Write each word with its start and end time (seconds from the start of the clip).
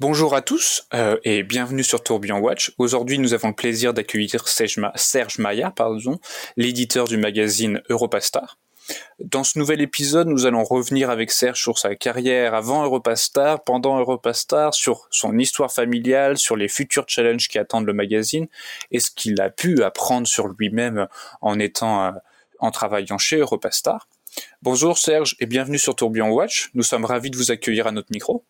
Bonjour 0.00 0.34
à 0.34 0.42
tous 0.42 0.88
euh, 0.92 1.18
et 1.22 1.44
bienvenue 1.44 1.84
sur 1.84 2.02
Tourbillon 2.02 2.40
Watch. 2.40 2.72
Aujourd'hui, 2.78 3.20
nous 3.20 3.32
avons 3.32 3.48
le 3.48 3.54
plaisir 3.54 3.94
d'accueillir 3.94 4.48
Serge 4.48 5.38
Maillard, 5.38 5.72
pardon, 5.72 6.18
l'éditeur 6.56 7.06
du 7.06 7.16
magazine 7.16 7.80
Europastar. 7.88 8.58
Dans 9.20 9.44
ce 9.44 9.56
nouvel 9.56 9.80
épisode, 9.80 10.26
nous 10.26 10.46
allons 10.46 10.64
revenir 10.64 11.10
avec 11.10 11.30
Serge 11.30 11.62
sur 11.62 11.78
sa 11.78 11.94
carrière 11.94 12.54
avant 12.54 12.82
Europastar, 12.82 13.62
pendant 13.62 13.96
Europastar, 14.00 14.74
sur 14.74 15.06
son 15.10 15.38
histoire 15.38 15.72
familiale, 15.72 16.38
sur 16.38 16.56
les 16.56 16.66
futurs 16.66 17.04
challenges 17.06 17.46
qui 17.46 17.60
attendent 17.60 17.86
le 17.86 17.94
magazine 17.94 18.48
et 18.90 18.98
ce 18.98 19.12
qu'il 19.12 19.40
a 19.40 19.48
pu 19.48 19.84
apprendre 19.84 20.26
sur 20.26 20.48
lui-même 20.48 21.06
en 21.40 21.60
étant, 21.60 22.06
euh, 22.06 22.10
en 22.58 22.72
travaillant 22.72 23.18
chez 23.18 23.36
Europastar. 23.36 24.08
Bonjour 24.60 24.98
Serge 24.98 25.36
et 25.38 25.46
bienvenue 25.46 25.78
sur 25.78 25.94
Tourbillon 25.94 26.30
Watch. 26.30 26.70
Nous 26.74 26.82
sommes 26.82 27.04
ravis 27.04 27.30
de 27.30 27.36
vous 27.36 27.52
accueillir 27.52 27.86
à 27.86 27.92
notre 27.92 28.08
micro. 28.10 28.44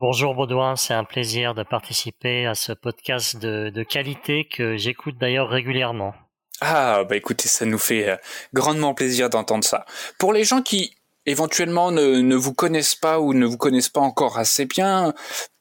Bonjour 0.00 0.34
Baudouin, 0.34 0.76
c'est 0.76 0.94
un 0.94 1.04
plaisir 1.04 1.54
de 1.54 1.62
participer 1.62 2.46
à 2.46 2.54
ce 2.54 2.72
podcast 2.72 3.36
de, 3.36 3.82
qualité 3.82 4.48
que 4.48 4.78
j'écoute 4.78 5.18
d'ailleurs 5.20 5.50
régulièrement. 5.50 6.14
Ah, 6.62 7.04
bah 7.04 7.16
écoutez, 7.16 7.48
ça 7.48 7.66
nous 7.66 7.76
fait 7.76 8.08
euh, 8.08 8.16
grandement 8.54 8.94
plaisir 8.94 9.28
d'entendre 9.28 9.62
ça. 9.62 9.84
Pour 10.18 10.32
les 10.32 10.42
gens 10.42 10.62
qui 10.62 10.96
éventuellement 11.26 11.90
ne, 11.90 12.22
ne, 12.22 12.34
vous 12.34 12.54
connaissent 12.54 12.94
pas 12.94 13.20
ou 13.20 13.34
ne 13.34 13.44
vous 13.44 13.58
connaissent 13.58 13.90
pas 13.90 14.00
encore 14.00 14.38
assez 14.38 14.64
bien, 14.64 15.12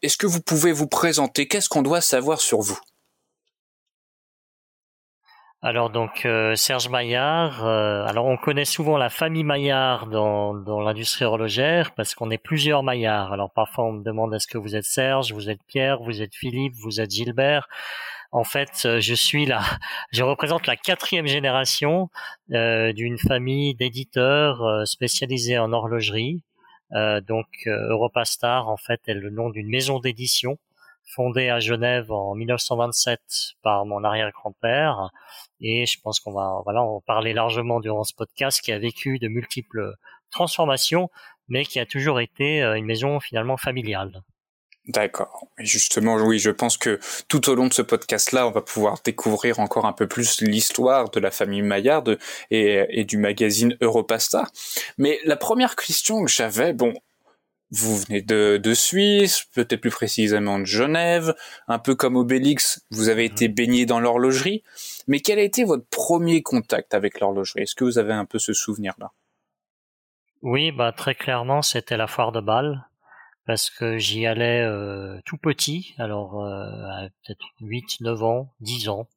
est-ce 0.02 0.16
que 0.16 0.26
vous 0.26 0.40
pouvez 0.40 0.72
vous 0.72 0.88
présenter? 0.88 1.50
Qu'est-ce 1.50 1.68
qu'on 1.68 1.82
doit 1.82 2.00
savoir 2.00 2.40
sur 2.40 2.62
vous? 2.62 2.80
Alors 5.62 5.90
donc 5.90 6.26
euh, 6.26 6.56
Serge 6.56 6.88
Maillard, 6.88 7.66
euh, 7.66 8.06
alors 8.06 8.26
on 8.28 8.38
connaît 8.38 8.64
souvent 8.64 8.98
la 8.98 9.10
famille 9.10 9.44
Maillard 9.44 10.08
dans, 10.08 10.54
l'industrie 10.80 11.26
horlogère 11.26 11.92
parce 11.96 12.16
qu'on 12.16 12.30
est 12.32 12.38
plusieurs 12.38 12.82
Maillard. 12.82 13.34
Alors 13.34 13.52
parfois 13.52 13.84
on 13.84 13.92
me 13.92 14.04
demande 14.04 14.34
est-ce 14.34 14.48
que 14.48 14.58
vous 14.58 14.78
êtes 14.78 14.86
Serge, 14.86 15.34
vous 15.34 15.50
êtes 15.50 15.62
Pierre, 15.68 16.02
vous 16.02 16.22
êtes 16.22 16.34
Philippe, 16.34 16.76
vous 16.76 17.02
êtes 17.02 17.12
Gilbert? 17.12 17.68
En 18.32 18.46
fait, 18.46 18.84
euh, 18.86 19.02
je 19.02 19.14
suis 19.14 19.46
là, 19.46 19.62
je 20.14 20.24
représente 20.24 20.66
la 20.66 20.78
quatrième 20.78 21.28
génération 21.28 22.10
d'une 22.48 23.18
famille 23.18 23.76
d'éditeurs 23.76 24.88
spécialisés 24.88 25.58
en 25.58 25.74
horlogerie. 25.74 26.42
donc 26.92 27.48
Europastar 27.68 28.70
en 28.70 28.78
fait 28.78 29.02
est 29.08 29.14
le 29.14 29.30
nom 29.30 29.50
d'une 29.50 29.68
maison 29.68 30.00
d'édition 30.00 30.58
fondée 31.16 31.50
à 31.50 31.60
Genève 31.60 32.12
en 32.12 32.36
1927 32.36 33.20
par 33.64 33.86
mon 33.86 34.04
arrière-grand-père 34.04 35.10
et 35.60 35.86
je 35.86 36.00
pense 36.02 36.20
qu'on 36.20 36.34
va 36.34 36.62
voilà 36.64 36.82
en 36.82 37.02
parler 37.02 37.34
largement 37.34 37.80
durant 37.80 38.04
ce 38.04 38.14
podcast 38.14 38.62
qui 38.62 38.72
a 38.72 38.80
vécu 38.80 39.20
de 39.20 39.28
multiples 39.28 39.94
transformations 40.32 41.10
mais 41.48 41.66
qui 41.66 41.80
a 41.80 41.86
toujours 41.86 42.20
été 42.20 42.64
euh, 42.64 42.76
une 42.76 42.86
maison 42.86 43.20
finalement 43.20 43.58
familiale. 43.58 44.22
D'accord. 44.90 45.46
Et 45.60 45.66
justement, 45.66 46.16
oui, 46.16 46.40
je 46.40 46.50
pense 46.50 46.76
que 46.76 47.00
tout 47.28 47.48
au 47.50 47.56
long 47.56 47.68
de 47.68 47.74
ce 47.74 47.84
podcast-là, 47.84 48.48
on 48.48 48.52
va 48.52 48.62
pouvoir 48.62 48.98
découvrir 49.04 49.60
encore 49.60 49.86
un 49.86 49.94
peu 49.94 50.08
plus 50.08 50.42
l'histoire 50.42 51.12
de 51.12 51.20
la 51.20 51.30
famille 51.30 51.62
Maillard 51.62 52.06
et, 52.50 53.04
du 53.04 53.18
magazine 53.18 53.78
Europasta. 53.82 54.48
Mais 54.98 55.20
la 55.26 55.36
première 55.36 55.76
question 55.76 56.24
que 56.26 56.32
j'avais, 56.32 56.74
bon, 56.74 56.94
vous 57.72 57.98
venez 57.98 58.22
de, 58.22 58.58
de 58.58 58.74
Suisse, 58.74 59.46
peut-être 59.54 59.82
plus 59.82 59.92
précisément 59.92 60.60
de 60.60 60.66
Genève, 60.66 61.36
un 61.68 61.80
peu 61.80 61.96
comme 61.96 62.16
Obélix, 62.16 62.86
vous 62.90 63.10
avez 63.10 63.26
été 63.26 63.48
mhm. 63.48 63.54
baigné 63.54 63.86
dans 63.86 64.00
l'horlogerie. 64.00 64.64
Mais 65.08 65.20
quel 65.20 65.40
a 65.40 65.44
été 65.44 65.64
votre 65.64 65.86
premier 65.88 66.42
contact 66.42 66.94
avec 66.94 67.20
l'horlogerie? 67.20 67.64
Est-ce 67.64 67.76
que 67.76 67.84
vous 67.84 67.98
avez 67.98 68.14
un 68.14 68.26
peu 68.26 68.40
ce 68.40 68.54
souvenir-là? 68.54 69.12
Oui, 70.42 70.72
bah 70.72 70.94
très 70.94 71.16
clairement, 71.16 71.62
c'était 71.62 71.98
la 71.98 72.08
foire 72.08 72.32
de 72.32 72.40
Bâle 72.40 72.86
parce 73.46 73.72
que 73.72 73.98
j'y 73.98 74.28
allais 74.28 74.62
euh, 74.62 75.20
tout 75.26 75.38
petit, 75.38 75.96
alors 75.98 76.46
euh, 76.46 77.08
peut-être 77.26 77.44
8, 77.62 78.02
9 78.02 78.24
ans, 78.24 78.54
10 78.60 78.90
ans, 78.90 79.08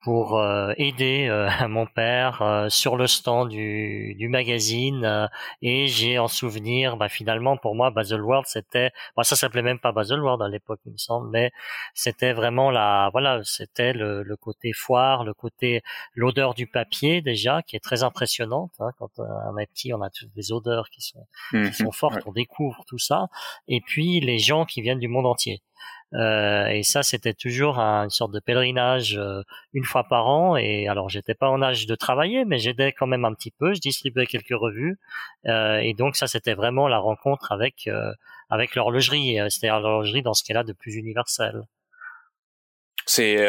pour 0.00 0.38
euh, 0.38 0.72
aider 0.76 1.26
euh, 1.28 1.48
mon 1.68 1.86
père 1.86 2.42
euh, 2.42 2.68
sur 2.68 2.96
le 2.96 3.06
stand 3.06 3.48
du, 3.48 4.14
du 4.16 4.28
magazine 4.28 5.28
et 5.62 5.86
j'ai 5.88 6.18
en 6.18 6.28
souvenir 6.28 6.96
bah, 6.96 7.08
finalement 7.08 7.56
pour 7.56 7.74
moi 7.74 7.90
Baselworld 7.90 8.46
c'était 8.46 8.92
bah, 9.16 9.24
ça 9.24 9.36
s'appelait 9.36 9.62
même 9.62 9.78
pas 9.78 9.92
Baselworld 9.92 10.40
à 10.42 10.48
l'époque 10.48 10.80
il 10.86 10.92
me 10.92 10.98
semble 10.98 11.30
mais 11.30 11.50
c'était 11.94 12.32
vraiment 12.32 12.70
la 12.70 13.10
voilà 13.12 13.40
c'était 13.44 13.92
le, 13.92 14.22
le, 14.22 14.36
côté 14.36 14.72
foire 14.72 15.24
le 15.24 15.34
côté 15.34 15.82
l'odeur 16.14 16.54
du 16.54 16.66
papier 16.66 17.20
déjà 17.20 17.62
qui 17.62 17.74
est 17.76 17.80
très 17.80 18.02
impressionnante 18.02 18.72
hein, 18.78 18.90
quand 18.98 19.10
on 19.18 19.58
est 19.58 19.66
petit 19.66 19.92
on 19.92 20.02
a 20.02 20.10
toutes 20.10 20.32
des 20.34 20.52
odeurs 20.52 20.90
qui 20.90 21.02
sont 21.02 21.26
qui 21.50 21.56
mmh 21.56 21.72
sont 21.72 21.92
fortes 21.92 22.22
on 22.26 22.32
découvre 22.32 22.84
tout 22.86 22.98
ça 22.98 23.28
et 23.66 23.80
puis 23.80 24.20
les 24.20 24.38
gens 24.38 24.64
qui 24.64 24.80
viennent 24.80 24.98
du 24.98 25.08
monde 25.08 25.26
entier 25.26 25.62
euh, 26.14 26.66
et 26.68 26.82
ça, 26.82 27.02
c'était 27.02 27.34
toujours 27.34 27.78
une 27.78 28.10
sorte 28.10 28.32
de 28.32 28.40
pèlerinage 28.40 29.16
euh, 29.18 29.42
une 29.74 29.84
fois 29.84 30.04
par 30.04 30.26
an. 30.26 30.56
Et 30.56 30.88
alors, 30.88 31.08
j'étais 31.08 31.34
pas 31.34 31.48
en 31.48 31.60
âge 31.62 31.86
de 31.86 31.94
travailler, 31.94 32.44
mais 32.44 32.58
j'aidais 32.58 32.92
quand 32.92 33.06
même 33.06 33.24
un 33.24 33.34
petit 33.34 33.50
peu. 33.50 33.74
Je 33.74 33.80
distribuais 33.80 34.26
quelques 34.26 34.58
revues. 34.58 34.98
Euh, 35.46 35.78
et 35.78 35.94
donc, 35.94 36.16
ça, 36.16 36.26
c'était 36.26 36.54
vraiment 36.54 36.88
la 36.88 36.98
rencontre 36.98 37.52
avec 37.52 37.88
avec 38.50 38.74
l'horlogerie, 38.74 39.38
c'est-à-dire 39.50 39.80
l'horlogerie 39.80 40.22
dans 40.22 40.34
ce 40.34 40.42
qu'elle 40.42 40.56
a 40.56 40.64
de 40.64 40.72
plus 40.72 40.94
universel. 40.94 41.62
C'est 43.06 43.46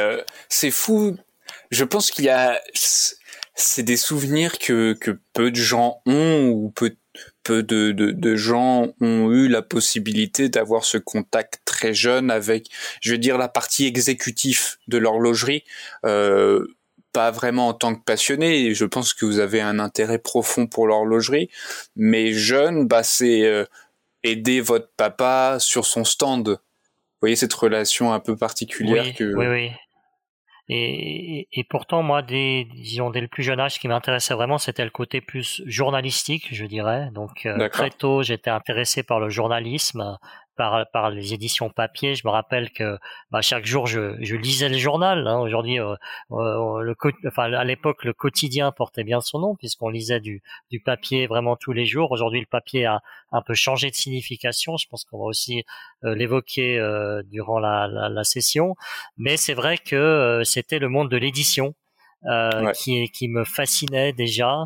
c'est 0.49 0.71
fou. 0.71 1.17
Je 1.71 1.83
pense 1.85 2.11
qu'il 2.11 2.25
y 2.25 2.29
a 2.29 2.59
c'est 3.55 3.83
des 3.83 3.97
souvenirs 3.97 4.59
que 4.59 4.93
que 4.93 5.19
peu 5.33 5.51
de 5.51 5.55
gens 5.55 6.01
ont 6.05 6.49
ou 6.49 6.71
peu 6.71 6.95
peu 7.44 7.63
de, 7.63 7.91
de, 7.91 8.11
de, 8.11 8.35
gens 8.35 8.88
ont 9.01 9.31
eu 9.31 9.47
la 9.47 9.61
possibilité 9.61 10.50
d'avoir 10.50 10.85
ce 10.85 10.97
contact 10.97 11.61
très 11.66 11.94
jeune 11.94 12.31
avec, 12.31 12.67
je 13.01 13.11
veux 13.11 13.17
dire, 13.17 13.38
la 13.38 13.47
partie 13.47 13.85
exécutive 13.85 14.77
de 14.88 14.97
l'horlogerie. 14.97 15.63
Euh, 16.05 16.66
pas 17.11 17.31
vraiment 17.31 17.69
en 17.69 17.73
tant 17.73 17.95
que 17.95 18.03
passionné, 18.03 18.73
je 18.73 18.85
pense 18.85 19.13
que 19.13 19.25
vous 19.25 19.39
avez 19.39 19.61
un 19.61 19.79
intérêt 19.79 20.19
profond 20.19 20.67
pour 20.67 20.85
l'horlogerie, 20.88 21.50
mais 21.95 22.33
jeune, 22.33 22.88
bah 22.88 23.03
c'est 23.03 23.45
euh, 23.45 23.66
aider 24.23 24.61
votre 24.61 24.89
papa 24.95 25.57
sur 25.59 25.85
son 25.85 26.03
stand. 26.03 26.50
Vous 26.50 26.57
voyez 27.21 27.35
cette 27.35 27.53
relation 27.53 28.13
un 28.13 28.19
peu 28.19 28.35
particulière 28.38 29.13
que. 29.16 29.35
Oui, 29.35 29.47
oui. 29.47 29.71
Et, 30.72 31.47
et, 31.52 31.63
pourtant, 31.63 32.03
moi, 32.03 32.22
dès, 32.22 32.66
disons, 32.75 33.09
dès 33.09 33.22
le 33.22 33.28
plus 33.28 33.41
jeune 33.41 33.59
âge, 33.59 33.74
ce 33.74 33.80
qui 33.80 33.88
m'intéressait 33.88 34.35
vraiment, 34.35 34.59
c'était 34.59 34.84
le 34.84 34.91
côté 34.91 35.19
plus 35.19 35.63
journalistique, 35.66 36.47
je 36.52 36.63
dirais. 36.66 37.09
Donc, 37.12 37.47
euh, 37.47 37.69
très 37.69 37.90
tôt, 37.90 38.22
j'étais 38.22 38.52
intéressé 38.52 39.02
par 39.02 39.19
le 39.19 39.30
journalisme, 39.30 40.19
par, 40.59 40.85
par 40.91 41.09
les 41.09 41.33
éditions 41.33 41.69
papier. 41.69 42.15
Je 42.15 42.27
me 42.27 42.31
rappelle 42.31 42.69
que 42.71 42.97
bah, 43.31 43.39
chaque 43.39 43.65
jour 43.65 43.87
je, 43.87 44.17
je 44.19 44.35
lisais 44.35 44.67
le 44.67 44.77
journal. 44.77 45.25
Hein. 45.25 45.39
Aujourd'hui, 45.39 45.79
euh, 45.79 45.95
euh, 46.31 46.81
le 46.81 46.95
enfin 47.27 47.53
à 47.53 47.63
l'époque 47.63 48.03
le 48.03 48.11
quotidien 48.11 48.73
portait 48.73 49.05
bien 49.05 49.21
son 49.21 49.39
nom 49.39 49.55
puisqu'on 49.55 49.87
lisait 49.87 50.19
du, 50.19 50.43
du 50.69 50.81
papier 50.81 51.27
vraiment 51.27 51.55
tous 51.55 51.71
les 51.71 51.85
jours. 51.85 52.11
Aujourd'hui, 52.11 52.41
le 52.41 52.45
papier 52.45 52.85
a 52.85 52.99
un 53.31 53.41
peu 53.41 53.53
changé 53.53 53.89
de 53.89 53.95
signification. 53.95 54.75
Je 54.75 54.87
pense 54.89 55.05
qu'on 55.05 55.19
va 55.19 55.25
aussi 55.27 55.63
euh, 56.03 56.13
l'évoquer 56.13 56.77
durant 57.27 57.59
la, 57.59 57.87
la, 57.87 58.09
la, 58.09 58.23
session. 58.25 58.75
Mais 59.17 59.37
c'est 59.37 59.53
vrai 59.53 59.77
que 59.77 60.41
c'était 60.43 60.79
le 60.79 60.89
monde 60.89 61.09
de 61.09 61.15
l'édition. 61.15 61.73
Euh, 62.25 62.73
qui, 62.73 63.09
qui 63.11 63.29
me 63.29 63.45
fascinait 63.45 64.11
déjà, 64.11 64.65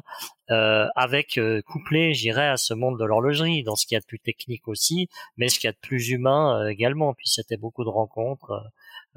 euh, 0.52 0.88
avec 0.96 1.38
euh, 1.38 1.62
couplé, 1.62 2.14
j'irais, 2.14 2.48
à 2.48 2.58
ce 2.58 2.74
monde 2.74 3.00
de 3.00 3.06
l'horlogerie, 3.06 3.64
dans 3.64 3.76
ce 3.76 3.86
qu'il 3.86 3.96
y 3.96 3.98
a 3.98 4.02
de 4.02 4.06
plus 4.06 4.20
technique 4.20 4.68
aussi, 4.68 5.08
mais 5.38 5.50
ce 5.50 5.60
qu'il 5.60 5.68
y 5.68 5.70
a 5.70 5.74
de 5.74 5.78
plus 5.82 6.10
humain 6.10 6.62
euh, 6.62 6.70
également. 6.70 7.14
Puis 7.14 7.30
c'était 7.30 7.58
beaucoup 7.58 7.84
de 7.84 7.90
rencontres 7.90 8.64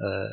euh, 0.01 0.27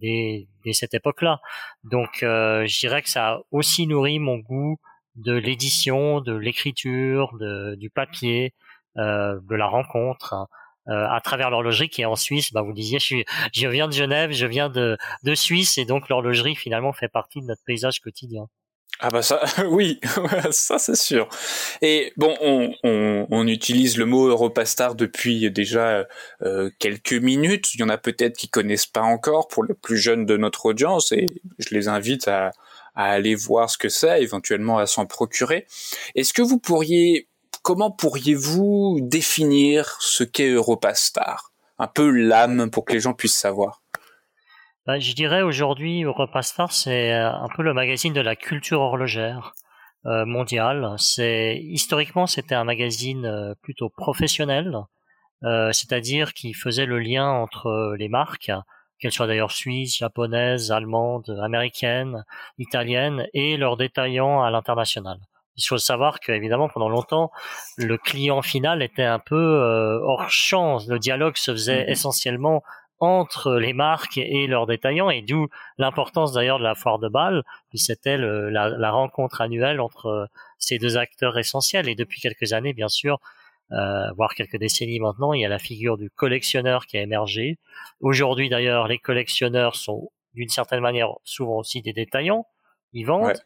dès, 0.00 0.48
dès 0.64 0.72
cette 0.72 0.94
époque-là. 0.94 1.40
Donc, 1.84 2.18
je 2.20 2.80
dirais 2.80 3.02
que 3.02 3.10
ça 3.10 3.28
a 3.28 3.40
aussi 3.50 3.86
nourri 3.86 4.18
mon 4.18 4.38
goût 4.38 4.78
de 5.16 5.34
l'édition, 5.34 6.20
de 6.20 6.34
l'écriture, 6.34 7.36
du 7.76 7.90
papier, 7.90 8.54
de 8.96 9.54
la 9.54 9.66
rencontre. 9.66 10.48
Euh, 10.88 11.06
à 11.10 11.20
travers 11.20 11.50
l'horlogerie 11.50 11.90
qui 11.90 12.00
est 12.00 12.06
en 12.06 12.16
Suisse. 12.16 12.50
Bah, 12.52 12.62
vous 12.62 12.72
disiez, 12.72 12.98
je, 12.98 13.04
suis, 13.04 13.24
je 13.52 13.68
viens 13.68 13.88
de 13.88 13.92
Genève, 13.92 14.30
je 14.32 14.46
viens 14.46 14.70
de, 14.70 14.96
de 15.22 15.34
Suisse, 15.34 15.76
et 15.76 15.84
donc 15.84 16.08
l'horlogerie 16.08 16.56
finalement 16.56 16.94
fait 16.94 17.08
partie 17.08 17.42
de 17.42 17.46
notre 17.46 17.62
paysage 17.66 18.00
quotidien. 18.00 18.48
Ah 19.00 19.10
bah 19.10 19.22
ça, 19.22 19.40
oui, 19.70 20.00
ça 20.50 20.78
c'est 20.78 20.96
sûr. 20.96 21.28
Et 21.82 22.12
bon, 22.16 22.34
on, 22.40 22.74
on, 22.82 23.26
on, 23.30 23.46
utilise 23.46 23.96
le 23.96 24.06
mot 24.06 24.26
Europastar 24.26 24.96
depuis 24.96 25.50
déjà 25.52 26.04
euh, 26.42 26.70
quelques 26.80 27.12
minutes. 27.12 27.74
Il 27.74 27.80
y 27.80 27.84
en 27.84 27.88
a 27.90 27.98
peut-être 27.98 28.36
qui 28.36 28.48
connaissent 28.48 28.86
pas 28.86 29.02
encore 29.02 29.46
pour 29.46 29.64
les 29.64 29.74
plus 29.74 29.98
jeunes 29.98 30.26
de 30.26 30.36
notre 30.36 30.66
audience, 30.66 31.12
et 31.12 31.26
je 31.58 31.74
les 31.74 31.86
invite 31.86 32.26
à, 32.26 32.50
à 32.96 33.04
aller 33.04 33.36
voir 33.36 33.70
ce 33.70 33.78
que 33.78 33.88
c'est, 33.88 34.20
éventuellement 34.20 34.78
à 34.78 34.86
s'en 34.86 35.06
procurer. 35.06 35.66
Est-ce 36.16 36.32
que 36.32 36.42
vous 36.42 36.58
pourriez 36.58 37.28
comment 37.62 37.92
pourriez-vous 37.92 38.98
définir 39.02 39.96
ce 40.00 40.24
qu'est 40.24 40.50
Europastar? 40.50 41.52
Un 41.78 41.86
peu 41.86 42.10
l'âme 42.10 42.70
pour 42.70 42.84
que 42.84 42.94
les 42.94 43.00
gens 43.00 43.14
puissent 43.14 43.38
savoir. 43.38 43.82
Bah, 44.88 44.98
je 44.98 45.12
dirais 45.12 45.42
aujourd'hui 45.42 46.04
Europastar 46.04 46.72
c'est 46.72 47.12
euh, 47.12 47.30
un 47.30 47.48
peu 47.54 47.62
le 47.62 47.74
magazine 47.74 48.14
de 48.14 48.22
la 48.22 48.36
culture 48.36 48.80
horlogère 48.80 49.52
euh, 50.06 50.24
mondiale. 50.24 50.94
C'est 50.96 51.60
historiquement 51.62 52.26
c'était 52.26 52.54
un 52.54 52.64
magazine 52.64 53.26
euh, 53.26 53.54
plutôt 53.60 53.90
professionnel 53.90 54.74
c'est-à-dire 55.42 56.32
qui 56.32 56.52
faisait 56.52 56.86
le 56.86 56.98
lien 56.98 57.30
entre 57.30 57.94
les 57.96 58.08
marques, 58.08 58.50
qu'elles 58.98 59.12
soient 59.12 59.28
d'ailleurs 59.28 59.52
suisses, 59.52 59.96
japonaises, 59.96 60.72
allemandes, 60.72 61.38
américaines, 61.44 62.24
italiennes, 62.58 63.28
et 63.34 63.56
leurs 63.56 63.76
détaillants 63.76 64.42
à 64.42 64.50
l'international. 64.50 65.20
Il 65.58 65.66
faut 65.66 65.78
savoir 65.78 66.20
qu'évidemment, 66.20 66.68
pendant 66.68 66.88
longtemps, 66.88 67.32
le 67.76 67.98
client 67.98 68.42
final 68.42 68.80
était 68.80 69.04
un 69.04 69.18
peu 69.18 69.36
euh, 69.36 70.00
hors 70.02 70.30
champ. 70.30 70.78
Le 70.88 70.98
dialogue 70.98 71.36
se 71.36 71.50
faisait 71.50 71.82
mm-hmm. 71.82 71.90
essentiellement 71.90 72.62
entre 73.00 73.54
les 73.54 73.72
marques 73.72 74.18
et 74.18 74.46
leurs 74.46 74.66
détaillants, 74.66 75.10
et 75.10 75.22
d'où 75.22 75.48
l'importance 75.78 76.32
d'ailleurs 76.32 76.58
de 76.58 76.64
la 76.64 76.74
foire 76.74 76.98
de 76.98 77.08
Bâle, 77.08 77.44
puis 77.70 77.78
c'était 77.78 78.16
la, 78.16 78.68
la, 78.68 78.90
rencontre 78.90 79.40
annuelle 79.40 79.80
entre 79.80 80.28
ces 80.58 80.78
deux 80.78 80.96
acteurs 80.96 81.38
essentiels. 81.38 81.88
Et 81.88 81.94
depuis 81.94 82.20
quelques 82.20 82.52
années, 82.52 82.72
bien 82.72 82.88
sûr, 82.88 83.20
euh, 83.72 84.10
voire 84.16 84.34
quelques 84.34 84.56
décennies 84.56 85.00
maintenant, 85.00 85.32
il 85.32 85.42
y 85.42 85.44
a 85.44 85.48
la 85.48 85.58
figure 85.58 85.98
du 85.98 86.10
collectionneur 86.10 86.86
qui 86.86 86.96
a 86.96 87.02
émergé. 87.02 87.58
Aujourd'hui 88.00 88.48
d'ailleurs, 88.48 88.88
les 88.88 88.98
collectionneurs 88.98 89.76
sont 89.76 90.10
d'une 90.34 90.48
certaine 90.48 90.80
manière 90.80 91.10
souvent 91.24 91.58
aussi 91.58 91.82
des 91.82 91.92
détaillants, 91.92 92.46
ils 92.92 93.04
vendent. 93.04 93.40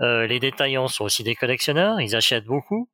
Euh, 0.00 0.26
les 0.26 0.40
détaillants 0.40 0.88
sont 0.88 1.04
aussi 1.04 1.22
des 1.22 1.34
collectionneurs, 1.34 2.00
ils 2.00 2.16
achètent 2.16 2.46
beaucoup, 2.46 2.88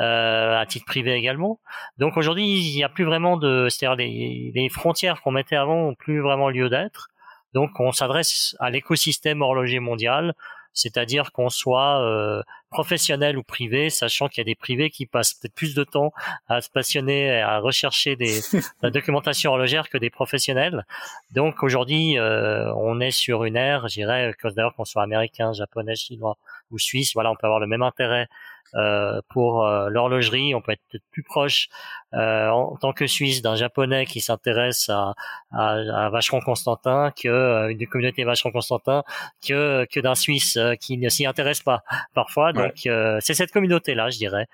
euh, 0.00 0.56
à 0.56 0.64
titre 0.66 0.86
privé 0.86 1.12
également. 1.12 1.58
Donc 1.98 2.16
aujourd'hui, 2.16 2.44
il 2.44 2.74
n'y 2.74 2.84
a 2.84 2.88
plus 2.88 3.04
vraiment 3.04 3.36
de, 3.36 3.68
c'est-à-dire 3.68 3.96
les, 3.96 4.52
les 4.54 4.68
frontières 4.68 5.20
qu'on 5.22 5.32
mettait 5.32 5.56
avant 5.56 5.82
n'ont 5.82 5.94
plus 5.94 6.20
vraiment 6.20 6.48
lieu 6.48 6.68
d'être. 6.68 7.08
Donc 7.52 7.70
on 7.80 7.90
s'adresse 7.92 8.54
à 8.60 8.70
l'écosystème 8.70 9.42
horloger 9.42 9.80
mondial 9.80 10.34
c'est-à-dire 10.76 11.32
qu'on 11.32 11.48
soit 11.48 12.02
euh, 12.02 12.42
professionnel 12.70 13.38
ou 13.38 13.42
privé, 13.42 13.88
sachant 13.88 14.28
qu'il 14.28 14.42
y 14.42 14.42
a 14.42 14.44
des 14.44 14.54
privés 14.54 14.90
qui 14.90 15.06
passent 15.06 15.32
peut-être 15.32 15.54
plus 15.54 15.74
de 15.74 15.84
temps 15.84 16.12
à 16.48 16.60
se 16.60 16.68
passionner, 16.68 17.40
à 17.40 17.58
rechercher 17.58 18.14
des, 18.14 18.40
la 18.82 18.90
documentation 18.90 19.52
horlogère 19.52 19.88
que 19.88 19.96
des 19.96 20.10
professionnels. 20.10 20.84
Donc 21.32 21.62
aujourd'hui, 21.62 22.18
euh, 22.18 22.70
on 22.74 23.00
est 23.00 23.10
sur 23.10 23.44
une 23.44 23.56
ère, 23.56 23.88
je 23.88 23.94
dirais, 23.94 24.34
d'ailleurs 24.44 24.74
qu'on 24.74 24.84
soit 24.84 25.02
américain, 25.02 25.54
japonais, 25.54 25.96
chinois 25.96 26.36
ou 26.70 26.78
suisse, 26.78 27.14
voilà, 27.14 27.30
on 27.30 27.36
peut 27.36 27.46
avoir 27.46 27.60
le 27.60 27.66
même 27.66 27.82
intérêt 27.82 28.28
euh, 28.74 29.20
pour 29.28 29.64
euh, 29.64 29.88
l'horlogerie. 29.88 30.54
On 30.54 30.60
peut 30.60 30.72
être 30.72 31.02
plus 31.10 31.22
proche 31.22 31.68
euh, 32.14 32.48
en 32.48 32.76
tant 32.76 32.92
que 32.92 33.06
Suisse 33.06 33.40
d'un 33.40 33.56
japonais 33.56 34.06
qui 34.06 34.20
s'intéresse 34.20 34.88
à, 34.88 35.14
à, 35.52 35.70
à, 35.74 36.10
Vacheron 36.10 36.40
Constantin 36.40 37.12
que 37.12 37.70
une 37.70 37.86
communauté 37.86 38.24
Vacheron 38.24 38.50
Constantin 38.50 39.02
que 39.46 39.86
que 39.90 40.00
d'un 40.00 40.14
Suisse 40.14 40.58
qui 40.80 40.98
ne 40.98 41.08
s'y 41.08 41.26
intéresse 41.26 41.60
pas 41.60 41.84
parfois. 42.14 42.52
Donc 42.52 42.88
c'est 43.20 43.34
cette 43.34 43.52
communauté 43.52 43.94
là, 43.94 44.10
je 44.10 44.18
dirais. 44.18 44.46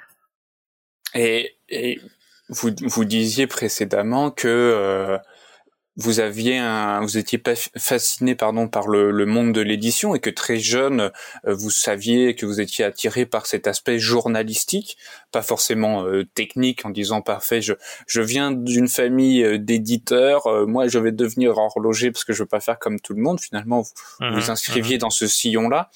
Et, 1.14 1.56
et 1.68 2.00
vous, 2.48 2.70
vous 2.82 3.04
disiez 3.04 3.46
précédemment 3.46 4.30
que 4.30 5.18
vous 5.96 6.20
aviez 6.20 6.58
un, 6.58 7.02
vous 7.02 7.18
étiez 7.18 7.40
fasciné 7.76 8.34
pardon 8.34 8.66
par 8.66 8.88
le, 8.88 9.10
le 9.10 9.26
monde 9.26 9.52
de 9.52 9.60
l'édition 9.60 10.14
et 10.14 10.20
que 10.20 10.30
très 10.30 10.58
jeune 10.58 11.10
euh, 11.46 11.54
vous 11.54 11.70
saviez 11.70 12.34
que 12.34 12.46
vous 12.46 12.60
étiez 12.60 12.84
attiré 12.84 13.26
par 13.26 13.46
cet 13.46 13.66
aspect 13.66 13.98
journalistique, 13.98 14.96
pas 15.32 15.42
forcément 15.42 16.04
euh, 16.06 16.24
technique 16.24 16.86
en 16.86 16.90
disant 16.90 17.20
parfait 17.20 17.60
je 17.60 17.74
je 18.06 18.22
viens 18.22 18.52
d'une 18.52 18.88
famille 18.88 19.42
euh, 19.42 19.58
d'éditeurs, 19.58 20.66
moi 20.66 20.88
je 20.88 20.98
vais 20.98 21.12
devenir 21.12 21.58
horloger 21.58 22.10
parce 22.10 22.24
que 22.24 22.32
je 22.32 22.42
veux 22.42 22.48
pas 22.48 22.60
faire 22.60 22.78
comme 22.78 23.00
tout 23.00 23.14
le 23.14 23.20
monde. 23.20 23.40
Finalement 23.40 23.82
vous 23.82 23.90
vous 24.20 24.26
mmh 24.26 24.50
inscriviez 24.50 24.96
mmh 24.96 25.00
dans 25.00 25.10
ce 25.10 25.26
sillon 25.26 25.68
là. 25.68 25.90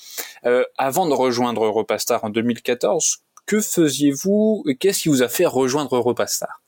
avant 0.76 1.06
de 1.06 1.14
rejoindre 1.14 1.64
Europastar 1.64 2.24
en 2.24 2.30
2014, 2.30 3.22
que 3.46 3.60
faisiez-vous 3.60 4.64
et 4.68 4.76
qu'est-ce 4.76 5.02
qui 5.02 5.08
vous 5.08 5.22
a 5.22 5.28
fait 5.28 5.46
rejoindre 5.46 5.96
Europastar? 5.96 6.60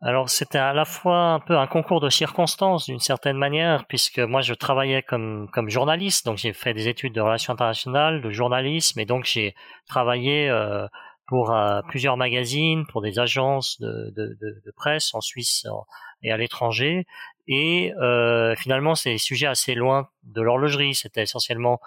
Alors 0.00 0.30
c'était 0.30 0.58
à 0.58 0.72
la 0.72 0.84
fois 0.84 1.32
un 1.32 1.40
peu 1.40 1.58
un 1.58 1.66
concours 1.66 2.00
de 2.00 2.08
circonstances 2.08 2.86
d'une 2.86 3.00
certaine 3.00 3.36
manière, 3.36 3.84
puisque 3.86 4.20
moi 4.20 4.42
je 4.42 4.54
travaillais 4.54 5.02
comme, 5.02 5.48
comme 5.52 5.68
journaliste, 5.68 6.24
donc 6.24 6.38
j'ai 6.38 6.52
fait 6.52 6.72
des 6.72 6.86
études 6.88 7.14
de 7.14 7.20
relations 7.20 7.52
internationales, 7.52 8.22
de 8.22 8.30
journalisme, 8.30 9.00
et 9.00 9.06
donc 9.06 9.24
j'ai 9.24 9.54
travaillé 9.88 10.48
euh, 10.48 10.86
pour 11.26 11.52
euh, 11.52 11.80
plusieurs 11.88 12.16
magazines, 12.16 12.86
pour 12.86 13.02
des 13.02 13.18
agences 13.18 13.80
de, 13.80 14.12
de, 14.16 14.36
de, 14.40 14.62
de 14.64 14.72
presse 14.76 15.14
en 15.14 15.20
Suisse 15.20 15.66
et 16.22 16.32
à 16.32 16.36
l'étranger, 16.36 17.04
et 17.48 17.92
euh, 18.00 18.54
finalement, 18.56 18.94
c'est 18.94 19.12
des 19.12 19.18
sujets 19.18 19.46
assez 19.46 19.74
loin 19.74 20.08
de 20.22 20.42
l'horlogerie. 20.42 20.94
C'était 20.94 21.22
essentiellement 21.22 21.80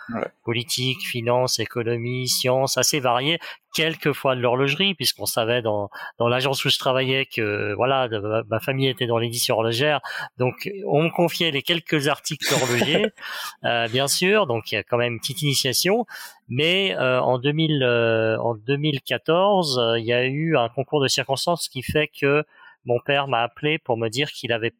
politique, 0.44 0.98
finance, 1.06 1.60
économie, 1.60 2.28
sciences, 2.28 2.78
assez 2.78 3.00
variés. 3.00 3.40
Quelquefois 3.74 4.36
de 4.36 4.42
l'horlogerie, 4.42 4.96
puisqu'on 4.96 5.28
savait 5.28 5.62
dans, 5.62 5.90
dans 6.18 6.28
l'agence 6.28 6.66
où 6.66 6.70
je 6.70 6.78
travaillais 6.78 7.26
que 7.26 7.74
voilà, 7.76 8.10
ma 8.50 8.60
famille 8.60 8.88
était 8.88 9.06
dans 9.06 9.20
l'édition 9.20 9.56
horlogère. 9.56 10.02
Donc, 10.38 10.70
on 10.88 11.04
me 11.04 11.10
confiait 11.10 11.52
les 11.52 11.62
quelques 11.62 12.08
articles 12.08 12.54
horlogers, 12.54 13.12
euh, 13.64 13.88
bien 13.88 14.08
sûr. 14.08 14.48
Donc, 14.48 14.72
il 14.72 14.76
y 14.76 14.78
a 14.80 14.84
quand 14.84 14.98
même 14.98 15.14
une 15.14 15.20
petite 15.20 15.44
initiation. 15.44 16.06
Mais 16.54 16.98
euh, 16.98 17.22
en, 17.22 17.40
2000, 17.40 17.82
euh, 17.82 18.38
en 18.40 18.56
2014, 18.56 19.80
euh, 19.80 20.00
il 20.00 20.06
y 20.06 20.12
a 20.12 20.26
eu 20.26 20.58
un 20.58 20.68
concours 20.68 21.02
de 21.02 21.08
circonstances 21.08 21.70
qui 21.70 21.82
fait 21.82 22.10
que 22.10 22.44
mon 22.84 23.00
père 23.06 23.30
m'a 23.30 23.42
appelé 23.44 23.78
pour 23.78 23.96
me 23.96 24.10
dire 24.10 24.30
qu'il 24.32 24.52
avait 24.52 24.74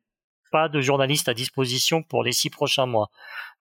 pas 0.52 0.70
de 0.70 0.82
journaliste 0.82 1.30
à 1.30 1.34
disposition 1.34 2.04
pour 2.04 2.24
les 2.24 2.32
six 2.32 2.50
prochains 2.50 2.86
mois. 2.86 3.10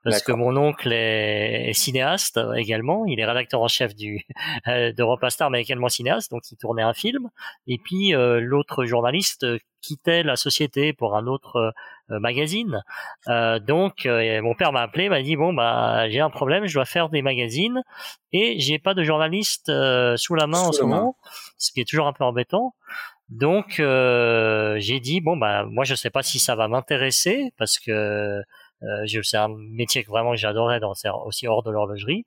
Parce 0.02 0.22
que 0.22 0.32
mon 0.32 0.56
oncle 0.56 0.92
est, 0.92 1.72
cinéaste 1.74 2.40
également, 2.56 3.04
il 3.04 3.20
est 3.20 3.24
rédacteur 3.26 3.60
en 3.60 3.68
chef 3.68 3.94
du 3.94 4.24
euh, 4.68 4.92
d'Europa 4.92 5.28
Star, 5.28 5.50
mais 5.50 5.60
également 5.60 5.88
cinéaste, 5.88 6.30
donc 6.30 6.42
il 6.50 6.56
tournait 6.56 6.82
un 6.82 6.94
film. 6.94 7.28
Et 7.66 7.78
puis 7.78 8.14
euh, 8.14 8.40
l'autre 8.40 8.86
journaliste 8.86 9.46
quittait 9.82 10.22
la 10.22 10.36
société 10.36 10.94
pour 10.94 11.16
un 11.16 11.26
autre 11.26 11.74
euh, 12.10 12.18
magazine. 12.18 12.82
donc 13.26 14.06
mon 14.06 14.54
père 14.54 14.72
m'a 14.72 14.82
appelé, 14.82 15.08
m'a 15.08 15.22
dit 15.22 15.36
bon 15.36 15.52
bah 15.52 16.08
j'ai 16.08 16.20
un 16.20 16.30
problème, 16.30 16.66
je 16.66 16.74
dois 16.74 16.84
faire 16.84 17.08
des 17.08 17.22
magazines 17.22 17.82
et 18.32 18.58
j'ai 18.58 18.78
pas 18.78 18.94
de 18.94 19.04
journaliste 19.04 19.70
sous 20.16 20.34
la 20.34 20.46
main 20.48 20.60
en 20.60 20.72
ce 20.72 20.82
moment, 20.82 21.16
ce 21.56 21.70
qui 21.72 21.80
est 21.80 21.88
toujours 21.88 22.08
un 22.08 22.12
peu 22.12 22.24
embêtant. 22.24 22.74
Donc 23.30 23.78
euh, 23.78 24.76
j'ai 24.80 24.98
dit 24.98 25.20
bon 25.20 25.36
bah 25.36 25.64
moi 25.64 25.84
je 25.84 25.94
sais 25.94 26.10
pas 26.10 26.22
si 26.22 26.40
ça 26.40 26.56
va 26.56 26.66
m'intéresser 26.66 27.52
parce 27.58 27.78
que 27.78 28.42
euh, 28.82 29.20
c'est 29.22 29.36
un 29.36 29.48
métier 29.48 30.02
que 30.02 30.10
vraiment 30.10 30.34
j'adorais 30.34 30.80
dans 30.80 30.94
aussi 31.26 31.46
hors 31.46 31.62
de 31.62 31.70
l'horlogerie. 31.70 32.26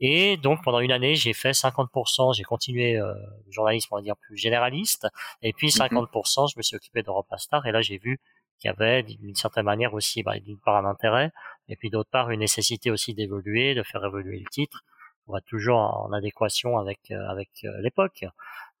Et 0.00 0.38
donc 0.38 0.64
pendant 0.64 0.80
une 0.80 0.92
année 0.92 1.14
j'ai 1.14 1.34
fait 1.34 1.50
50%, 1.50 2.34
j'ai 2.34 2.42
continué 2.42 2.96
euh, 2.96 3.12
le 3.46 3.52
journalisme 3.52 3.88
on 3.92 3.96
va 3.96 4.02
dire 4.02 4.16
plus 4.16 4.38
généraliste, 4.38 5.08
et 5.42 5.52
puis 5.52 5.68
50% 5.68 6.42
mhm. 6.42 6.48
je 6.48 6.54
me 6.56 6.62
suis 6.62 6.76
occupé 6.76 7.02
d'Europa 7.02 7.36
Star 7.36 7.66
et 7.66 7.72
là 7.72 7.82
j'ai 7.82 7.98
vu 7.98 8.18
qu'il 8.58 8.68
y 8.68 8.72
avait 8.72 9.02
d'une 9.02 9.34
certaine 9.34 9.66
manière 9.66 9.92
aussi 9.92 10.22
bah, 10.22 10.38
d'une 10.40 10.58
part 10.58 10.76
un 10.76 10.88
intérêt 10.88 11.32
et 11.68 11.76
puis 11.76 11.90
d'autre 11.90 12.08
part 12.10 12.30
une 12.30 12.40
nécessité 12.40 12.90
aussi 12.90 13.12
d'évoluer, 13.12 13.74
de 13.74 13.82
faire 13.82 14.04
évoluer 14.06 14.38
le 14.38 14.48
titre 14.50 14.84
pour 15.24 15.38
être 15.38 15.46
toujours 15.46 15.78
en 15.78 16.12
adéquation 16.12 16.78
avec 16.78 17.10
euh, 17.10 17.28
avec 17.28 17.50
euh, 17.64 17.80
l'époque. 17.80 18.24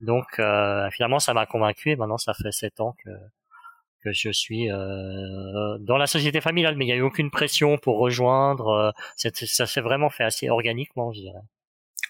Donc 0.00 0.38
euh, 0.38 0.90
finalement, 0.90 1.18
ça 1.18 1.34
m'a 1.34 1.46
convaincu 1.46 1.90
et 1.90 1.96
maintenant 1.96 2.18
ça 2.18 2.34
fait 2.34 2.52
sept 2.52 2.80
ans 2.80 2.94
que 3.04 3.10
que 4.02 4.12
je 4.12 4.30
suis 4.30 4.70
euh, 4.70 5.78
dans 5.78 5.96
la 5.96 6.06
société 6.06 6.40
familiale, 6.40 6.76
mais 6.76 6.84
il 6.84 6.88
n'y 6.88 6.94
a 6.94 6.96
eu 6.96 7.02
aucune 7.02 7.30
pression 7.30 7.78
pour 7.78 7.98
rejoindre. 7.98 8.68
Euh, 8.68 8.90
ça 9.16 9.66
s'est 9.66 9.80
vraiment 9.80 10.10
fait 10.10 10.24
assez 10.24 10.48
organiquement, 10.48 11.12
je 11.12 11.20
dirais. 11.20 11.42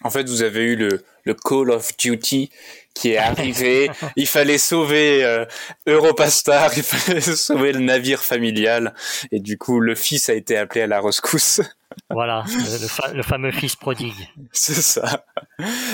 En 0.03 0.09
fait, 0.09 0.27
vous 0.27 0.41
avez 0.41 0.63
eu 0.63 0.75
le, 0.75 1.03
le 1.23 1.33
Call 1.33 1.71
of 1.71 1.95
Duty 1.97 2.49
qui 2.93 3.11
est 3.11 3.17
arrivé. 3.17 3.89
il 4.15 4.27
fallait 4.27 4.57
sauver 4.57 5.23
euh, 5.23 5.45
Europastar, 5.87 6.71
il 6.75 6.83
fallait 6.83 7.21
sauver 7.21 7.71
le 7.71 7.79
navire 7.79 8.19
familial, 8.21 8.93
et 9.31 9.39
du 9.39 9.57
coup, 9.57 9.79
le 9.79 9.95
fils 9.95 10.29
a 10.29 10.33
été 10.33 10.57
appelé 10.57 10.81
à 10.81 10.87
la 10.87 10.99
rescousse. 10.99 11.61
voilà, 12.09 12.43
le, 12.47 13.15
le 13.15 13.23
fameux 13.23 13.51
fils 13.51 13.75
prodigue. 13.75 14.29
C'est 14.51 14.73
ça. 14.73 15.25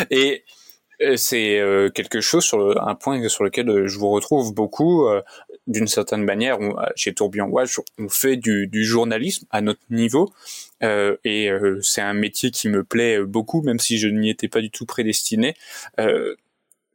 Et 0.10 0.44
euh, 1.02 1.16
c'est 1.16 1.60
euh, 1.60 1.90
quelque 1.90 2.22
chose 2.22 2.44
sur 2.44 2.82
un 2.82 2.96
point 2.96 3.28
sur 3.30 3.44
lequel 3.44 3.70
euh, 3.70 3.88
je 3.88 4.00
vous 4.00 4.10
retrouve 4.10 4.54
beaucoup. 4.54 5.08
D'une 5.68 5.88
certaine 5.88 6.24
manière, 6.24 6.58
chez 6.96 7.14
Tourbillon 7.14 7.48
Watch, 7.48 7.80
on 8.00 8.08
fait 8.08 8.38
du, 8.38 8.68
du, 8.68 8.86
journalisme 8.86 9.46
à 9.52 9.60
notre 9.60 9.82
niveau, 9.90 10.32
et 10.82 11.50
c'est 11.82 12.02
un 12.02 12.14
métier 12.14 12.52
qui 12.52 12.70
me 12.70 12.84
plaît 12.84 13.20
beaucoup, 13.24 13.62
même 13.62 13.80
si 13.80 13.98
je 13.98 14.08
n'y 14.08 14.30
étais 14.30 14.48
pas 14.48 14.62
du 14.62 14.70
tout 14.70 14.86
prédestiné. 14.86 15.56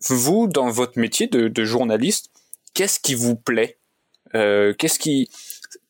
vous, 0.08 0.46
dans 0.46 0.70
votre 0.70 0.98
métier 0.98 1.26
de, 1.26 1.48
de 1.48 1.64
journaliste, 1.64 2.30
qu'est-ce 2.74 3.00
qui 3.00 3.14
vous 3.14 3.36
plaît? 3.36 3.78
Qu'est-ce 4.32 4.98
qui, 4.98 5.30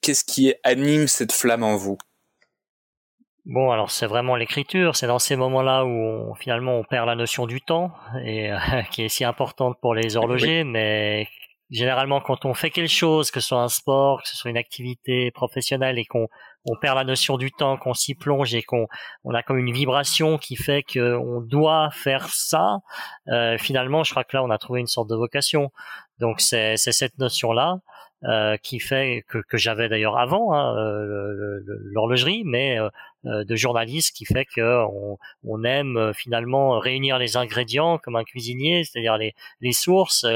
qu'est-ce 0.01 0.25
qui 0.25 0.55
anime 0.65 1.09
cette 1.09 1.33
flamme 1.33 1.63
en 1.63 1.77
vous? 1.77 1.99
Bon, 3.45 3.73
alors 3.73 3.91
c'est 3.91 4.07
vraiment 4.07 4.37
l'écriture. 4.37 4.95
C'est 4.95 5.09
dans 5.09 5.19
ces 5.19 5.35
moments-là 5.35 5.85
où 5.85 5.89
on, 5.89 6.35
finalement 6.35 6.79
on 6.79 6.85
perd 6.85 7.07
la 7.07 7.17
notion 7.17 7.47
du 7.47 7.61
temps 7.61 7.93
et 8.25 8.53
euh, 8.53 8.59
qui 8.91 9.03
est 9.03 9.09
si 9.09 9.25
importante 9.25 9.79
pour 9.81 9.95
les 9.95 10.17
horlogers. 10.17 10.63
Mais 10.65 11.27
généralement, 11.71 12.21
quand 12.21 12.45
on 12.45 12.55
fait 12.55 12.71
quelque 12.71 12.91
chose, 12.91 13.31
que 13.31 13.41
ce 13.41 13.49
soit 13.49 13.63
un 13.63 13.69
sport, 13.69 14.23
que 14.23 14.29
ce 14.29 14.37
soit 14.37 14.51
une 14.51 14.57
activité 14.57 15.33
professionnelle, 15.33 15.99
et 15.99 16.05
qu'on 16.05 16.29
on 16.65 16.77
perd 16.77 16.97
la 16.97 17.05
notion 17.05 17.37
du 17.37 17.51
temps, 17.51 17.77
qu'on 17.77 17.95
s'y 17.95 18.15
plonge 18.15 18.55
et 18.55 18.63
qu'on 18.63 18.87
on 19.25 19.35
a 19.35 19.43
comme 19.43 19.59
une 19.59 19.73
vibration 19.73 20.39
qui 20.39 20.57
fait 20.57 20.83
qu'on 20.83 21.41
doit 21.41 21.91
faire 21.91 22.29
ça. 22.29 22.79
Euh, 23.29 23.59
finalement, 23.59 24.05
je 24.05 24.11
crois 24.11 24.25
que 24.25 24.37
là, 24.37 24.45
on 24.45 24.51
a 24.51 24.59
trouvé 24.59 24.81
une 24.81 24.87
sorte 24.87 25.09
de 25.09 25.17
vocation. 25.17 25.71
Donc 26.19 26.41
c'est 26.41 26.77
cette 26.77 27.19
notion-là 27.19 27.79
euh, 28.25 28.57
qui 28.57 28.79
fait 28.79 29.25
que, 29.29 29.39
que 29.39 29.57
j'avais 29.57 29.89
d'ailleurs 29.89 30.17
avant 30.17 30.55
hein, 30.55 30.77
euh, 30.77 31.61
l'horlogerie, 31.67 32.45
mais 32.45 32.79
euh, 32.79 32.89
de 33.25 33.57
journaliste 33.57 34.15
qui 34.17 34.25
fait 34.25 34.45
que 34.45 34.85
on, 34.85 35.19
on, 35.45 35.65
aime 35.65 36.13
finalement 36.15 36.79
réunir 36.79 37.19
les 37.19 37.37
ingrédients 37.37 37.99
comme 37.99 38.17
un 38.17 38.25
cuisinier, 38.25 38.85
c'est-à-dire 38.85 39.17
les, 39.17 39.35
les 39.61 39.73
sources, 39.73 40.27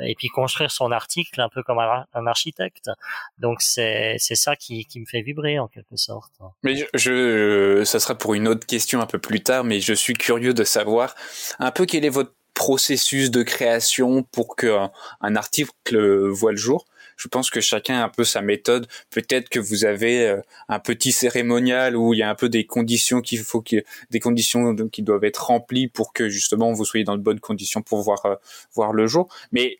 et 0.00 0.14
puis 0.16 0.28
construire 0.28 0.70
son 0.70 0.92
article 0.92 1.40
un 1.40 1.48
peu 1.48 1.62
comme 1.62 1.78
un, 1.78 2.26
architecte. 2.26 2.90
Donc 3.38 3.62
c'est 3.62 4.16
c'est 4.18 4.34
ça 4.34 4.56
qui, 4.56 4.84
qui 4.84 5.00
me 5.00 5.06
fait 5.06 5.22
vibrer 5.22 5.58
en 5.58 5.68
quelque 5.68 5.96
sorte. 5.96 6.32
Mais 6.62 6.76
je, 6.76 6.84
je, 6.94 7.84
ça 7.84 8.00
sera 8.00 8.16
pour 8.16 8.34
une 8.34 8.48
autre 8.48 8.66
question 8.66 9.00
un 9.00 9.06
peu 9.06 9.18
plus 9.18 9.42
tard, 9.42 9.64
mais 9.64 9.80
je 9.80 9.92
suis 9.92 10.14
curieux 10.14 10.54
de 10.54 10.64
savoir 10.64 11.14
un 11.58 11.70
peu 11.70 11.86
quel 11.86 12.04
est 12.04 12.10
votre 12.10 12.34
processus 12.56 13.30
de 13.30 13.42
création 13.42 14.22
pour 14.22 14.56
que 14.56 14.74
un 15.20 15.36
article 15.36 16.28
voit 16.28 16.52
le 16.52 16.56
jour 16.56 16.86
je 17.16 17.28
pense 17.28 17.50
que 17.50 17.60
chacun 17.60 18.00
a 18.00 18.04
un 18.04 18.08
peu 18.08 18.24
sa 18.24 18.42
méthode. 18.42 18.86
Peut-être 19.10 19.48
que 19.48 19.58
vous 19.58 19.84
avez 19.84 20.28
euh, 20.28 20.40
un 20.68 20.78
petit 20.78 21.12
cérémonial 21.12 21.96
où 21.96 22.14
il 22.14 22.18
y 22.18 22.22
a 22.22 22.30
un 22.30 22.34
peu 22.34 22.48
des 22.48 22.66
conditions 22.66 23.20
qu'il 23.20 23.40
faut 23.40 23.62
que 23.62 23.82
des 24.10 24.20
conditions 24.20 24.74
qui 24.88 25.02
doivent 25.02 25.24
être 25.24 25.46
remplies 25.46 25.88
pour 25.88 26.12
que 26.12 26.28
justement 26.28 26.72
vous 26.72 26.84
soyez 26.84 27.04
dans 27.04 27.16
de 27.16 27.22
bonnes 27.22 27.40
conditions 27.40 27.82
pour 27.82 28.02
voir 28.02 28.24
euh, 28.26 28.34
voir 28.74 28.92
le 28.92 29.06
jour. 29.06 29.28
Mais 29.52 29.78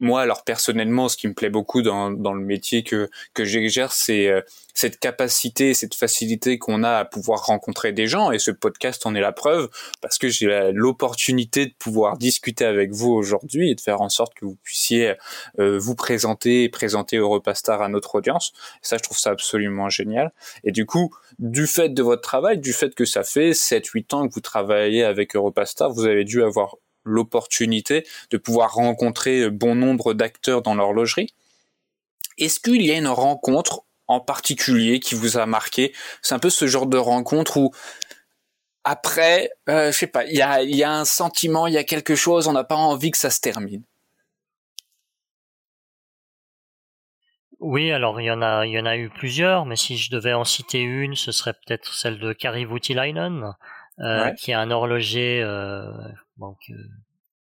moi, 0.00 0.20
alors 0.20 0.44
personnellement, 0.44 1.08
ce 1.08 1.16
qui 1.16 1.26
me 1.26 1.34
plaît 1.34 1.50
beaucoup 1.50 1.82
dans, 1.82 2.10
dans 2.10 2.34
le 2.34 2.44
métier 2.44 2.82
que, 2.82 3.08
que 3.34 3.44
j'exerce, 3.44 3.96
c'est 3.96 4.28
euh, 4.28 4.42
cette 4.74 4.98
capacité, 4.98 5.72
cette 5.72 5.94
facilité 5.94 6.58
qu'on 6.58 6.82
a 6.82 6.98
à 6.98 7.04
pouvoir 7.04 7.46
rencontrer 7.46 7.92
des 7.92 8.06
gens. 8.06 8.30
Et 8.30 8.38
ce 8.38 8.50
podcast 8.50 9.06
en 9.06 9.14
est 9.14 9.20
la 9.20 9.32
preuve, 9.32 9.70
parce 10.02 10.18
que 10.18 10.28
j'ai 10.28 10.70
l'opportunité 10.72 11.66
de 11.66 11.72
pouvoir 11.78 12.18
discuter 12.18 12.66
avec 12.66 12.92
vous 12.92 13.10
aujourd'hui 13.10 13.70
et 13.70 13.74
de 13.74 13.80
faire 13.80 14.02
en 14.02 14.10
sorte 14.10 14.34
que 14.34 14.44
vous 14.44 14.58
puissiez 14.62 15.14
euh, 15.58 15.78
vous 15.78 15.94
présenter 15.94 16.64
et 16.64 16.68
présenter 16.68 17.16
Europastar 17.16 17.80
à 17.80 17.88
notre 17.88 18.16
audience. 18.16 18.52
Et 18.82 18.86
ça, 18.86 18.98
je 18.98 19.02
trouve 19.02 19.18
ça 19.18 19.30
absolument 19.30 19.88
génial. 19.88 20.32
Et 20.62 20.72
du 20.72 20.84
coup, 20.84 21.14
du 21.38 21.66
fait 21.66 21.88
de 21.88 22.02
votre 22.02 22.22
travail, 22.22 22.58
du 22.58 22.72
fait 22.72 22.94
que 22.94 23.06
ça 23.06 23.22
fait 23.22 23.52
7-8 23.52 24.14
ans 24.14 24.28
que 24.28 24.34
vous 24.34 24.40
travaillez 24.40 25.04
avec 25.04 25.36
Europastar, 25.36 25.90
vous 25.90 26.04
avez 26.04 26.24
dû 26.24 26.42
avoir 26.42 26.76
l'opportunité 27.06 28.06
de 28.30 28.36
pouvoir 28.36 28.74
rencontrer 28.74 29.48
bon 29.50 29.74
nombre 29.74 30.12
d'acteurs 30.12 30.62
dans 30.62 30.74
l'horlogerie. 30.74 31.32
Est-ce 32.38 32.60
qu'il 32.60 32.82
y 32.82 32.92
a 32.92 32.96
une 32.96 33.08
rencontre 33.08 33.84
en 34.08 34.20
particulier 34.20 35.00
qui 35.00 35.14
vous 35.14 35.38
a 35.38 35.46
marqué? 35.46 35.94
C'est 36.20 36.34
un 36.34 36.38
peu 36.38 36.50
ce 36.50 36.66
genre 36.66 36.86
de 36.86 36.98
rencontre 36.98 37.56
où 37.56 37.72
après, 38.84 39.50
euh, 39.68 39.90
je 39.90 39.96
sais 39.98 40.06
pas, 40.06 40.24
il 40.26 40.36
y 40.36 40.42
a, 40.42 40.62
y 40.62 40.84
a 40.84 40.92
un 40.92 41.04
sentiment, 41.04 41.66
il 41.66 41.74
y 41.74 41.78
a 41.78 41.82
quelque 41.82 42.14
chose, 42.14 42.46
on 42.46 42.52
n'a 42.52 42.62
pas 42.62 42.76
envie 42.76 43.10
que 43.10 43.18
ça 43.18 43.30
se 43.30 43.40
termine. 43.40 43.82
Oui, 47.58 47.90
alors 47.90 48.20
il 48.20 48.26
y 48.26 48.30
en 48.30 48.42
a, 48.42 48.66
il 48.66 48.72
y 48.72 48.78
en 48.78 48.86
a 48.86 48.96
eu 48.96 49.08
plusieurs, 49.08 49.64
mais 49.66 49.76
si 49.76 49.96
je 49.96 50.10
devais 50.10 50.34
en 50.34 50.44
citer 50.44 50.80
une, 50.80 51.16
ce 51.16 51.32
serait 51.32 51.54
peut-être 51.54 51.94
celle 51.94 52.20
de 52.20 52.32
Kari 52.32 52.64
Voutilainen, 52.64 53.54
euh, 54.00 54.30
qui 54.32 54.50
est 54.50 54.54
un 54.54 54.70
horloger 54.70 55.40
euh, 55.42 55.90
donc, 56.36 56.58
euh, 56.68 56.74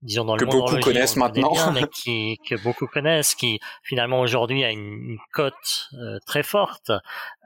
disons 0.00 0.24
dans 0.24 0.36
que 0.36 0.44
le 0.46 0.50
monde 0.50 0.70
beaucoup 0.70 0.80
connaissent 0.80 1.16
maintenant, 1.16 1.72
mais 1.72 1.82
qui, 1.94 2.38
que 2.48 2.54
beaucoup 2.62 2.86
connaissent, 2.86 3.34
qui 3.34 3.60
finalement 3.82 4.20
aujourd'hui 4.20 4.64
a 4.64 4.70
une, 4.70 5.18
cote 5.34 5.90
très 6.26 6.42
forte, 6.42 6.90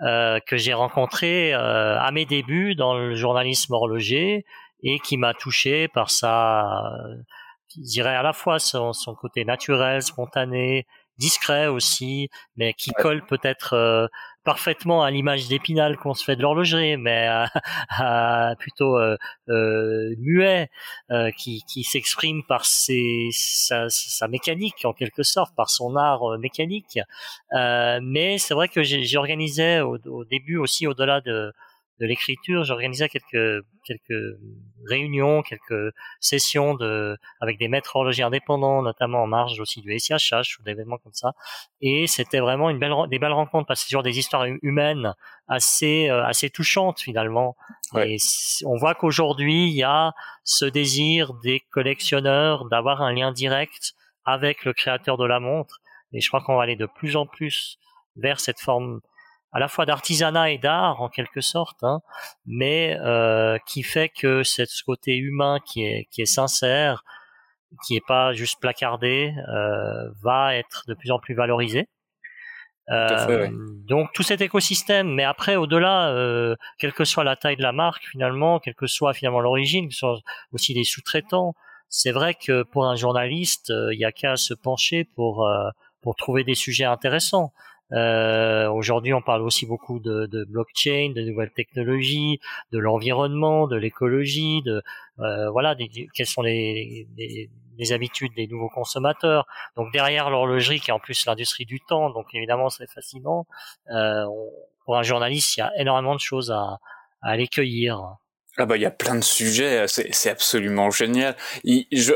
que 0.00 0.56
j'ai 0.56 0.74
rencontré 0.74 1.52
à 1.52 2.08
mes 2.12 2.24
débuts 2.24 2.76
dans 2.76 2.94
le 2.94 3.16
journalisme 3.16 3.74
horloger 3.74 4.44
et 4.84 5.00
qui 5.00 5.16
m'a 5.16 5.34
touché 5.34 5.88
par 5.88 6.10
sa, 6.10 6.92
je 7.74 7.80
dirais 7.80 8.14
à 8.14 8.22
la 8.22 8.32
fois 8.32 8.60
son, 8.60 8.92
son 8.92 9.16
côté 9.16 9.44
naturel, 9.44 10.02
spontané, 10.02 10.86
discret 11.18 11.66
aussi, 11.66 12.28
mais 12.56 12.74
qui 12.74 12.92
colle 12.92 13.24
peut-être 13.26 14.08
parfaitement 14.44 15.02
à 15.02 15.10
l'image 15.10 15.48
d'Épinal 15.48 15.96
qu'on 15.96 16.14
se 16.14 16.24
fait 16.24 16.36
de 16.36 16.42
l'horlogerie, 16.42 16.96
mais 16.96 17.28
plutôt 18.58 18.98
euh, 18.98 19.16
euh, 19.48 20.14
muet, 20.18 20.70
euh, 21.10 21.30
qui, 21.32 21.62
qui 21.68 21.84
s'exprime 21.84 22.42
par 22.44 22.64
ses, 22.64 23.28
sa, 23.32 23.88
sa, 23.88 24.28
mécanique 24.28 24.84
en 24.84 24.92
quelque 24.92 25.22
sorte, 25.22 25.54
par 25.54 25.70
son 25.70 25.96
art 25.96 26.34
euh, 26.34 26.38
mécanique. 26.38 26.98
Euh, 27.52 28.00
mais 28.02 28.38
c'est 28.38 28.54
vrai 28.54 28.68
que 28.68 28.82
j'ai 28.82 29.18
organisé 29.18 29.80
au, 29.80 29.98
au, 30.06 30.24
début 30.24 30.56
aussi, 30.56 30.86
au-delà 30.86 31.20
de, 31.20 31.52
de 32.00 32.06
l'écriture, 32.06 32.64
j'organisais 32.64 33.08
quelques 33.08 33.64
quelques 33.84 34.38
réunions, 34.86 35.42
quelques 35.42 35.94
sessions 36.20 36.74
de 36.74 37.16
avec 37.40 37.58
des 37.58 37.68
maîtres 37.68 37.94
horlogers 37.94 38.22
indépendants, 38.22 38.82
notamment 38.82 39.22
en 39.22 39.26
marge 39.26 39.60
aussi 39.60 39.80
du 39.80 39.96
SIHH 39.98 40.58
ou 40.58 40.62
d'événements 40.64 40.98
comme 40.98 41.12
ça. 41.12 41.34
Et 41.80 42.06
c'était 42.06 42.40
vraiment 42.40 42.70
une 42.70 42.78
belle 42.78 42.92
des 43.10 43.18
belles 43.18 43.32
rencontres 43.32 43.66
parce 43.66 43.80
que 43.80 43.86
c'est 43.86 43.90
toujours 43.90 44.02
des 44.02 44.18
histoires 44.18 44.46
humaines 44.62 45.14
assez 45.46 46.08
euh, 46.10 46.24
assez 46.24 46.50
touchantes 46.50 47.00
finalement. 47.00 47.56
Et 47.96 48.16
on 48.64 48.76
voit 48.76 48.94
qu'aujourd'hui 48.96 49.68
il 49.68 49.74
y 49.74 49.84
a 49.84 50.12
ce 50.42 50.64
désir 50.64 51.34
des 51.34 51.60
collectionneurs 51.70 52.64
d'avoir 52.64 53.02
un 53.02 53.12
lien 53.12 53.30
direct 53.30 53.94
avec 54.24 54.64
le 54.64 54.72
créateur 54.72 55.16
de 55.16 55.24
la 55.24 55.38
montre. 55.38 55.80
Et 56.12 56.20
je 56.20 56.28
crois 56.28 56.40
qu'on 56.40 56.56
va 56.56 56.62
aller 56.64 56.76
de 56.76 56.86
plus 56.86 57.16
en 57.16 57.26
plus 57.26 57.78
vers 58.16 58.40
cette 58.40 58.60
forme 58.60 59.00
à 59.54 59.60
la 59.60 59.68
fois 59.68 59.86
d'artisanat 59.86 60.50
et 60.50 60.58
d'art 60.58 61.00
en 61.00 61.08
quelque 61.08 61.40
sorte, 61.40 61.82
hein, 61.82 62.00
mais 62.44 62.98
euh, 63.00 63.56
qui 63.66 63.82
fait 63.82 64.10
que 64.10 64.42
ce 64.42 64.64
côté 64.84 65.16
humain 65.16 65.58
qui 65.64 65.84
est 65.84 66.06
qui 66.10 66.22
est 66.22 66.26
sincère, 66.26 67.04
qui 67.86 67.96
est 67.96 68.06
pas 68.06 68.32
juste 68.34 68.60
placardé, 68.60 69.32
euh, 69.48 70.10
va 70.22 70.54
être 70.56 70.84
de 70.88 70.94
plus 70.94 71.10
en 71.10 71.18
plus 71.18 71.34
valorisé. 71.34 71.88
Euh, 72.90 73.48
donc 73.88 74.12
tout 74.12 74.22
cet 74.22 74.42
écosystème, 74.42 75.08
mais 75.08 75.24
après 75.24 75.56
au-delà, 75.56 76.10
euh, 76.10 76.54
quelle 76.78 76.92
que 76.92 77.04
soit 77.04 77.24
la 77.24 77.34
taille 77.34 77.56
de 77.56 77.62
la 77.62 77.72
marque 77.72 78.04
finalement, 78.04 78.58
quelle 78.58 78.74
que 78.74 78.86
soit 78.86 79.14
finalement 79.14 79.40
l'origine, 79.40 79.88
que 79.88 79.94
soit 79.94 80.18
aussi 80.52 80.74
des 80.74 80.84
sous-traitants, 80.84 81.54
c'est 81.88 82.10
vrai 82.10 82.34
que 82.34 82.64
pour 82.64 82.86
un 82.86 82.96
journaliste, 82.96 83.70
euh, 83.70 83.94
il 83.94 84.00
y 84.00 84.04
a 84.04 84.12
qu'à 84.12 84.36
se 84.36 84.52
pencher 84.52 85.04
pour 85.04 85.46
euh, 85.46 85.70
pour 86.02 86.16
trouver 86.16 86.42
des 86.44 86.56
sujets 86.56 86.84
intéressants. 86.84 87.52
Euh, 87.92 88.68
Aujourd'hui, 88.70 89.12
on 89.12 89.22
parle 89.22 89.42
aussi 89.42 89.66
beaucoup 89.66 90.00
de, 90.00 90.26
de, 90.26 90.44
blockchain, 90.44 91.12
de 91.14 91.22
nouvelles 91.22 91.52
technologies, 91.52 92.40
de 92.72 92.78
l'environnement, 92.78 93.66
de 93.66 93.76
l'écologie, 93.76 94.62
de 94.62 94.82
euh, 95.20 95.50
voilà, 95.50 95.74
des, 95.74 95.88
quelles 96.14 96.26
sont 96.26 96.42
les, 96.42 97.06
les, 97.16 97.50
les, 97.78 97.92
habitudes 97.92 98.32
des 98.34 98.46
nouveaux 98.46 98.70
consommateurs. 98.70 99.46
Donc 99.76 99.92
derrière 99.92 100.30
l'horlogerie, 100.30 100.80
qui 100.80 100.90
est 100.90 100.94
en 100.94 100.98
plus 100.98 101.26
l'industrie 101.26 101.66
du 101.66 101.80
temps, 101.80 102.10
donc 102.10 102.26
évidemment 102.34 102.70
c'est 102.70 102.90
fascinant. 102.90 103.46
Euh, 103.90 104.26
pour 104.84 104.96
un 104.96 105.02
journaliste, 105.02 105.56
il 105.56 105.60
y 105.60 105.62
a 105.62 105.72
énormément 105.78 106.14
de 106.14 106.20
choses 106.20 106.50
à, 106.50 106.78
à 107.22 107.30
aller 107.30 107.48
cueillir. 107.48 108.16
Ah 108.56 108.66
bah 108.66 108.76
il 108.76 108.82
y 108.82 108.86
a 108.86 108.90
plein 108.92 109.16
de 109.16 109.24
sujets, 109.24 109.86
c'est 109.88 110.30
absolument 110.30 110.90
génial. 110.90 111.34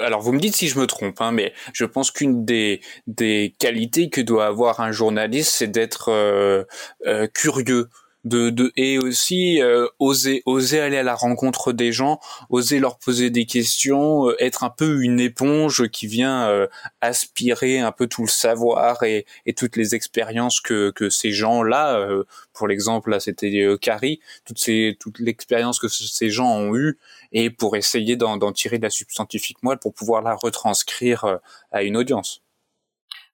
alors 0.02 0.20
vous 0.20 0.32
me 0.32 0.38
dites 0.38 0.54
si 0.54 0.68
je 0.68 0.78
me 0.78 0.86
trompe, 0.86 1.20
hein, 1.20 1.32
mais 1.32 1.52
je 1.72 1.84
pense 1.84 2.12
qu'une 2.12 2.44
des 2.44 2.80
des 3.08 3.54
qualités 3.58 4.08
que 4.08 4.20
doit 4.20 4.46
avoir 4.46 4.78
un 4.78 4.92
journaliste, 4.92 5.50
c'est 5.50 5.66
d'être 5.66 6.10
euh, 6.12 6.62
euh, 7.06 7.26
curieux 7.26 7.88
de, 8.28 8.50
de 8.50 8.72
et 8.76 8.98
aussi 8.98 9.62
euh, 9.62 9.88
oser 9.98 10.42
oser 10.46 10.80
aller 10.80 10.98
à 10.98 11.02
la 11.02 11.14
rencontre 11.14 11.72
des 11.72 11.92
gens, 11.92 12.20
oser 12.50 12.78
leur 12.78 12.98
poser 12.98 13.30
des 13.30 13.46
questions, 13.46 14.28
euh, 14.28 14.36
être 14.38 14.64
un 14.64 14.70
peu 14.70 15.02
une 15.02 15.20
éponge 15.20 15.88
qui 15.88 16.06
vient 16.06 16.48
euh, 16.48 16.66
aspirer 17.00 17.80
un 17.80 17.92
peu 17.92 18.06
tout 18.06 18.22
le 18.22 18.28
savoir 18.28 19.02
et, 19.02 19.26
et 19.46 19.54
toutes 19.54 19.76
les 19.76 19.94
expériences 19.94 20.60
que, 20.60 20.90
que 20.90 21.08
ces 21.10 21.32
gens 21.32 21.62
là 21.62 22.08
pour 22.52 22.68
l'exemple 22.68 23.10
là 23.10 23.20
c'était 23.20 23.66
Carrie 23.80 24.20
toutes 24.44 24.58
ces 24.58 24.96
toute 25.00 25.18
l'expérience 25.18 25.78
que 25.78 25.88
ces 25.88 26.30
gens 26.30 26.50
ont 26.50 26.76
eu 26.76 26.98
et 27.32 27.50
pour 27.50 27.76
essayer 27.76 28.16
d'en 28.16 28.52
tirer 28.52 28.78
de 28.78 28.82
la 28.82 28.90
substantifique 28.90 29.62
moelle 29.62 29.78
pour 29.78 29.94
pouvoir 29.94 30.22
la 30.22 30.34
retranscrire 30.34 31.38
à 31.72 31.82
une 31.82 31.96
audience. 31.96 32.42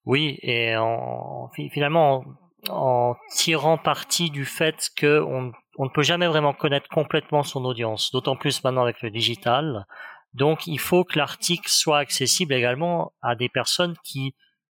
Oui, 0.06 0.38
et 0.42 0.76
en, 0.76 1.50
finalement, 1.70 2.24
en 2.70 3.16
tirant 3.30 3.78
parti 3.78 4.30
du 4.30 4.44
fait 4.44 4.90
qu'on 4.98 5.52
on 5.76 5.84
ne 5.84 5.90
peut 5.90 6.02
jamais 6.02 6.26
vraiment 6.26 6.52
connaître 6.52 6.88
complètement 6.88 7.42
son 7.42 7.64
audience, 7.64 8.10
d'autant 8.12 8.36
plus 8.36 8.62
maintenant 8.64 8.82
avec 8.82 9.02
le 9.02 9.10
digital. 9.10 9.86
Donc 10.32 10.66
il 10.66 10.78
faut 10.78 11.04
que 11.04 11.18
l'article 11.18 11.68
soit 11.68 11.98
accessible 11.98 12.54
également 12.54 13.12
à 13.22 13.34
des 13.34 13.48
personnes 13.48 13.94
qui 14.04 14.34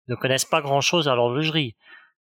ne 0.09 0.15
connaissent 0.15 0.45
pas 0.45 0.61
grand-chose 0.61 1.09
à 1.09 1.15
l'horlogerie. 1.15 1.77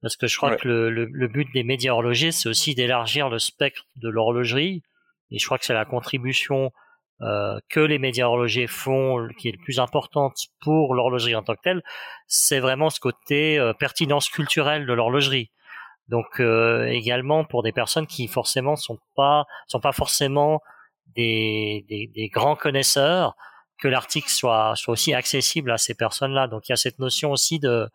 Parce 0.02 0.16
que 0.16 0.28
je 0.28 0.36
crois 0.38 0.56
que 0.56 0.68
le, 0.68 0.90
le, 0.90 1.28
but 1.28 1.48
des 1.54 1.64
médias 1.64 1.94
horlogers, 1.94 2.32
c'est 2.32 2.50
aussi 2.50 2.74
d'élargir 2.74 3.30
le 3.30 3.38
spectre 3.38 3.86
de 3.98 4.10
l'horlogerie. 4.10 4.82
Et 5.30 5.38
je 5.38 5.46
crois 5.46 5.60
que 5.60 5.66
c'est 5.66 5.76
la 5.76 5.86
contribution 5.86 6.72
euh, 7.22 7.60
que 7.70 7.80
les 7.80 8.00
médias 8.00 8.26
horlogers 8.26 8.68
font, 8.68 9.28
qui 9.38 9.50
est 9.50 9.52
le 9.52 9.64
plus 9.64 9.80
importante 9.80 10.48
pour 10.60 10.96
l'horlogerie 10.96 11.36
en 11.36 11.44
tant 11.44 11.56
que 11.56 11.62
telle, 11.62 11.84
c'est 12.28 12.60
vraiment 12.60 12.90
ce 12.90 13.00
côté 13.00 13.60
euh, 13.60 13.74
pertinence 13.74 14.30
culturelle 14.30 14.88
de 14.88 14.94
l'horlogerie. 14.94 15.52
Donc 16.08 16.40
euh, 16.40 16.88
également 16.88 17.46
pour 17.46 17.62
des 17.64 17.72
personnes 17.72 18.08
qui 18.08 18.28
forcément 18.28 18.76
sont 18.76 18.98
pas 19.16 19.46
sont 19.68 19.80
pas 19.80 19.92
forcément 19.92 20.62
des, 21.16 21.86
des, 21.88 22.08
des 22.08 22.28
grands 22.30 22.56
connaisseurs, 22.56 23.36
que 23.80 23.88
l'article 23.88 24.30
soit 24.30 24.74
soit 24.76 24.94
aussi 24.94 25.14
accessible 25.14 25.72
à 25.72 25.78
ces 25.78 25.94
personnes-là. 25.94 26.48
Donc 26.48 26.68
il 26.70 26.72
y 26.72 26.74
a 26.74 26.78
cette 26.78 27.00
notion 27.00 27.32
aussi 27.32 27.60
de 27.60 27.88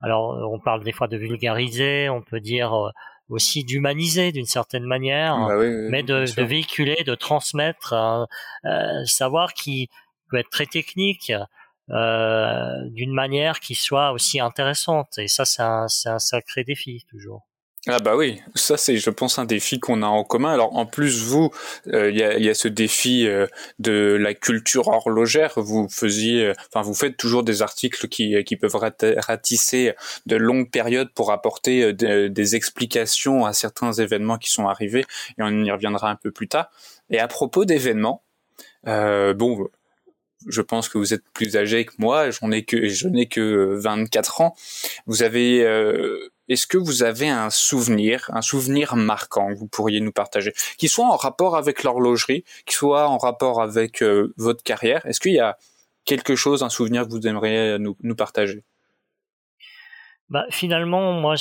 alors 0.00 0.50
on 0.50 0.58
parle 0.58 0.82
des 0.82 0.92
fois 0.92 1.08
de 1.08 1.16
vulgariser, 1.16 2.08
on 2.08 2.22
peut 2.22 2.40
dire 2.40 2.74
euh, 2.74 2.90
aussi 3.28 3.64
d'humaniser 3.64 4.32
d'une 4.32 4.46
certaine 4.46 4.84
manière, 4.84 5.36
bah 5.36 5.56
mais 5.90 6.02
de, 6.02 6.24
de, 6.36 6.42
véhiculer, 6.42 7.02
de 7.06 7.14
transmettre 7.14 7.92
un 7.94 8.26
euh, 8.64 9.04
savoir 9.04 9.54
qui 9.54 9.88
peut 10.28 10.38
être 10.38 10.50
très 10.50 10.66
technique 10.66 11.32
euh, 11.90 12.88
d'une 12.90 13.12
manière 13.12 13.60
qui 13.60 13.74
soit 13.74 14.12
aussi 14.12 14.40
intéressante. 14.40 15.18
Et 15.18 15.28
ça, 15.28 15.44
c'est 15.44 15.62
un, 15.62 15.86
un 16.06 16.18
sacré 16.18 16.64
défi 16.64 17.04
toujours. 17.08 17.46
Ah 17.88 17.98
bah 17.98 18.14
oui, 18.14 18.40
ça 18.54 18.76
c'est 18.76 18.96
je 18.96 19.10
pense 19.10 19.40
un 19.40 19.44
défi 19.44 19.80
qu'on 19.80 20.02
a 20.02 20.06
en 20.06 20.22
commun. 20.22 20.52
Alors 20.52 20.76
en 20.76 20.86
plus 20.86 21.24
vous, 21.24 21.50
euh, 21.88 22.10
il 22.12 22.16
y, 22.16 22.22
a, 22.22 22.38
y, 22.38 22.48
a, 22.48 22.54
ce 22.54 22.68
défi 22.68 23.26
euh, 23.26 23.48
de 23.80 24.16
la 24.20 24.34
culture 24.34 24.86
horlogère. 24.86 25.54
Vous 25.56 25.88
faisiez, 25.90 26.52
enfin 26.68 26.82
vous 26.82 26.94
faites 26.94 27.16
toujours 27.16 27.42
des 27.42 27.60
articles 27.60 28.06
qui, 28.06 28.36
qui 28.44 28.56
peuvent 28.56 28.76
ratisser 28.76 29.94
de 30.26 30.36
longues 30.36 30.70
périodes 30.70 31.12
pour 31.12 31.32
apporter 31.32 31.92
des 31.92 32.54
explications 32.54 33.46
à 33.46 33.52
certains 33.52 33.92
événements 33.92 34.38
qui 34.38 34.50
sont 34.52 34.68
arrivés. 34.68 35.04
Et 35.38 35.42
on 35.42 35.64
y 35.64 35.70
reviendra 35.72 36.08
un 36.08 36.16
peu 36.16 36.30
plus 36.30 36.46
tard. 36.46 36.70
Et 37.10 37.18
à 37.18 37.26
propos 37.26 37.64
d'événements, 37.64 38.22
bon, 38.86 39.66
je 40.46 40.62
pense 40.62 40.88
que 40.88 40.98
vous 40.98 41.14
êtes 41.14 41.24
plus 41.34 41.56
âgé 41.56 41.84
que 41.84 41.94
moi. 41.98 42.30
J'en 42.30 42.52
ai 42.52 42.64
que 42.64 42.86
je 42.86 43.08
n'ai 43.08 43.26
que 43.26 43.74
24 43.80 44.40
ans. 44.40 44.54
Vous 45.06 45.24
avez 45.24 45.66
est-ce 46.48 46.66
que 46.66 46.78
vous 46.78 47.02
avez 47.02 47.28
un 47.28 47.50
souvenir, 47.50 48.28
un 48.32 48.42
souvenir 48.42 48.96
marquant 48.96 49.48
que 49.48 49.58
vous 49.58 49.68
pourriez 49.68 50.00
nous 50.00 50.12
partager, 50.12 50.52
qui 50.76 50.88
soit 50.88 51.06
en 51.06 51.16
rapport 51.16 51.56
avec 51.56 51.82
l'horlogerie, 51.82 52.44
qui 52.66 52.74
soit 52.74 53.08
en 53.08 53.18
rapport 53.18 53.62
avec 53.62 54.02
euh, 54.02 54.32
votre 54.36 54.62
carrière 54.62 55.06
Est-ce 55.06 55.20
qu'il 55.20 55.34
y 55.34 55.40
a 55.40 55.56
quelque 56.04 56.34
chose, 56.34 56.62
un 56.62 56.68
souvenir 56.68 57.06
que 57.06 57.12
vous 57.12 57.26
aimeriez 57.26 57.78
nous, 57.78 58.14
partager? 58.16 58.64
Bah, 60.30 60.46
finalement, 60.50 61.12
moi, 61.12 61.34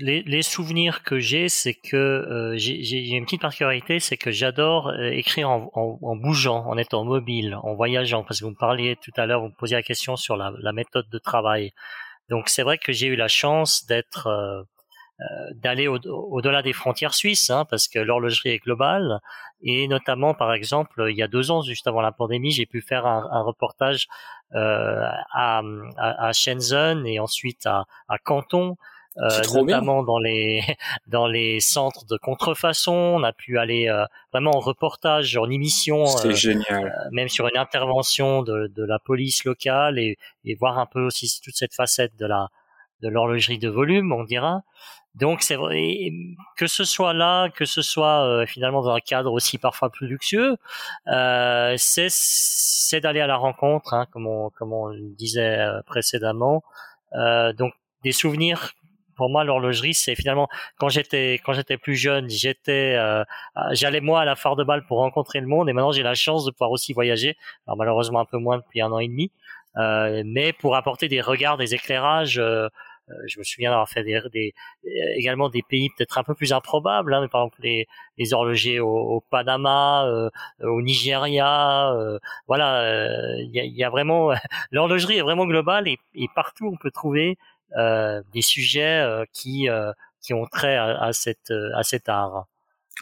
les, 0.00 0.42
souvenirs 0.42 1.02
que 1.04 1.18
j'ai, 1.18 1.48
c'est 1.48 1.74
que 1.74 1.96
euh, 1.96 2.54
j'ai 2.56 3.08
une 3.08 3.24
petite 3.24 3.40
particularité, 3.40 4.00
c'est 4.00 4.16
que 4.16 4.32
j'adore 4.32 4.88
euh, 4.88 5.10
écrire 5.12 5.48
en, 5.48 6.16
bougeant, 6.16 6.66
en 6.66 6.76
étant 6.76 7.04
mobile, 7.04 7.56
en 7.62 7.74
voyageant. 7.74 8.24
Parce 8.24 8.40
que 8.40 8.44
vous 8.44 8.50
me 8.50 8.56
parliez 8.56 8.96
tout 8.96 9.12
à 9.16 9.26
l'heure, 9.26 9.40
vous 9.40 9.48
me 9.48 9.54
posiez 9.54 9.76
la 9.76 9.82
question 9.82 10.16
sur 10.16 10.36
la 10.36 10.72
méthode 10.72 11.08
de 11.08 11.18
travail. 11.18 11.72
Donc 12.28 12.48
c'est 12.48 12.62
vrai 12.62 12.78
que 12.78 12.92
j'ai 12.92 13.06
eu 13.06 13.16
la 13.16 13.28
chance 13.28 13.86
d'être 13.86 14.26
euh, 14.26 14.62
euh, 15.20 15.24
d'aller 15.54 15.88
au-delà 15.88 16.60
des 16.60 16.74
frontières 16.74 17.14
suisses, 17.14 17.48
hein, 17.48 17.64
parce 17.70 17.88
que 17.88 17.98
l'horlogerie 17.98 18.50
est 18.50 18.58
globale. 18.58 19.20
Et 19.62 19.88
notamment, 19.88 20.34
par 20.34 20.52
exemple, 20.52 21.06
il 21.08 21.16
y 21.16 21.22
a 21.22 21.28
deux 21.28 21.50
ans, 21.50 21.62
juste 21.62 21.86
avant 21.86 22.02
la 22.02 22.12
pandémie, 22.12 22.50
j'ai 22.50 22.66
pu 22.66 22.82
faire 22.82 23.06
un, 23.06 23.42
reportage 23.42 24.08
euh, 24.54 25.08
à, 25.32 25.62
à, 25.96 26.26
à, 26.26 26.32
Shenzhen 26.34 27.06
et 27.06 27.18
ensuite 27.18 27.64
à, 27.64 27.86
à 28.08 28.18
Canton 28.18 28.76
euh, 29.18 29.40
notamment 29.54 30.02
dans 30.02 30.18
les 30.18 30.60
dans 31.06 31.26
les 31.26 31.60
centres 31.60 32.04
de 32.06 32.16
contrefaçon. 32.16 32.92
On 32.92 33.22
a 33.22 33.32
pu 33.32 33.58
aller 33.58 33.88
euh, 33.88 34.04
vraiment 34.32 34.52
en 34.54 34.60
reportage, 34.60 35.36
en 35.36 35.48
émission, 35.48 36.04
euh, 36.24 36.32
génial. 36.32 37.08
même 37.12 37.28
sur 37.28 37.48
une 37.48 37.56
intervention 37.56 38.42
de, 38.42 38.70
de 38.74 38.84
la 38.84 38.98
police 38.98 39.44
locale 39.44 39.98
et, 39.98 40.18
et 40.44 40.54
voir 40.54 40.78
un 40.78 40.86
peu 40.86 41.02
aussi 41.02 41.40
toute 41.42 41.56
cette 41.56 41.74
facette 41.74 42.16
de 42.16 42.26
la 42.26 42.48
de 43.02 43.08
l'horlogerie 43.08 43.58
de 43.58 43.68
volume, 43.68 44.12
on 44.12 44.24
dira. 44.24 44.62
Donc 45.14 45.42
c'est 45.42 45.56
vrai 45.56 46.10
que 46.56 46.66
ce 46.66 46.84
soit 46.84 47.14
là, 47.14 47.48
que 47.48 47.64
ce 47.64 47.80
soit 47.80 48.44
finalement 48.46 48.82
dans 48.82 48.94
un 48.94 49.00
cadre 49.00 49.32
aussi 49.32 49.56
parfois 49.56 49.90
plus 49.90 50.06
luxueux, 50.06 50.56
euh, 51.08 51.74
c'est 51.78 52.08
c'est 52.10 53.00
d'aller 53.00 53.20
à 53.20 53.26
la 53.26 53.36
rencontre, 53.36 53.94
hein, 53.94 54.06
comme 54.10 54.26
on 54.26 54.50
comme 54.50 54.72
on 54.72 54.88
le 54.88 55.14
disait 55.16 55.58
précédemment. 55.86 56.62
Euh, 57.14 57.52
donc 57.52 57.72
des 58.02 58.12
souvenirs 58.12 58.72
pour 59.16 59.30
moi 59.30 59.44
l'horlogerie 59.44 59.94
c'est 59.94 60.14
finalement 60.14 60.48
quand 60.78 60.88
j'étais 60.88 61.40
quand 61.44 61.52
j'étais 61.52 61.78
plus 61.78 61.96
jeune 61.96 62.28
j'étais 62.28 62.94
euh, 62.96 63.24
j'allais 63.72 64.00
moi 64.00 64.20
à 64.20 64.24
la 64.24 64.36
foire 64.36 64.56
de 64.56 64.64
balle 64.64 64.84
pour 64.86 64.98
rencontrer 64.98 65.40
le 65.40 65.46
monde 65.46 65.68
et 65.68 65.72
maintenant 65.72 65.92
j'ai 65.92 66.02
la 66.02 66.14
chance 66.14 66.44
de 66.44 66.50
pouvoir 66.50 66.70
aussi 66.70 66.92
voyager. 66.92 67.36
Alors 67.66 67.76
malheureusement 67.76 68.20
un 68.20 68.24
peu 68.24 68.38
moins 68.38 68.58
depuis 68.58 68.80
un 68.80 68.92
an 68.92 68.98
et 68.98 69.08
demi. 69.08 69.30
Euh, 69.76 70.22
mais 70.24 70.52
pour 70.54 70.74
apporter 70.74 71.08
des 71.08 71.20
regards 71.20 71.58
des 71.58 71.74
éclairages 71.74 72.38
euh, 72.38 72.68
euh 73.10 73.14
je 73.26 73.38
me 73.38 73.44
souviens 73.44 73.70
d'avoir 73.70 73.88
fait 73.90 74.02
des, 74.02 74.20
des, 74.32 74.54
également 75.16 75.48
des 75.50 75.62
pays 75.62 75.90
peut-être 75.90 76.18
un 76.18 76.24
peu 76.24 76.34
plus 76.34 76.52
improbables, 76.52 77.12
hein, 77.14 77.20
mais 77.20 77.28
par 77.28 77.42
exemple 77.42 77.60
les, 77.62 77.86
les 78.18 78.32
horlogers 78.34 78.80
au, 78.80 78.88
au 78.88 79.20
Panama, 79.30 80.06
euh, 80.06 80.30
au 80.62 80.80
Nigeria, 80.82 81.92
euh, 81.92 82.18
voilà, 82.48 83.38
il 83.38 83.50
y 83.54 83.60
a, 83.60 83.64
y, 83.64 83.84
a, 83.84 83.90
vraiment 83.90 84.30
l'horlogerie 84.72 85.18
est 85.18 85.22
vraiment 85.22 85.46
globale 85.46 85.88
et, 85.88 85.98
et, 86.14 86.26
partout 86.34 86.70
on 86.72 86.76
peut 86.76 86.90
trouver 86.90 87.30
euh, 87.32 87.55
des 88.32 88.42
sujets 88.42 89.00
euh, 89.02 89.24
qui 89.32 89.68
euh, 89.68 89.92
qui 90.20 90.34
ont 90.34 90.46
trait 90.46 90.76
à, 90.76 90.96
à 91.02 91.12
à 91.74 91.82
cet 91.82 92.08
art. 92.08 92.46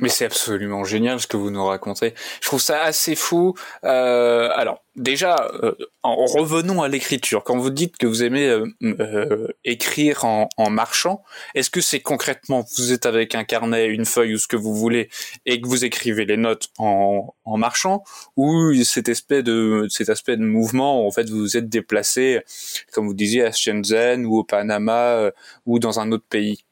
Mais 0.00 0.08
c'est 0.08 0.24
absolument 0.24 0.82
génial 0.84 1.20
ce 1.20 1.26
que 1.26 1.36
vous 1.36 1.50
nous 1.50 1.64
racontez. 1.64 2.14
Je 2.40 2.48
trouve 2.48 2.60
ça 2.60 2.82
assez 2.82 3.14
fou. 3.14 3.54
Euh, 3.84 4.50
alors 4.54 4.84
déjà, 4.96 5.36
euh, 5.62 5.72
en 6.02 6.16
revenons 6.16 6.82
à 6.82 6.88
l'écriture. 6.88 7.44
Quand 7.44 7.56
vous 7.58 7.70
dites 7.70 7.96
que 7.96 8.06
vous 8.06 8.22
aimez 8.22 8.48
euh, 8.48 8.66
euh 8.82 9.48
écrire 9.64 10.24
en, 10.24 10.70
marchant, 10.70 11.22
est-ce 11.54 11.70
que 11.70 11.80
c'est 11.80 12.00
concrètement 12.00 12.64
vous 12.76 12.92
êtes 12.92 13.06
avec 13.06 13.34
un 13.34 13.44
carnet, 13.44 13.86
une 13.86 14.04
feuille 14.04 14.34
ou 14.34 14.38
ce 14.38 14.46
que 14.46 14.56
vous 14.56 14.74
voulez 14.74 15.08
et 15.46 15.60
que 15.60 15.66
vous 15.66 15.84
écrivez 15.84 16.24
les 16.24 16.36
notes 16.36 16.68
en, 16.78 17.34
en 17.44 17.56
marchant, 17.56 18.04
ou 18.36 18.74
cet 18.84 19.08
aspect 19.08 19.42
de 19.42 19.86
cet 19.90 20.08
aspect 20.10 20.36
de 20.36 20.42
mouvement, 20.42 21.06
en 21.06 21.10
fait 21.10 21.28
vous 21.30 21.38
vous 21.38 21.56
êtes 21.56 21.68
déplacé, 21.68 22.40
comme 22.92 23.06
vous 23.06 23.14
disiez, 23.14 23.44
à 23.44 23.52
Shenzhen 23.52 24.26
ou 24.26 24.38
au 24.38 24.44
Panama 24.44 25.12
euh, 25.12 25.30
ou 25.66 25.78
dans 25.78 26.00
un 26.00 26.12
autre 26.12 26.26
pays? 26.28 26.64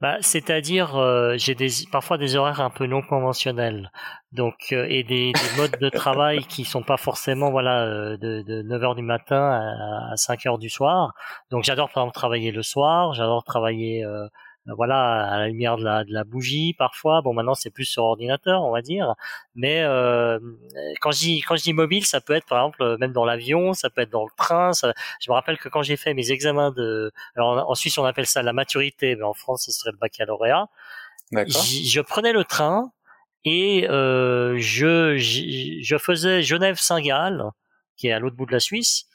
Bah, 0.00 0.16
c'est-à-dire, 0.22 0.96
euh, 0.96 1.34
j'ai 1.36 1.54
des, 1.54 1.68
parfois 1.92 2.16
des 2.16 2.34
horaires 2.34 2.60
un 2.60 2.70
peu 2.70 2.86
non 2.86 3.02
conventionnels, 3.02 3.92
donc 4.32 4.54
euh, 4.72 4.86
et 4.88 5.02
des, 5.02 5.32
des, 5.32 5.56
modes 5.58 5.76
de 5.78 5.88
travail 5.90 6.44
qui 6.48 6.64
sont 6.64 6.82
pas 6.82 6.96
forcément 6.96 7.50
voilà 7.50 7.84
euh, 7.84 8.16
de, 8.16 8.42
de 8.42 8.62
9 8.62 8.82
heures 8.82 8.94
du 8.94 9.02
matin 9.02 9.42
à, 9.42 10.12
à 10.12 10.16
5 10.16 10.46
heures 10.46 10.58
du 10.58 10.70
soir. 10.70 11.14
Donc 11.50 11.64
j'adore 11.64 11.90
par 11.90 12.04
exemple 12.04 12.14
travailler 12.14 12.50
le 12.50 12.62
soir, 12.62 13.12
j'adore 13.12 13.44
travailler 13.44 14.02
euh, 14.04 14.26
voilà 14.66 15.24
à 15.24 15.38
la 15.38 15.48
lumière 15.48 15.76
de 15.76 15.84
la, 15.84 16.04
de 16.04 16.12
la 16.12 16.24
bougie 16.24 16.74
parfois. 16.74 17.22
Bon 17.22 17.32
maintenant 17.32 17.54
c'est 17.54 17.70
plus 17.70 17.84
sur 17.84 18.04
ordinateur 18.04 18.62
on 18.62 18.70
va 18.70 18.82
dire. 18.82 19.14
Mais 19.54 19.82
euh, 19.82 20.38
quand 21.00 21.10
je 21.12 21.18
dis 21.18 21.40
quand 21.40 21.56
je 21.56 21.62
dis 21.62 21.72
mobile 21.72 22.04
ça 22.04 22.20
peut 22.20 22.34
être 22.34 22.46
par 22.46 22.58
exemple 22.58 22.96
même 22.98 23.12
dans 23.12 23.24
l'avion 23.24 23.72
ça 23.72 23.90
peut 23.90 24.02
être 24.02 24.10
dans 24.10 24.24
le 24.24 24.30
train 24.36 24.72
ça, 24.72 24.92
je 25.20 25.30
me 25.30 25.34
rappelle 25.34 25.58
que 25.58 25.68
quand 25.68 25.82
j'ai 25.82 25.96
fait 25.96 26.14
mes 26.14 26.30
examens 26.30 26.70
de 26.70 27.10
alors 27.36 27.68
en 27.70 27.74
Suisse 27.74 27.96
on 27.98 28.04
appelle 28.04 28.26
ça 28.26 28.42
la 28.42 28.52
maturité 28.52 29.16
mais 29.16 29.24
en 29.24 29.34
France 29.34 29.64
ce 29.66 29.72
serait 29.72 29.92
le 29.92 29.98
baccalauréat. 29.98 30.68
Je 31.32 32.00
prenais 32.00 32.32
le 32.32 32.44
train 32.44 32.92
et 33.44 33.88
euh, 33.88 34.56
je, 34.58 35.16
je 35.16 35.98
faisais 35.98 36.42
Genève-Saint-Gall 36.42 37.44
qui 37.96 38.08
est 38.08 38.12
à 38.12 38.18
l'autre 38.18 38.36
bout 38.36 38.46
de 38.46 38.52
la 38.52 38.60
Suisse 38.60 39.06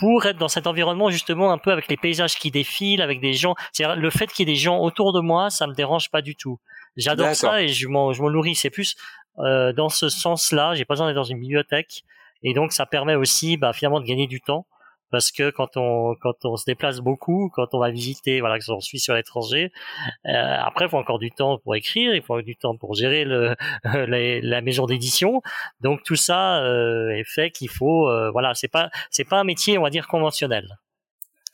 pour 0.00 0.24
être 0.24 0.38
dans 0.38 0.48
cet 0.48 0.66
environnement 0.66 1.10
justement 1.10 1.52
un 1.52 1.58
peu 1.58 1.70
avec 1.70 1.88
les 1.88 1.98
paysages 1.98 2.36
qui 2.36 2.50
défilent, 2.50 3.02
avec 3.02 3.20
des 3.20 3.34
gens. 3.34 3.54
C'est 3.72 3.84
le 3.94 4.10
fait 4.10 4.26
qu'il 4.32 4.48
y 4.48 4.50
ait 4.50 4.54
des 4.54 4.58
gens 4.58 4.80
autour 4.80 5.12
de 5.12 5.20
moi, 5.20 5.50
ça 5.50 5.66
me 5.66 5.74
dérange 5.74 6.10
pas 6.10 6.22
du 6.22 6.34
tout. 6.34 6.58
J'adore 6.96 7.34
ça 7.34 7.62
et 7.62 7.68
je 7.68 7.86
m'en 7.86 8.12
je 8.12 8.22
nourris. 8.22 8.54
C'est 8.54 8.70
plus 8.70 8.96
euh, 9.38 9.72
dans 9.74 9.90
ce 9.90 10.08
sens-là. 10.08 10.74
J'ai 10.74 10.86
pas 10.86 10.94
besoin 10.94 11.06
d'être 11.06 11.16
dans 11.16 11.22
une 11.22 11.38
bibliothèque 11.38 12.02
et 12.42 12.54
donc 12.54 12.72
ça 12.72 12.86
permet 12.86 13.14
aussi 13.14 13.58
bah, 13.58 13.74
finalement 13.74 14.00
de 14.00 14.06
gagner 14.06 14.26
du 14.26 14.40
temps 14.40 14.66
parce 15.10 15.30
que 15.32 15.50
quand 15.50 15.76
on 15.76 16.14
quand 16.20 16.44
on 16.44 16.56
se 16.56 16.64
déplace 16.64 17.00
beaucoup, 17.00 17.50
quand 17.54 17.74
on 17.74 17.78
va 17.78 17.90
visiter, 17.90 18.40
voilà, 18.40 18.58
que 18.58 18.70
on 18.70 18.80
suit 18.80 19.00
sur 19.00 19.14
l'étranger, 19.14 19.72
euh, 20.26 20.56
après 20.64 20.86
il 20.86 20.88
faut 20.90 20.98
encore 20.98 21.18
du 21.18 21.30
temps 21.30 21.58
pour 21.58 21.74
écrire, 21.76 22.14
il 22.14 22.22
faut 22.22 22.40
du 22.42 22.56
temps 22.56 22.76
pour 22.76 22.94
gérer 22.94 23.24
le 23.24 23.56
la, 23.84 24.40
la 24.40 24.60
maison 24.60 24.86
d'édition. 24.86 25.42
Donc 25.80 26.02
tout 26.04 26.16
ça 26.16 26.62
euh, 26.62 27.10
est 27.10 27.24
fait 27.24 27.50
qu'il 27.50 27.70
faut, 27.70 28.08
euh, 28.08 28.30
voilà, 28.30 28.54
c'est 28.54 28.68
pas 28.68 28.90
c'est 29.10 29.24
pas 29.24 29.40
un 29.40 29.44
métier 29.44 29.78
on 29.78 29.82
va 29.82 29.90
dire 29.90 30.06
conventionnel. 30.08 30.78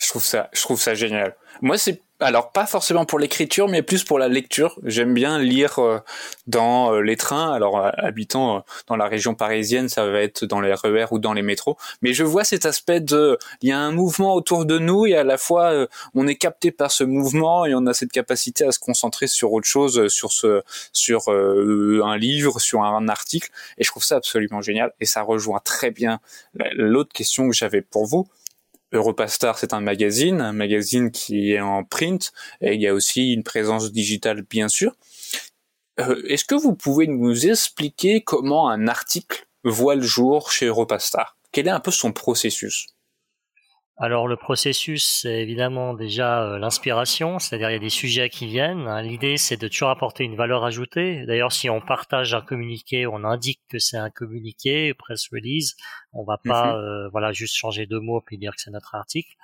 Je 0.06 0.10
trouve 0.10 0.24
ça, 0.24 0.48
je 0.52 0.62
trouve 0.62 0.80
ça 0.80 0.94
génial. 0.94 1.34
Moi, 1.62 1.78
c'est 1.78 2.00
alors 2.20 2.52
pas 2.52 2.64
forcément 2.64 3.04
pour 3.04 3.18
l'écriture, 3.18 3.66
mais 3.66 3.82
plus 3.82 4.04
pour 4.04 4.20
la 4.20 4.28
lecture. 4.28 4.78
J'aime 4.84 5.14
bien 5.14 5.40
lire 5.40 5.80
euh, 5.80 5.98
dans 6.46 6.94
euh, 6.94 7.00
les 7.00 7.16
trains. 7.16 7.52
Alors 7.52 7.78
euh, 7.78 7.90
habitant 7.98 8.64
dans 8.86 8.94
la 8.94 9.06
région 9.06 9.34
parisienne, 9.34 9.88
ça 9.88 10.08
va 10.08 10.20
être 10.20 10.44
dans 10.44 10.60
les 10.60 10.72
RER 10.72 11.06
ou 11.10 11.18
dans 11.18 11.32
les 11.32 11.42
métros. 11.42 11.76
Mais 12.02 12.14
je 12.14 12.22
vois 12.22 12.44
cet 12.44 12.66
aspect 12.66 13.00
de, 13.00 13.36
il 13.62 13.68
y 13.68 13.72
a 13.72 13.80
un 13.80 13.90
mouvement 13.90 14.34
autour 14.34 14.64
de 14.64 14.78
nous 14.78 15.06
et 15.06 15.16
à 15.16 15.24
la 15.24 15.38
fois 15.38 15.88
on 16.14 16.28
est 16.28 16.36
capté 16.36 16.70
par 16.70 16.92
ce 16.92 17.02
mouvement 17.02 17.66
et 17.66 17.74
on 17.74 17.84
a 17.86 17.92
cette 17.92 18.12
capacité 18.12 18.64
à 18.64 18.70
se 18.70 18.78
concentrer 18.78 19.26
sur 19.26 19.52
autre 19.52 19.66
chose, 19.66 20.06
sur 20.06 20.30
ce, 20.30 20.62
sur 20.92 21.28
un 21.28 22.16
livre, 22.16 22.60
sur 22.60 22.84
un 22.84 23.08
article. 23.08 23.50
Et 23.76 23.82
je 23.82 23.90
trouve 23.90 24.04
ça 24.04 24.16
absolument 24.16 24.62
génial. 24.62 24.92
Et 25.00 25.04
ça 25.04 25.22
rejoint 25.22 25.60
très 25.64 25.90
bien 25.90 26.20
l'autre 26.76 27.12
question 27.12 27.48
que 27.48 27.54
j'avais 27.54 27.82
pour 27.82 28.06
vous 28.06 28.28
Europastar, 28.92 29.58
c'est 29.58 29.72
un 29.72 29.80
magazine, 29.80 30.40
un 30.40 30.52
magazine 30.52 31.10
qui 31.10 31.52
est 31.52 31.60
en 31.60 31.84
print, 31.84 32.32
et 32.60 32.74
il 32.74 32.80
y 32.80 32.86
a 32.86 32.94
aussi 32.94 33.32
une 33.32 33.42
présence 33.42 33.92
digitale, 33.92 34.42
bien 34.42 34.68
sûr. 34.68 34.96
Euh, 35.98 36.22
est-ce 36.28 36.44
que 36.44 36.54
vous 36.54 36.74
pouvez 36.74 37.06
nous 37.06 37.46
expliquer 37.46 38.22
comment 38.22 38.68
un 38.68 38.86
article 38.86 39.46
voit 39.64 39.94
le 39.94 40.02
jour 40.02 40.52
chez 40.52 40.66
Europastar? 40.66 41.36
Quel 41.52 41.68
est 41.68 41.70
un 41.70 41.80
peu 41.80 41.90
son 41.90 42.12
processus? 42.12 42.86
Alors 43.98 44.28
le 44.28 44.36
processus, 44.36 45.20
c'est 45.22 45.40
évidemment 45.40 45.94
déjà 45.94 46.42
euh, 46.42 46.58
l'inspiration, 46.58 47.38
c'est-à-dire 47.38 47.70
il 47.70 47.72
y 47.72 47.76
a 47.76 47.80
des 47.80 47.88
sujets 47.88 48.28
qui 48.28 48.46
viennent. 48.46 48.86
Hein. 48.86 49.00
L'idée, 49.00 49.38
c'est 49.38 49.56
de 49.56 49.68
toujours 49.68 49.88
apporter 49.88 50.24
une 50.24 50.36
valeur 50.36 50.64
ajoutée. 50.64 51.24
D'ailleurs, 51.24 51.52
si 51.52 51.70
on 51.70 51.80
partage 51.80 52.34
un 52.34 52.42
communiqué, 52.42 53.06
on 53.06 53.24
indique 53.24 53.62
que 53.70 53.78
c'est 53.78 53.96
un 53.96 54.10
communiqué, 54.10 54.92
press 54.92 55.28
release. 55.32 55.76
On 56.12 56.24
va 56.24 56.36
pas, 56.36 56.74
mhm. 56.74 56.78
euh, 56.78 57.08
voilà, 57.08 57.32
juste 57.32 57.54
changer 57.54 57.86
deux 57.86 58.00
mots 58.00 58.20
puis 58.20 58.36
dire 58.36 58.54
que 58.54 58.60
c'est 58.60 58.70
notre 58.70 58.94
article. 58.94 59.34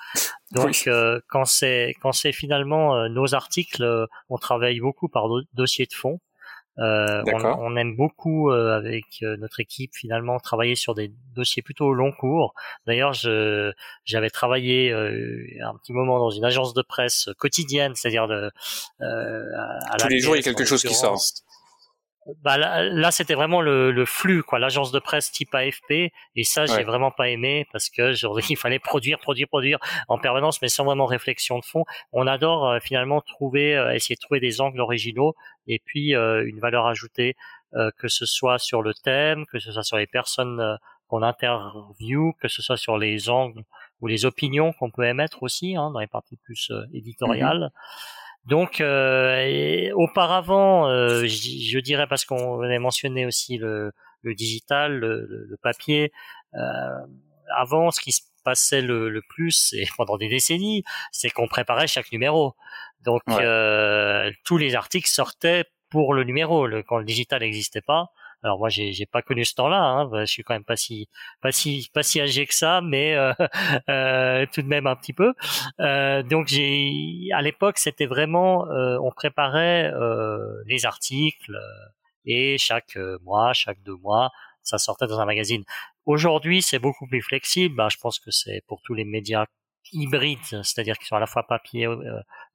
Donc, 0.51 0.85
euh, 0.87 1.19
quand 1.29 1.47
c'est 1.47 1.95
quand 2.03 2.13
c'est 2.13 2.33
finalement 2.33 3.09
nos 3.09 3.35
articles, 3.35 4.07
on 4.29 4.37
travaille 4.37 4.81
beaucoup 4.81 5.09
par 5.09 5.29
dossier 5.55 5.87
de 5.87 5.95
fond. 5.95 6.21
Euh, 6.79 7.23
on, 7.27 7.45
on, 7.45 7.77
aime 7.77 7.97
beaucoup 7.97 8.51
euh, 8.51 8.75
avec 8.75 9.05
euh, 9.23 9.37
notre 9.37 9.61
équipe 9.61 9.95
finalement 9.95 10.39
travailler 10.39 10.75
sur 10.75 10.95
des 10.95 11.13
dossiers 11.35 11.63
plutôt 11.63 11.93
long 11.93 12.13
cours. 12.13 12.55
D'ailleurs, 12.87 13.13
je 13.13 13.73
j'avais 14.05 14.31
travaillé 14.31 14.91
euh, 14.91 15.45
un 15.63 15.77
petit 15.77 15.93
moment 15.93 16.19
dans 16.19 16.31
une 16.31 16.47
agence 16.47 16.73
de 16.73 16.81
presse 16.81 17.29
quotidienne, 17.39 17.93
c'est-à-dire 17.95 18.27
de 18.27 18.51
à, 19.01 19.97
tous 19.99 20.09
les 20.09 20.21
jours 20.21 20.35
il 20.35 20.39
y 20.39 20.41
a 20.41 20.45
quelque 20.45 20.65
chose 20.65 20.83
qui 20.83 20.95
sort 20.95 21.19
bah 22.43 22.57
là, 22.57 23.11
c'était 23.11 23.35
vraiment 23.35 23.61
le, 23.61 23.91
le, 23.91 24.05
flux, 24.05 24.43
quoi, 24.43 24.59
l'agence 24.59 24.93
de 24.93 24.99
presse 25.01 25.33
type 25.33 25.55
AFP, 25.55 26.13
et 26.37 26.45
ça, 26.45 26.67
j'ai 26.67 26.85
vraiment 26.85 27.11
pas 27.11 27.29
aimé 27.29 27.67
parce 27.73 27.91
que 27.91 28.13
il 28.51 28.57
fallait 28.57 28.79
produire, 28.79 29.19
produire, 29.19 29.49
produire 29.49 29.79
en 30.09 30.19
permanence, 30.19 30.63
mais 30.63 30.69
sans 30.69 30.85
vraiment 30.85 31.07
réflexion 31.07 31.59
de 31.59 31.65
fond. 31.65 31.85
On 32.13 32.27
adore 32.27 32.69
euh, 32.69 32.79
finalement 32.81 33.21
trouver, 33.21 33.77
euh, 33.77 33.93
essayer 33.93 34.15
de 34.15 34.21
trouver 34.21 34.41
des 34.41 34.61
angles 34.61 34.81
originaux 34.81 35.35
et 35.67 35.81
puis 35.85 36.15
euh, 36.15 36.47
une 36.47 36.61
valeur 36.61 36.87
ajoutée, 36.87 37.37
que 37.97 38.09
ce 38.09 38.27
soit 38.27 38.59
sur 38.59 38.83
le 38.83 38.93
thème, 38.93 39.47
que 39.47 39.59
ce 39.59 39.73
soit 39.73 39.83
sur 39.83 39.97
les 39.97 40.07
personnes 40.07 40.77
qu'on 41.07 41.23
interview, 41.23 42.35
que 42.39 42.47
ce 42.47 42.61
soit 42.61 42.77
sur 42.77 42.99
les 42.99 43.31
angles 43.31 43.63
ou 44.03 44.09
les 44.09 44.27
opinions 44.27 44.75
qu'on 44.75 44.91
peut 44.91 45.05
émettre 45.05 45.43
aussi 45.43 45.75
hein, 45.75 45.91
dans 45.91 46.01
les 46.01 46.07
parties 46.07 46.37
plus 46.37 46.71
éditoriales. 46.93 47.71
Mm-hmm. 47.73 48.32
Donc, 48.47 48.81
euh, 48.81 49.91
auparavant, 49.95 50.89
euh, 50.89 51.27
je, 51.27 51.79
dirais 51.79 52.07
parce 52.09 52.25
qu'on 52.25 52.61
avait 52.61 52.81
mentionné 52.81 53.25
aussi 53.25 53.57
le, 53.57 53.93
le 54.23 54.35
digital, 54.35 54.99
le, 54.99 55.27
le 55.49 55.57
papier. 55.63 56.13
Euh, 56.55 56.59
avant, 57.57 57.91
ce 57.91 58.01
qui 58.01 58.13
se 58.13 58.23
passait 58.45 58.83
le, 58.83 59.09
le 59.11 59.23
plus, 59.29 59.73
et 59.75 59.87
pendant 59.97 60.17
des 60.17 60.29
décennies, 60.29 60.83
c'est 61.13 61.31
qu'on 61.31 61.47
préparait 61.47 61.87
chaque 61.87 62.11
numéro. 62.11 62.55
Donc, 63.03 63.23
euh, 63.29 64.31
tous 64.45 64.59
les 64.59 64.75
articles 64.75 65.09
sortaient 65.09 65.65
pour 65.91 66.15
le 66.15 66.25
numéro. 66.25 66.67
Le, 66.67 66.83
quand 66.83 66.99
le 66.99 67.05
digital 67.05 67.41
n'existait 67.43 67.81
pas, 67.81 68.11
alors 68.43 68.59
moi 68.59 68.69
j'ai 68.69 68.93
j'ai 68.93 69.07
pas 69.07 69.23
connu 69.23 69.45
ce 69.45 69.55
temps-là, 69.55 69.81
hein, 69.81 70.11
je 70.13 70.25
suis 70.25 70.43
quand 70.43 70.55
même 70.55 70.65
pas 70.65 70.77
si 70.77 71.09
pas 71.41 71.53
si 71.53 71.89
pas 71.95 72.03
si 72.03 72.21
âgé 72.21 72.47
que 72.47 72.55
ça, 72.55 72.81
mais 72.81 73.15
euh, 73.15 73.33
euh, 73.89 74.47
tout 74.53 74.63
de 74.63 74.67
même 74.67 74.87
un 74.87 74.97
petit 74.97 75.13
peu. 75.13 75.33
Euh, 75.81 76.23
donc 76.23 76.49
j'ai 76.49 77.29
à 77.33 77.43
l'époque 77.43 77.79
c'était 77.79 78.07
vraiment 78.07 78.69
euh, 78.71 78.99
on 79.03 79.11
préparait 79.13 79.93
euh, 79.95 80.39
les 80.67 80.87
articles 80.87 81.57
et 82.25 82.59
chaque 82.59 82.97
mois, 83.23 83.53
chaque 83.53 83.81
deux 83.83 83.97
mois, 83.97 84.31
ça 84.63 84.79
sortait 84.79 85.07
dans 85.07 85.21
un 85.21 85.27
magazine. 85.27 85.65
Aujourd'hui 86.07 86.63
c'est 86.63 86.79
beaucoup 86.81 87.07
plus 87.07 87.23
flexible. 87.23 87.77
Ben, 87.77 87.89
je 87.91 87.99
pense 87.99 88.19
que 88.19 88.31
c'est 88.31 88.63
pour 88.67 88.83
tous 88.83 88.95
les 88.95 89.05
médias 89.05 89.47
hybrides, 89.93 90.63
c'est-à-dire 90.63 90.99
qui 90.99 91.07
sont 91.07 91.17
à 91.17 91.21
la 91.21 91.27
fois 91.27 91.45
papier, 91.47 91.89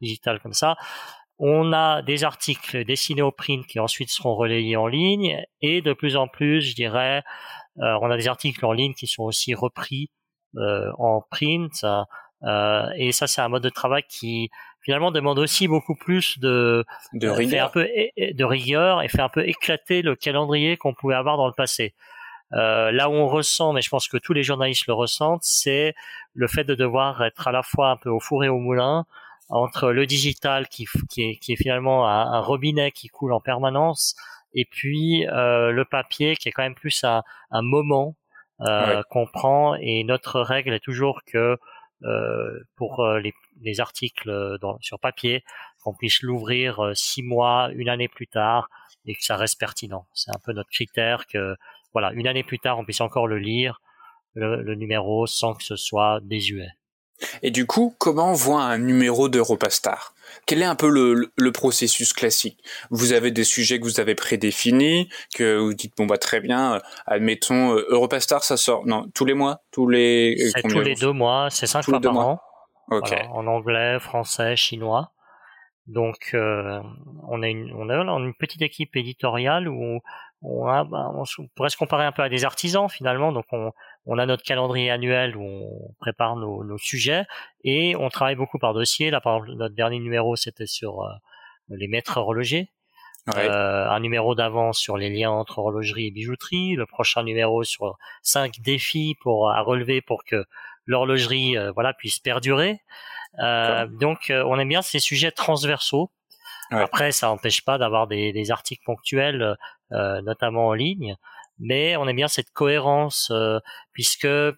digital 0.01 0.39
comme 0.41 0.53
ça. 0.53 0.75
On 1.39 1.71
a 1.71 2.01
des 2.01 2.23
articles 2.23 2.83
dessinés 2.83 3.21
au 3.21 3.31
print 3.31 3.65
qui 3.67 3.79
ensuite 3.79 4.09
seront 4.09 4.35
relayés 4.35 4.75
en 4.75 4.87
ligne 4.87 5.43
et 5.61 5.81
de 5.81 5.93
plus 5.93 6.15
en 6.15 6.27
plus, 6.27 6.61
je 6.61 6.75
dirais, 6.75 7.23
euh, 7.79 7.97
on 8.01 8.09
a 8.09 8.17
des 8.17 8.27
articles 8.27 8.65
en 8.65 8.71
ligne 8.71 8.93
qui 8.93 9.07
sont 9.07 9.23
aussi 9.23 9.53
repris 9.53 10.09
euh, 10.57 10.91
en 10.97 11.21
print. 11.29 11.85
Euh, 12.43 12.89
et 12.95 13.11
ça, 13.11 13.27
c'est 13.27 13.41
un 13.41 13.49
mode 13.49 13.63
de 13.63 13.69
travail 13.69 14.03
qui 14.09 14.49
finalement 14.81 15.11
demande 15.11 15.37
aussi 15.37 15.67
beaucoup 15.67 15.95
plus 15.95 16.39
de, 16.39 16.85
de 17.13 17.27
rigueur. 17.27 17.67
Un 17.67 17.69
peu, 17.69 17.87
de 18.17 18.43
rigueur 18.43 19.01
et 19.01 19.07
fait 19.07 19.21
un 19.21 19.29
peu 19.29 19.47
éclater 19.47 20.01
le 20.01 20.15
calendrier 20.15 20.77
qu'on 20.77 20.93
pouvait 20.93 21.15
avoir 21.15 21.37
dans 21.37 21.47
le 21.47 21.53
passé. 21.53 21.93
Euh, 22.53 22.91
là 22.91 23.09
où 23.09 23.13
on 23.13 23.27
ressent, 23.27 23.73
mais 23.73 23.81
je 23.81 23.89
pense 23.89 24.07
que 24.07 24.17
tous 24.17 24.33
les 24.33 24.43
journalistes 24.43 24.87
le 24.87 24.93
ressentent, 24.93 25.43
c'est 25.43 25.93
le 26.33 26.47
fait 26.47 26.63
de 26.63 26.75
devoir 26.75 27.23
être 27.23 27.47
à 27.47 27.51
la 27.51 27.63
fois 27.63 27.89
un 27.89 27.97
peu 27.97 28.09
au 28.09 28.19
four 28.19 28.45
et 28.45 28.49
au 28.49 28.59
moulin, 28.59 29.05
entre 29.49 29.91
le 29.91 30.05
digital 30.05 30.67
qui, 30.67 30.87
qui, 31.09 31.23
est, 31.23 31.37
qui 31.37 31.53
est 31.53 31.55
finalement 31.55 32.07
un, 32.07 32.39
robinet 32.39 32.91
qui 32.91 33.07
coule 33.07 33.33
en 33.33 33.39
permanence 33.39 34.15
et 34.53 34.65
puis 34.65 35.27
euh, 35.27 35.71
le 35.71 35.85
papier 35.85 36.35
qui 36.35 36.49
est 36.49 36.51
quand 36.51 36.63
même 36.63 36.75
plus 36.75 37.03
un, 37.03 37.23
un 37.51 37.61
moment 37.61 38.15
euh, 38.61 39.03
qu'on 39.09 39.27
prend 39.27 39.75
et 39.75 40.03
notre 40.03 40.41
règle 40.41 40.73
est 40.73 40.83
toujours 40.83 41.21
que 41.25 41.57
euh, 42.03 42.59
pour 42.75 42.99
euh, 42.99 43.19
les, 43.19 43.33
les 43.61 43.79
articles 43.79 44.57
dans, 44.61 44.77
sur 44.81 44.99
papier 44.99 45.43
qu'on 45.81 45.95
puisse 45.95 46.21
l'ouvrir 46.21 46.79
euh, 46.79 46.93
six 46.93 47.23
mois, 47.23 47.71
une 47.73 47.89
année 47.89 48.07
plus 48.07 48.27
tard 48.27 48.69
et 49.07 49.15
que 49.15 49.23
ça 49.23 49.35
reste 49.35 49.59
pertinent. 49.59 50.05
C'est 50.13 50.29
un 50.29 50.39
peu 50.45 50.53
notre 50.53 50.69
critère 50.69 51.25
que 51.25 51.55
voilà 51.93 52.11
une 52.13 52.27
année 52.27 52.43
plus 52.43 52.59
tard 52.59 52.77
on 52.77 52.85
puisse 52.85 53.01
encore 53.01 53.25
le 53.25 53.39
lire 53.39 53.81
le, 54.35 54.61
le 54.61 54.75
numéro 54.75 55.25
sans 55.25 55.55
que 55.55 55.63
ce 55.63 55.75
soit 55.75 56.19
désuet. 56.21 56.69
Et 57.41 57.51
du 57.51 57.65
coup, 57.65 57.95
comment 57.97 58.31
on 58.31 58.33
voit 58.33 58.63
un 58.63 58.77
numéro 58.77 59.29
d'Europastar 59.29 60.13
Quel 60.45 60.61
est 60.61 60.65
un 60.65 60.75
peu 60.75 60.89
le, 60.89 61.31
le, 61.35 61.51
processus 61.51 62.13
classique? 62.13 62.63
Vous 62.91 63.13
avez 63.13 63.31
des 63.31 63.43
sujets 63.43 63.79
que 63.79 63.85
vous 63.85 63.99
avez 63.99 64.15
prédéfinis, 64.15 65.09
que 65.33 65.57
vous 65.57 65.73
dites 65.73 65.95
bon 65.97 66.05
bah 66.05 66.17
très 66.17 66.39
bien, 66.39 66.75
euh, 66.75 66.79
admettons 67.05 67.73
euh, 67.73 67.85
Europastar, 67.89 68.43
ça 68.43 68.57
sort 68.57 68.85
non 68.85 69.07
tous 69.13 69.25
les 69.25 69.33
mois, 69.33 69.61
tous 69.71 69.87
les 69.87 70.35
euh, 70.39 70.51
c'est 70.55 70.61
tous 70.63 70.81
les 70.81 70.95
deux 70.95 71.11
mois, 71.11 71.49
c'est 71.49 71.67
cinq 71.67 71.83
fois 71.83 71.99
par 71.99 72.17
an. 72.17 72.39
Ok. 72.89 73.13
en 73.31 73.47
anglais, 73.47 73.99
français, 73.99 74.55
chinois. 74.55 75.11
Donc 75.87 76.33
on 76.33 77.43
a 77.43 77.47
une 77.47 77.73
on 77.73 77.89
a 77.89 78.19
une 78.19 78.33
petite 78.33 78.61
équipe 78.61 78.95
éditoriale 78.95 79.67
où 79.67 80.01
on, 80.41 80.67
a, 80.67 80.83
bah, 80.83 81.11
on 81.15 81.23
pourrait 81.55 81.69
se 81.69 81.77
comparer 81.77 82.05
un 82.05 82.11
peu 82.11 82.21
à 82.21 82.29
des 82.29 82.45
artisans 82.45 82.89
finalement. 82.89 83.31
Donc 83.31 83.45
on, 83.51 83.71
on 84.07 84.17
a 84.17 84.25
notre 84.25 84.43
calendrier 84.43 84.89
annuel 84.89 85.35
où 85.35 85.43
on 85.43 85.93
prépare 85.99 86.35
nos, 86.35 86.63
nos, 86.63 86.77
sujets 86.77 87.25
et 87.63 87.95
on 87.95 88.09
travaille 88.09 88.35
beaucoup 88.35 88.57
par 88.57 88.73
dossier. 88.73 89.11
Là, 89.11 89.21
par 89.21 89.37
exemple, 89.37 89.57
notre 89.57 89.75
dernier 89.75 89.99
numéro, 89.99 90.35
c'était 90.35 90.65
sur 90.65 91.03
euh, 91.03 91.09
les 91.69 91.87
maîtres 91.87 92.17
horlogers. 92.17 92.69
Euh, 93.35 93.89
un 93.89 93.99
numéro 93.99 94.35
d'avance 94.35 94.79
sur 94.79 94.95
les 94.95 95.09
liens 95.09 95.31
entre 95.31 95.59
horlogerie 95.59 96.07
et 96.07 96.11
bijouterie. 96.11 96.75
Le 96.75 96.85
prochain 96.85 97.23
numéro 97.23 97.65
sur 97.65 97.97
cinq 98.21 98.61
défis 98.61 99.17
pour 99.19 99.51
à 99.51 99.61
relever 99.61 99.99
pour 100.01 100.23
que 100.23 100.45
l'horlogerie 100.85 101.57
euh, 101.57 101.73
voilà 101.73 101.93
puisse 101.93 102.19
perdurer. 102.19 102.79
donc, 103.99 104.31
on 104.31 104.57
aime 104.57 104.69
bien 104.69 104.81
ces 104.81 104.99
sujets 104.99 105.31
transversaux. 105.31 106.09
Après, 106.71 107.11
ça 107.11 107.27
n'empêche 107.27 107.63
pas 107.63 107.77
d'avoir 107.77 108.07
des, 108.07 108.33
des, 108.33 108.51
articles 108.51 108.83
ponctuels 108.85 109.57
euh, 109.93 110.21
notamment 110.21 110.67
en 110.67 110.73
ligne. 110.73 111.15
Mais 111.59 111.95
on 111.97 112.07
aime 112.07 112.15
bien 112.15 112.27
cette 112.27 112.51
cohérence 112.51 113.31
euh, 113.31 113.59
puisque 113.93 114.25
le, 114.25 114.57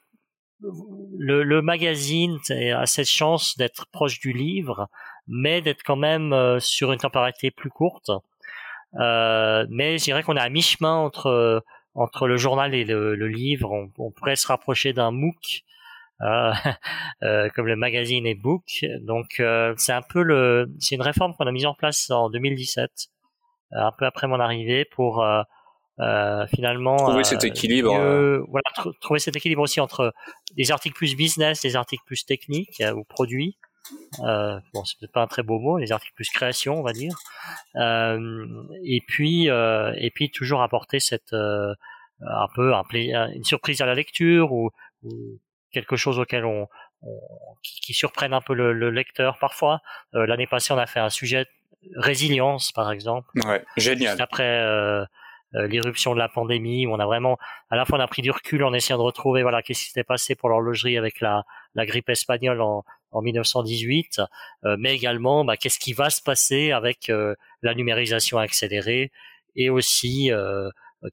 le, 1.17 1.61
magazine 1.61 2.37
a 2.49 2.85
cette 2.85 3.07
chance 3.07 3.57
d'être 3.57 3.85
proche 3.91 4.19
du 4.19 4.33
livre, 4.33 4.89
mais 5.27 5.61
d'être 5.61 5.83
quand 5.83 5.95
même 5.95 6.33
euh, 6.33 6.59
sur 6.59 6.91
une 6.91 6.99
temporalité 6.99 7.51
plus 7.51 7.69
courte. 7.69 8.11
Euh, 8.99 9.65
mais 9.69 9.97
je 9.97 10.03
dirais 10.03 10.23
qu'on 10.23 10.35
est 10.35 10.41
à 10.41 10.49
mi-chemin 10.49 10.95
entre 10.95 11.63
entre 11.95 12.27
le 12.27 12.37
journal 12.37 12.73
et 12.75 12.85
le, 12.85 13.15
le 13.15 13.27
livre. 13.27 13.71
On, 13.71 13.91
on, 13.97 14.11
pourrait 14.11 14.35
se 14.35 14.47
rapprocher 14.47 14.93
d'un 14.93 15.11
MOOC. 15.11 15.63
Euh, 16.21 16.51
comme 17.55 17.67
le 17.67 17.77
magazine 17.77 18.25
et 18.25 18.35
book 18.35 18.83
donc 19.03 19.41
c'est 19.77 19.93
un 19.93 20.01
peu 20.01 20.21
le 20.21 20.69
c'est 20.77 20.95
une 20.95 21.01
réforme 21.01 21.33
qu'on 21.33 21.47
a 21.47 21.51
mise 21.53 21.65
en 21.65 21.73
place 21.73 22.09
en 22.09 22.29
2017 22.29 22.91
euh, 23.71 23.77
un 23.77 23.91
peu 23.91 24.05
après 24.05 24.27
mon 24.27 24.39
arrivée 24.39 24.83
pour 24.83 25.23
euh, 25.99 26.03
euh, 26.03 26.47
finalement 26.47 26.97
trouver 26.97 27.23
cet 27.23 27.43
équilibre 27.43 27.91
voilà 28.47 28.91
trouver 29.01 29.19
cet 29.19 29.35
équilibre 29.35 29.61
aussi 29.61 29.79
entre 29.79 30.13
des 30.55 30.71
articles 30.71 30.95
plus 30.95 31.15
business 31.15 31.61
des 31.61 31.75
articles 31.75 32.03
plus 32.05 32.25
techniques 32.25 32.81
ou 32.95 33.03
produits 33.03 33.57
euh, 34.23 34.59
bon 34.73 34.85
c'est 34.85 34.97
peut-être 34.99 35.11
pas 35.11 35.21
un 35.21 35.27
très 35.27 35.43
beau 35.43 35.59
mot 35.59 35.77
les 35.77 35.91
articles 35.91 36.13
plus 36.15 36.29
création 36.29 36.79
on 36.79 36.83
va 36.83 36.93
dire 36.93 37.15
euh, 37.75 38.47
et 38.83 39.01
puis 39.07 39.49
euh, 39.49 39.93
et 39.97 40.11
puis 40.11 40.31
toujours 40.31 40.61
apporter 40.61 40.99
cette 40.99 41.33
un 41.33 42.47
peu 42.55 42.73
un 42.73 42.83
une 43.33 43.43
surprise 43.43 43.81
à 43.81 43.85
la 43.85 43.95
lecture 43.95 44.51
ou, 44.51 44.69
ou 45.03 45.39
quelque 45.71 45.95
chose 45.95 46.19
auquel 46.19 46.45
on, 46.45 46.67
on 47.01 47.19
qui, 47.63 47.79
qui, 47.81 47.93
surprenne 47.93 48.33
un 48.33 48.41
peu 48.41 48.53
le, 48.53 48.73
le 48.73 48.89
lecteur 48.89 49.37
parfois 49.39 49.81
l'année 50.13 50.47
passée 50.47 50.73
on 50.73 50.77
a 50.77 50.87
fait 50.87 50.99
un 50.99 51.09
sujet 51.09 51.45
résilience, 51.95 52.71
par 52.71 52.91
exemple. 52.91 53.29
Ouais, 53.45 53.63
génial. 53.77 54.21
après 54.21 54.43
euh, 54.43 55.01
euh, 55.01 55.05
l'irruption 55.53 56.13
de 56.13 56.19
la 56.19 56.29
pandémie, 56.29 56.85
où 56.85 56.91
on 56.91 56.99
a 56.99 57.05
vraiment, 57.05 57.37
à 57.69 57.75
la 57.75 57.85
fois, 57.85 57.97
on 57.97 58.01
a 58.01 58.07
pris 58.07 58.21
du 58.21 58.31
recul 58.31 58.63
en 58.63 58.73
essayant 58.73 58.97
de 58.97 59.03
retrouver, 59.03 59.41
voilà, 59.41 59.61
qu'est-ce 59.61 59.81
qui 59.81 59.87
s'était 59.87 60.03
passé 60.03 60.35
pour 60.35 60.49
l'horlogerie 60.49 60.97
avec 60.97 61.21
la, 61.21 61.43
la 61.75 61.85
grippe 61.85 62.09
espagnole 62.09 62.61
en, 62.61 62.83
en 63.11 63.21
1918, 63.21 64.21
euh, 64.65 64.75
mais 64.79 64.93
également, 64.95 65.43
bah, 65.45 65.57
qu'est-ce 65.57 65.79
qui 65.79 65.93
va 65.93 66.09
se 66.09 66.21
passer 66.21 66.71
avec 66.71 67.11
la 67.61 67.73
numérisation 67.73 68.37
accélérée 68.37 69.11
et 69.55 69.69
aussi 69.69 70.31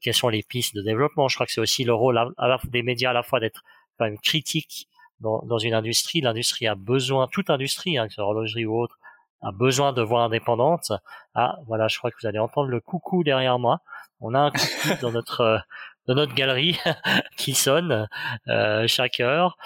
quelles 0.01 0.13
sont 0.13 0.29
les 0.29 0.43
pistes 0.43 0.75
de 0.75 0.81
développement. 0.81 1.27
Je 1.27 1.35
crois 1.35 1.45
que 1.45 1.51
c'est 1.51 1.61
aussi 1.61 1.83
le 1.83 1.93
rôle 1.93 2.19
des 2.65 2.83
médias 2.83 3.11
à 3.11 3.13
la 3.13 3.23
fois 3.23 3.39
d'être 3.39 3.63
quand 3.97 4.05
même 4.05 4.19
critique 4.19 4.87
dans, 5.19 5.41
dans 5.43 5.57
une 5.57 5.73
industrie. 5.73 6.21
L'industrie 6.21 6.67
a 6.67 6.75
besoin, 6.75 7.27
toute 7.27 7.49
industrie, 7.49 7.97
hein, 7.97 8.05
que 8.07 8.11
ce 8.11 8.15
soit 8.15 8.25
horlogerie 8.25 8.65
ou 8.65 8.79
autre, 8.79 8.99
a 9.47 9.51
besoin 9.51 9.93
de 9.93 10.01
voix 10.01 10.23
indépendantes. 10.23 10.91
Ah, 11.33 11.57
voilà, 11.67 11.87
je 11.87 11.97
crois 11.97 12.11
que 12.11 12.17
vous 12.21 12.27
allez 12.27 12.39
entendre 12.39 12.69
le 12.69 12.81
coucou 12.81 13.23
derrière 13.23 13.59
moi. 13.59 13.79
On 14.19 14.33
a 14.33 14.39
un 14.39 14.51
coucou 14.51 14.89
dans 15.01 15.11
notre 15.11 15.61
dans 16.07 16.15
notre 16.15 16.33
galerie 16.33 16.79
qui 17.37 17.53
sonne 17.53 18.07
euh, 18.47 18.87
chaque 18.87 19.19
heure. 19.19 19.57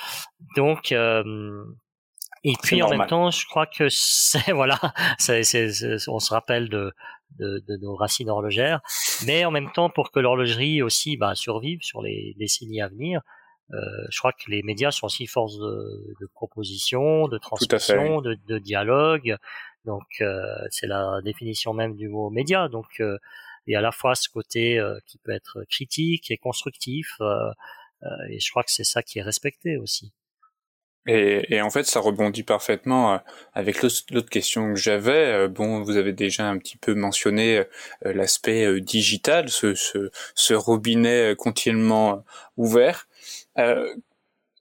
Donc 0.55 0.91
euh, 0.91 1.63
et 2.43 2.53
puis 2.61 2.81
en 2.81 2.89
même 2.89 3.07
temps, 3.07 3.31
je 3.31 3.45
crois 3.45 3.67
que 3.67 3.87
c'est 3.89 4.51
voilà, 4.51 4.79
c'est, 5.19 5.41
on 6.07 6.19
se 6.19 6.33
rappelle 6.33 6.69
de, 6.69 6.93
de, 7.39 7.63
de, 7.67 7.77
nos 7.77 7.95
racines 7.95 8.29
horlogères, 8.29 8.81
mais 9.25 9.45
en 9.45 9.51
même 9.51 9.71
temps 9.71 9.89
pour 9.89 10.11
que 10.11 10.19
l'horlogerie 10.19 10.81
aussi 10.81 11.17
bah, 11.17 11.35
survive 11.35 11.79
sur 11.81 12.01
les 12.01 12.35
décennies 12.37 12.81
à 12.81 12.87
venir, 12.87 13.21
euh, 13.73 13.77
je 14.09 14.19
crois 14.19 14.33
que 14.33 14.49
les 14.49 14.63
médias 14.63 14.91
sont 14.91 15.05
aussi 15.05 15.27
force 15.27 15.57
de, 15.57 16.15
de 16.19 16.27
proposition, 16.33 17.27
de 17.27 17.37
transmission, 17.37 18.21
de, 18.21 18.37
de, 18.47 18.57
dialogue. 18.57 19.37
Donc 19.85 20.03
euh, 20.21 20.43
c'est 20.69 20.87
la 20.87 21.21
définition 21.23 21.73
même 21.73 21.95
du 21.95 22.09
mot 22.09 22.29
média. 22.29 22.67
Donc 22.67 22.99
euh, 22.99 23.17
il 23.67 23.73
y 23.73 23.75
a 23.75 23.79
à 23.79 23.81
la 23.81 23.91
fois 23.91 24.15
ce 24.15 24.29
côté 24.29 24.79
euh, 24.79 24.99
qui 25.05 25.17
peut 25.17 25.31
être 25.31 25.63
critique 25.69 26.31
et 26.31 26.37
constructif, 26.37 27.17
et 28.29 28.39
je 28.39 28.49
crois 28.49 28.63
que 28.63 28.71
c'est 28.71 28.83
ça 28.83 29.03
qui 29.03 29.19
est 29.19 29.21
respecté 29.21 29.77
aussi. 29.77 30.11
Et, 31.07 31.55
et, 31.55 31.61
en 31.61 31.71
fait, 31.71 31.83
ça 31.85 31.99
rebondit 31.99 32.43
parfaitement 32.43 33.21
avec 33.53 33.81
l'autre 33.81 34.29
question 34.29 34.73
que 34.73 34.79
j'avais. 34.79 35.47
Bon, 35.47 35.81
vous 35.81 35.97
avez 35.97 36.13
déjà 36.13 36.47
un 36.47 36.59
petit 36.59 36.77
peu 36.77 36.93
mentionné 36.93 37.63
l'aspect 38.03 38.81
digital, 38.81 39.49
ce, 39.49 39.73
ce, 39.73 40.11
ce, 40.35 40.53
robinet 40.53 41.35
continuellement 41.35 42.23
ouvert. 42.55 43.07
Euh, 43.57 43.95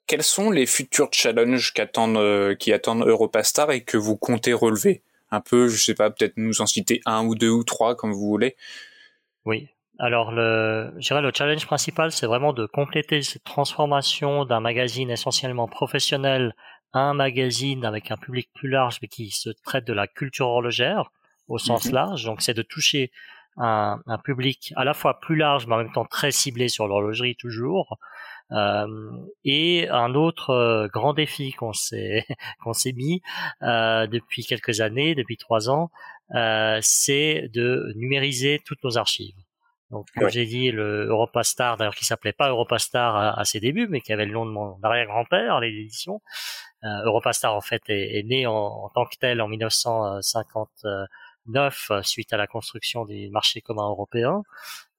quels 0.06 0.22
sont 0.24 0.50
les 0.50 0.66
futurs 0.66 1.12
challenges 1.12 1.72
qui 1.72 2.72
attendent 2.72 3.04
Europastar 3.06 3.70
et 3.70 3.83
que 3.85 3.96
vous 3.96 4.16
comptez 4.16 4.52
relever? 4.52 5.02
Un 5.30 5.40
peu, 5.40 5.68
je 5.68 5.82
sais 5.82 5.94
pas, 5.94 6.10
peut-être 6.10 6.34
nous 6.36 6.60
en 6.60 6.66
citer 6.66 7.00
un 7.06 7.24
ou 7.24 7.34
deux 7.34 7.50
ou 7.50 7.64
trois 7.64 7.94
comme 7.94 8.12
vous 8.12 8.28
voulez. 8.28 8.56
Oui. 9.44 9.68
Alors, 9.98 10.32
le, 10.32 10.92
je 10.98 11.08
dirais 11.08 11.20
le 11.20 11.30
challenge 11.34 11.66
principal, 11.66 12.10
c'est 12.10 12.26
vraiment 12.26 12.52
de 12.52 12.66
compléter 12.66 13.22
cette 13.22 13.44
transformation 13.44 14.46
d'un 14.46 14.60
magazine 14.60 15.10
essentiellement 15.10 15.68
professionnel 15.68 16.54
à 16.92 17.00
un 17.00 17.14
magazine 17.14 17.84
avec 17.84 18.10
un 18.10 18.16
public 18.16 18.48
plus 18.54 18.68
large, 18.68 18.98
mais 19.02 19.08
qui 19.08 19.30
se 19.30 19.50
traite 19.62 19.86
de 19.86 19.92
la 19.92 20.06
culture 20.06 20.48
horlogère 20.48 21.10
au 21.48 21.58
sens 21.58 21.86
mhm. 21.86 21.94
large. 21.94 22.24
Donc, 22.24 22.40
c'est 22.40 22.54
de 22.54 22.62
toucher 22.62 23.12
un, 23.56 24.00
un, 24.06 24.18
public 24.18 24.72
à 24.76 24.84
la 24.84 24.94
fois 24.94 25.20
plus 25.20 25.36
large, 25.36 25.66
mais 25.66 25.74
en 25.74 25.78
même 25.78 25.92
temps 25.92 26.04
très 26.04 26.30
ciblé 26.30 26.68
sur 26.68 26.86
l'horlogerie 26.86 27.36
toujours, 27.36 27.98
euh, 28.52 29.10
et 29.44 29.88
un 29.88 30.14
autre 30.14 30.50
euh, 30.50 30.88
grand 30.88 31.14
défi 31.14 31.52
qu'on 31.52 31.72
s'est 31.72 32.26
qu'on 32.64 32.72
s'est 32.72 32.92
mis 32.92 33.22
euh, 33.62 34.06
depuis 34.06 34.44
quelques 34.44 34.80
années, 34.80 35.14
depuis 35.14 35.36
trois 35.36 35.70
ans, 35.70 35.90
c'est 36.80 37.48
de 37.52 37.92
numériser 37.96 38.60
toutes 38.64 38.82
nos 38.84 38.98
archives. 38.98 39.36
Donc, 39.90 40.06
comme 40.16 40.28
j'ai 40.28 40.46
dit, 40.46 40.70
le 40.70 41.06
Europastar, 41.06 41.76
d'ailleurs 41.76 41.96
qui 41.96 42.04
s'appelait 42.04 42.32
pas 42.32 42.48
Europastar 42.48 43.16
à, 43.16 43.40
à, 43.40 43.44
ses 43.44 43.58
débuts, 43.58 43.88
mais 43.88 44.00
qui 44.00 44.12
avait 44.12 44.24
le 44.26 44.32
nom 44.32 44.46
de 44.46 44.52
mon 44.52 44.78
arrière-grand-père, 44.82 45.58
les 45.58 45.70
éditions. 45.70 46.22
Euh, 46.84 47.02
Europastar, 47.04 47.54
en 47.54 47.60
fait, 47.60 47.82
est, 47.88 48.18
est 48.18 48.22
né 48.22 48.46
en, 48.46 48.54
en, 48.54 48.88
tant 48.90 49.04
que 49.04 49.16
tel 49.18 49.42
en 49.42 49.48
1959, 51.50 52.04
suite 52.04 52.32
à 52.32 52.36
la 52.36 52.46
construction 52.46 53.04
du 53.04 53.28
marché 53.30 53.60
commun 53.60 53.88
européen 53.88 54.42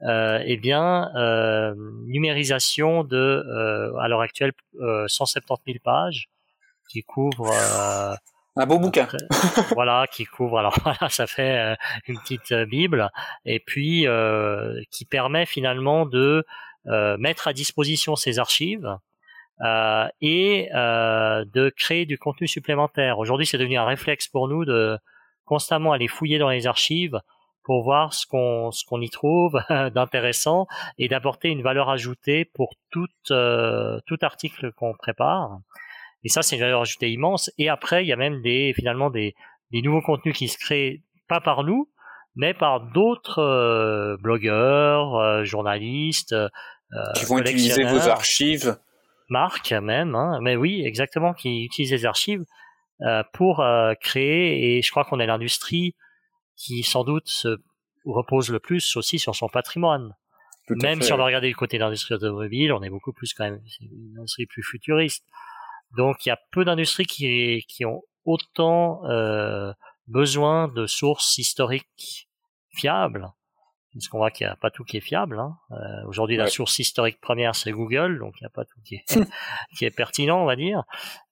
euh, 0.03 0.41
eh 0.45 0.57
bien, 0.57 1.09
euh, 1.15 1.73
numérisation 2.05 3.03
de, 3.03 3.17
euh, 3.17 3.95
à 3.97 4.07
l'heure 4.07 4.21
actuelle, 4.21 4.51
170 5.07 5.63
000 5.65 5.77
pages 5.83 6.29
qui 6.89 7.03
couvre 7.03 7.53
un 8.57 8.65
beau 8.65 8.79
bouquin. 8.79 9.07
voilà, 9.73 10.07
qui 10.11 10.25
couvre. 10.25 10.59
Alors 10.59 10.75
voilà, 10.83 11.09
ça 11.09 11.27
fait 11.27 11.75
une 12.07 12.19
petite 12.19 12.53
bible, 12.53 13.09
et 13.45 13.59
puis 13.59 14.07
euh, 14.07 14.81
qui 14.91 15.05
permet 15.05 15.45
finalement 15.45 16.05
de 16.05 16.45
euh, 16.87 17.17
mettre 17.17 17.47
à 17.47 17.53
disposition 17.53 18.15
ces 18.15 18.39
archives 18.39 18.97
euh, 19.61 20.07
et 20.21 20.69
de 20.73 21.69
créer 21.69 22.05
du 22.05 22.17
contenu 22.17 22.47
supplémentaire. 22.47 23.19
Aujourd'hui, 23.19 23.45
c'est 23.45 23.57
devenu 23.57 23.77
un 23.77 23.85
réflexe 23.85 24.27
pour 24.27 24.47
nous 24.47 24.65
de 24.65 24.97
constamment 25.45 25.91
aller 25.91 26.07
fouiller 26.07 26.37
dans 26.37 26.49
les 26.49 26.67
archives 26.67 27.19
pour 27.63 27.83
voir 27.83 28.13
ce 28.13 28.25
qu'on 28.25 28.71
ce 28.71 28.85
qu'on 28.85 29.01
y 29.01 29.09
trouve 29.09 29.59
d'intéressant 29.93 30.67
et 30.97 31.07
d'apporter 31.07 31.49
une 31.49 31.61
valeur 31.61 31.89
ajoutée 31.89 32.45
pour 32.45 32.75
tout 32.89 33.07
euh, 33.31 33.99
tout 34.07 34.17
article 34.21 34.71
qu'on 34.73 34.93
prépare. 34.93 35.59
Et 36.23 36.29
ça, 36.29 36.41
c'est 36.41 36.55
une 36.55 36.61
valeur 36.61 36.81
ajoutée 36.81 37.11
immense. 37.11 37.51
Et 37.57 37.69
après, 37.69 38.03
il 38.03 38.07
y 38.07 38.13
a 38.13 38.17
même 38.17 38.41
des 38.41 38.73
finalement 38.75 39.09
des 39.09 39.35
des 39.71 39.81
nouveaux 39.81 40.01
contenus 40.01 40.35
qui 40.35 40.47
se 40.47 40.57
créent 40.57 41.01
pas 41.27 41.39
par 41.39 41.63
nous, 41.63 41.89
mais 42.35 42.53
par 42.53 42.81
d'autres 42.91 43.39
euh, 43.39 44.17
blogueurs, 44.17 45.15
euh, 45.15 45.43
journalistes, 45.43 46.35
qui 47.15 47.23
vont 47.23 47.39
utiliser 47.39 47.85
vos 47.85 48.09
archives, 48.09 48.77
marques 49.29 49.71
même. 49.71 50.13
Hein, 50.13 50.39
mais 50.41 50.57
oui, 50.57 50.83
exactement, 50.85 51.33
qui 51.33 51.63
utilisent 51.63 51.93
les 51.93 52.05
archives 52.05 52.43
pour 53.33 53.63
créer. 53.99 54.77
Et 54.77 54.81
je 54.81 54.91
crois 54.91 55.05
qu'on 55.05 55.19
est 55.19 55.25
l'industrie 55.25 55.95
qui 56.55 56.83
sans 56.83 57.03
doute 57.03 57.27
se 57.27 57.57
repose 58.05 58.49
le 58.49 58.59
plus 58.59 58.95
aussi 58.95 59.19
sur 59.19 59.35
son 59.35 59.49
patrimoine. 59.49 60.15
même 60.69 61.01
si 61.01 61.11
on 61.11 61.17
va 61.17 61.25
regarder 61.25 61.49
le 61.49 61.55
côté 61.55 61.77
de 61.77 61.83
l'industrie 61.83 62.15
automobile, 62.15 62.71
on 62.71 62.81
est 62.83 62.89
beaucoup 62.89 63.13
plus 63.13 63.33
quand 63.33 63.43
même 63.43 63.61
une 63.81 64.17
industrie 64.17 64.45
plus 64.45 64.63
futuriste. 64.63 65.25
Donc 65.97 66.25
il 66.25 66.29
y 66.29 66.31
a 66.31 66.39
peu 66.51 66.63
d'industries 66.63 67.05
qui, 67.05 67.65
qui 67.67 67.85
ont 67.85 68.03
autant 68.25 69.03
euh, 69.05 69.73
besoin 70.07 70.67
de 70.67 70.85
sources 70.85 71.37
historiques 71.37 72.29
fiables 72.69 73.27
parce 73.93 74.07
qu'on 74.07 74.19
voit 74.19 74.31
qu'il 74.31 74.47
n'y 74.47 74.51
a 74.51 74.55
pas 74.55 74.71
tout 74.71 74.83
qui 74.83 74.97
est 74.97 75.01
fiable. 75.01 75.39
Hein. 75.39 75.57
Euh, 75.71 76.07
Aujourd'hui, 76.07 76.37
la 76.37 76.47
source 76.47 76.79
historique 76.79 77.19
première, 77.19 77.55
c'est 77.55 77.71
Google, 77.71 78.19
donc 78.19 78.35
il 78.39 78.43
n'y 78.43 78.47
a 78.47 78.49
pas 78.49 78.63
tout 78.63 78.79
qui 78.85 78.95
est, 78.95 79.05
qui 79.77 79.85
est 79.85 79.95
pertinent, 79.95 80.41
on 80.41 80.45
va 80.45 80.55
dire. 80.55 80.83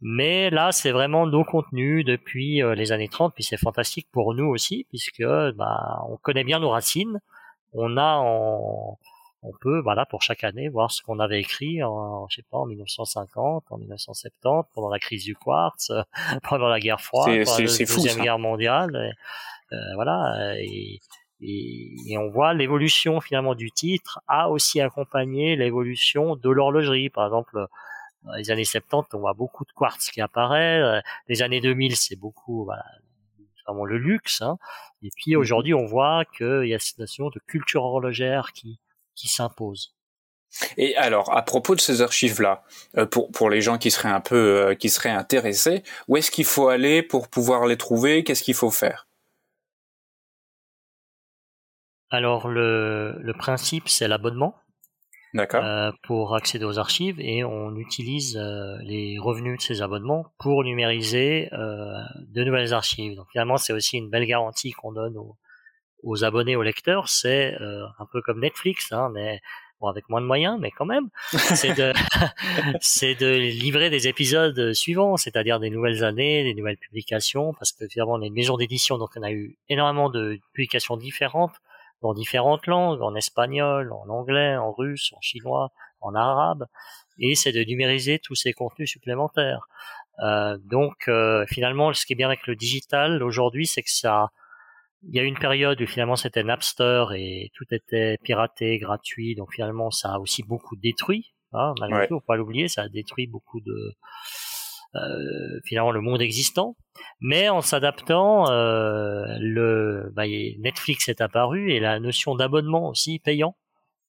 Mais 0.01 0.49
là, 0.49 0.71
c'est 0.71 0.91
vraiment 0.91 1.25
nos 1.25 1.43
contenus 1.43 2.03
depuis 2.05 2.61
euh, 2.61 2.75
les 2.75 2.91
années 2.91 3.07
30, 3.07 3.33
puis 3.33 3.43
c'est 3.43 3.57
fantastique 3.57 4.07
pour 4.11 4.33
nous 4.33 4.47
aussi, 4.47 4.85
puisque 4.89 5.23
bah, 5.55 6.01
on 6.09 6.17
connaît 6.17 6.43
bien 6.43 6.59
nos 6.59 6.69
racines. 6.69 7.21
On 7.73 7.97
a 7.97 8.15
en, 8.15 8.97
on 9.41 9.51
peut, 9.61 9.79
voilà, 9.79 10.05
pour 10.05 10.21
chaque 10.21 10.43
année, 10.43 10.67
voir 10.67 10.91
ce 10.91 11.01
qu'on 11.01 11.19
avait 11.19 11.39
écrit 11.39 11.81
en, 11.83 12.27
je 12.29 12.37
sais 12.37 12.45
pas, 12.51 12.57
en 12.57 12.65
1950, 12.65 13.65
en 13.69 13.77
1970, 13.77 14.69
pendant 14.73 14.89
la 14.89 14.99
crise 14.99 15.23
du 15.23 15.35
quartz, 15.35 15.91
pendant 16.43 16.67
la 16.67 16.79
guerre 16.79 16.99
froide, 16.99 17.45
pendant 17.45 17.57
la 17.57 17.77
deuxième 17.77 18.21
guerre 18.21 18.39
mondiale. 18.39 19.13
Et, 19.71 19.75
euh, 19.75 19.95
voilà. 19.95 20.55
Et, 20.57 20.99
et, 21.41 22.17
on 22.17 22.29
voit 22.29 22.53
l'évolution 22.53 23.21
finalement 23.21 23.55
du 23.55 23.71
titre 23.71 24.19
a 24.27 24.49
aussi 24.49 24.81
accompagné 24.81 25.55
l'évolution 25.55 26.35
de 26.35 26.49
l'horlogerie. 26.49 27.09
Par 27.09 27.25
exemple, 27.25 27.67
dans 28.23 28.33
les 28.33 28.51
années 28.51 28.65
70, 28.65 29.09
on 29.13 29.19
voit 29.19 29.33
beaucoup 29.33 29.63
de 29.63 29.71
quartz 29.71 30.09
qui 30.11 30.21
apparaît. 30.21 31.01
Les 31.27 31.41
années 31.41 31.61
2000, 31.61 31.95
c'est 31.95 32.17
beaucoup 32.17 32.65
voilà, 32.65 32.83
vraiment 33.65 33.85
le 33.85 33.97
luxe. 33.97 34.41
Hein. 34.41 34.57
Et 35.01 35.09
puis 35.15 35.35
mmh 35.35 35.39
aujourd'hui, 35.39 35.73
on 35.73 35.85
voit 35.85 36.25
qu'il 36.25 36.65
y 36.65 36.73
a 36.73 36.79
cette 36.79 36.99
notion 36.99 37.29
de 37.29 37.39
culture 37.47 37.83
horlogère 37.83 38.51
qui, 38.53 38.79
qui 39.15 39.27
s'impose. 39.29 39.95
Et 40.77 40.95
alors, 40.97 41.31
à 41.35 41.43
propos 41.43 41.75
de 41.75 41.79
ces 41.79 42.01
archives-là, 42.01 42.63
euh, 42.97 43.05
pour, 43.05 43.31
pour 43.31 43.49
les 43.49 43.61
gens 43.61 43.77
qui 43.77 43.91
seraient 43.91 44.09
un 44.09 44.19
peu, 44.19 44.35
euh, 44.35 44.75
qui 44.75 44.89
seraient 44.89 45.09
intéressés, 45.09 45.83
où 46.07 46.17
est-ce 46.17 46.31
qu'il 46.31 46.45
faut 46.45 46.69
aller 46.69 47.03
pour 47.03 47.27
pouvoir 47.27 47.67
les 47.67 47.77
trouver? 47.77 48.23
Qu'est-ce 48.23 48.43
qu'il 48.43 48.55
faut 48.55 48.71
faire? 48.71 49.07
Alors 52.11 52.47
le, 52.47 53.15
le 53.19 53.33
principe 53.33 53.87
c'est 53.89 54.07
l'abonnement. 54.07 54.55
Euh, 55.35 55.91
pour 56.03 56.35
accéder 56.35 56.65
aux 56.65 56.79
archives 56.79 57.19
et 57.19 57.43
on 57.43 57.75
utilise 57.75 58.35
euh, 58.35 58.77
les 58.81 59.19
revenus 59.19 59.59
de 59.59 59.61
ces 59.61 59.83
abonnements 59.83 60.25
pour 60.39 60.63
numériser 60.63 61.49
euh, 61.53 61.93
de 62.29 62.43
nouvelles 62.43 62.73
archives. 62.73 63.15
Donc 63.15 63.27
finalement 63.31 63.57
c'est 63.57 63.73
aussi 63.73 63.97
une 63.97 64.09
belle 64.09 64.25
garantie 64.25 64.71
qu'on 64.71 64.91
donne 64.91 65.17
aux, 65.17 65.37
aux, 66.01 66.23
abonnés, 66.23 66.55
aux 66.55 66.63
lecteurs. 66.63 67.09
C'est 67.09 67.53
euh, 67.61 67.85
un 67.99 68.07
peu 68.11 68.21
comme 68.23 68.39
Netflix, 68.39 68.91
hein, 68.91 69.11
mais 69.13 69.39
bon 69.79 69.87
avec 69.87 70.09
moins 70.09 70.19
de 70.19 70.25
moyens, 70.25 70.57
mais 70.59 70.71
quand 70.71 70.87
même. 70.87 71.09
c'est 71.31 71.75
de 71.75 71.93
c'est 72.81 73.13
de 73.13 73.29
livrer 73.29 73.91
des 73.91 74.07
épisodes 74.07 74.73
suivants, 74.73 75.15
c'est-à-dire 75.15 75.59
des 75.59 75.69
nouvelles 75.69 76.03
années, 76.03 76.43
des 76.43 76.55
nouvelles 76.55 76.77
publications, 76.77 77.53
parce 77.53 77.71
que 77.71 77.87
finalement 77.87 78.13
on 78.13 78.21
est 78.23 78.27
une 78.27 78.33
maison 78.33 78.57
d'édition, 78.57 78.97
donc 78.97 79.11
on 79.15 79.21
a 79.21 79.31
eu 79.31 79.59
énormément 79.69 80.09
de 80.09 80.39
publications 80.53 80.97
différentes 80.97 81.53
dans 82.01 82.13
différentes 82.13 82.67
langues, 82.67 83.01
en 83.01 83.15
espagnol, 83.15 83.91
en 83.93 84.07
anglais, 84.09 84.55
en 84.55 84.71
russe, 84.71 85.11
en 85.15 85.21
chinois, 85.21 85.71
en 86.01 86.15
arabe, 86.15 86.65
et 87.19 87.35
c'est 87.35 87.51
de 87.51 87.63
numériser 87.63 88.19
tous 88.19 88.35
ces 88.35 88.53
contenus 88.53 88.89
supplémentaires. 88.89 89.67
Euh, 90.23 90.57
donc 90.65 91.07
euh, 91.07 91.45
finalement, 91.47 91.93
ce 91.93 92.05
qui 92.05 92.13
est 92.13 92.15
bien 92.15 92.27
avec 92.27 92.47
le 92.47 92.55
digital 92.55 93.23
aujourd'hui, 93.23 93.67
c'est 93.67 93.81
que 93.81 93.91
ça 93.91 94.29
il 95.03 95.15
y 95.15 95.19
a 95.19 95.23
eu 95.23 95.27
une 95.27 95.39
période 95.39 95.81
où 95.81 95.87
finalement 95.87 96.17
c'était 96.17 96.43
Napster 96.43 97.05
et 97.15 97.51
tout 97.53 97.65
était 97.71 98.17
piraté, 98.21 98.77
gratuit, 98.79 99.35
donc 99.35 99.53
finalement 99.53 99.91
ça 99.91 100.15
a 100.15 100.19
aussi 100.19 100.43
beaucoup 100.43 100.75
détruit. 100.75 101.33
Hein, 101.53 101.73
malgré 101.79 102.07
tout, 102.07 102.15
faut 102.15 102.25
pas 102.27 102.35
l'oublier, 102.35 102.67
ça 102.67 102.83
a 102.83 102.89
détruit 102.89 103.25
beaucoup 103.25 103.59
de 103.61 103.93
finalement 105.65 105.91
le 105.91 106.01
monde 106.01 106.21
existant. 106.21 106.75
Mais 107.21 107.49
en 107.49 107.61
s'adaptant, 107.61 108.49
euh, 108.49 109.25
le 109.39 110.11
bah, 110.13 110.27
Netflix 110.27 111.09
est 111.09 111.21
apparu 111.21 111.71
et 111.71 111.79
la 111.79 111.99
notion 111.99 112.35
d'abonnement 112.35 112.89
aussi 112.89 113.19
payant 113.19 113.55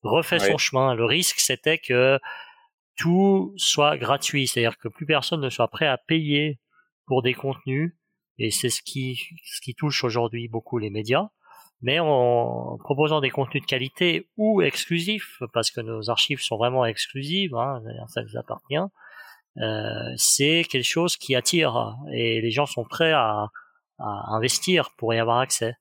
refait 0.02 0.38
son 0.38 0.58
chemin. 0.58 0.94
Le 0.94 1.04
risque 1.04 1.40
c'était 1.40 1.78
que 1.78 2.18
tout 2.96 3.52
soit 3.56 3.96
gratuit, 3.96 4.46
c'est-à-dire 4.46 4.78
que 4.78 4.88
plus 4.88 5.06
personne 5.06 5.40
ne 5.40 5.50
soit 5.50 5.68
prêt 5.68 5.86
à 5.86 5.98
payer 5.98 6.58
pour 7.06 7.22
des 7.22 7.34
contenus 7.34 7.94
et 8.38 8.50
c'est 8.50 8.70
ce 8.70 8.82
qui, 8.82 9.20
ce 9.44 9.60
qui 9.60 9.74
touche 9.74 10.04
aujourd'hui 10.04 10.48
beaucoup 10.48 10.78
les 10.78 10.90
médias. 10.90 11.28
Mais 11.82 11.98
en 11.98 12.76
proposant 12.78 13.20
des 13.20 13.30
contenus 13.30 13.62
de 13.62 13.66
qualité 13.66 14.28
ou 14.36 14.60
exclusifs, 14.60 15.42
parce 15.54 15.70
que 15.70 15.80
nos 15.80 16.10
archives 16.10 16.40
sont 16.40 16.58
vraiment 16.58 16.84
exclusives, 16.84 17.54
hein, 17.54 17.82
ça 18.08 18.22
nous 18.22 18.36
appartient, 18.36 18.76
euh, 18.76 18.86
c'est 20.16 20.64
quelque 20.70 20.84
chose 20.84 21.16
qui 21.16 21.34
attire 21.34 21.96
et 22.12 22.40
les 22.40 22.50
gens 22.50 22.66
sont 22.66 22.84
prêts 22.84 23.12
à, 23.12 23.48
à 23.98 24.34
investir 24.34 24.90
pour 24.96 25.14
y 25.14 25.18
avoir 25.18 25.38
accès. 25.38 25.76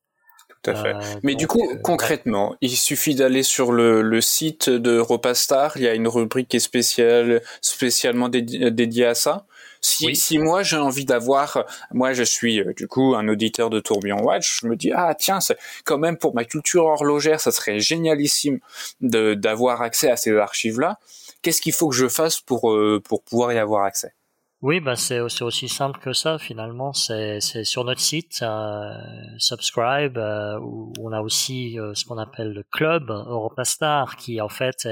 Tout 0.61 0.71
à 0.71 0.75
fait. 0.75 0.93
Euh, 0.93 1.19
Mais 1.23 1.35
du 1.35 1.47
coup, 1.47 1.61
euh, 1.61 1.77
concrètement, 1.81 2.55
il 2.61 2.75
suffit 2.75 3.15
d'aller 3.15 3.43
sur 3.43 3.71
le, 3.71 4.01
le, 4.01 4.21
site 4.21 4.69
de 4.69 4.99
Repastar. 4.99 5.77
Il 5.77 5.83
y 5.83 5.87
a 5.87 5.93
une 5.93 6.07
rubrique 6.07 6.49
qui 6.49 6.57
est 6.57 6.59
spéciale, 6.59 7.41
spécialement 7.61 8.27
dédiée 8.27 9.05
à 9.05 9.15
ça. 9.15 9.45
Si, 9.81 10.13
si 10.13 10.39
moi 10.39 10.61
j'ai 10.61 10.75
envie 10.75 11.05
d'avoir, 11.05 11.65
moi 11.93 12.11
je 12.11 12.23
suis 12.23 12.59
euh, 12.59 12.73
du 12.73 12.87
coup 12.87 13.15
un 13.15 13.29
auditeur 13.29 13.69
de 13.69 13.79
Tourbillon 13.79 14.21
Watch, 14.21 14.59
je 14.61 14.67
me 14.67 14.75
dis 14.75 14.91
ah 14.93 15.15
tiens 15.17 15.39
c'est 15.39 15.57
quand 15.85 15.97
même 15.97 16.17
pour 16.17 16.35
ma 16.35 16.43
culture 16.43 16.83
horlogère 16.83 17.39
ça 17.39 17.53
serait 17.53 17.79
génialissime 17.79 18.59
de 18.99 19.35
d'avoir 19.35 19.81
accès 19.81 20.11
à 20.11 20.17
ces 20.17 20.35
archives 20.35 20.81
là. 20.81 20.99
Qu'est-ce 21.41 21.61
qu'il 21.61 21.73
faut 21.73 21.89
que 21.89 21.95
je 21.95 22.07
fasse 22.07 22.41
pour 22.41 22.71
euh, 22.71 23.01
pour 23.03 23.23
pouvoir 23.23 23.53
y 23.53 23.57
avoir 23.57 23.85
accès? 23.85 24.13
Oui, 24.61 24.81
bah 24.81 24.97
c'est 24.97 25.21
aussi 25.21 25.69
simple 25.69 25.99
que 26.01 26.11
ça 26.11 26.37
finalement. 26.37 26.91
C'est 26.91 27.39
sur 27.63 27.85
notre 27.85 28.01
site 28.01 28.39
euh, 28.41 28.93
Subscribe 29.37 30.17
euh, 30.17 30.59
où 30.59 30.91
on 30.99 31.13
a 31.13 31.21
aussi 31.21 31.77
ce 31.93 32.03
qu'on 32.03 32.17
appelle 32.17 32.51
le 32.51 32.63
club 32.63 33.09
Europastar 33.09 34.17
qui 34.17 34.41
en 34.41 34.49
fait 34.49 34.87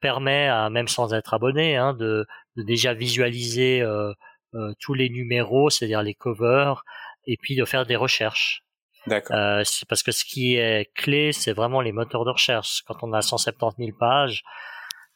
permet 0.00 0.48
à 0.48 0.68
même 0.68 0.88
sans 0.88 1.14
être 1.14 1.32
abonné 1.32 1.76
hein, 1.76 1.94
de 1.94 2.26
de 2.56 2.62
déjà 2.62 2.94
visualiser 2.94 3.80
euh, 3.82 4.12
euh, 4.54 4.72
tous 4.80 4.94
les 4.94 5.08
numéros, 5.08 5.70
c'est-à-dire 5.70 6.02
les 6.02 6.14
covers, 6.14 6.84
et 7.26 7.36
puis 7.36 7.56
de 7.56 7.64
faire 7.64 7.86
des 7.86 7.96
recherches. 7.96 8.62
D'accord. 9.06 9.36
Euh, 9.36 9.62
parce 9.88 10.02
que 10.02 10.12
ce 10.12 10.24
qui 10.24 10.56
est 10.56 10.92
clé, 10.94 11.32
c'est 11.32 11.52
vraiment 11.52 11.80
les 11.80 11.92
moteurs 11.92 12.24
de 12.24 12.30
recherche. 12.30 12.82
Quand 12.86 13.02
on 13.02 13.12
a 13.12 13.22
170 13.22 13.84
000 13.84 13.96
pages, 13.98 14.42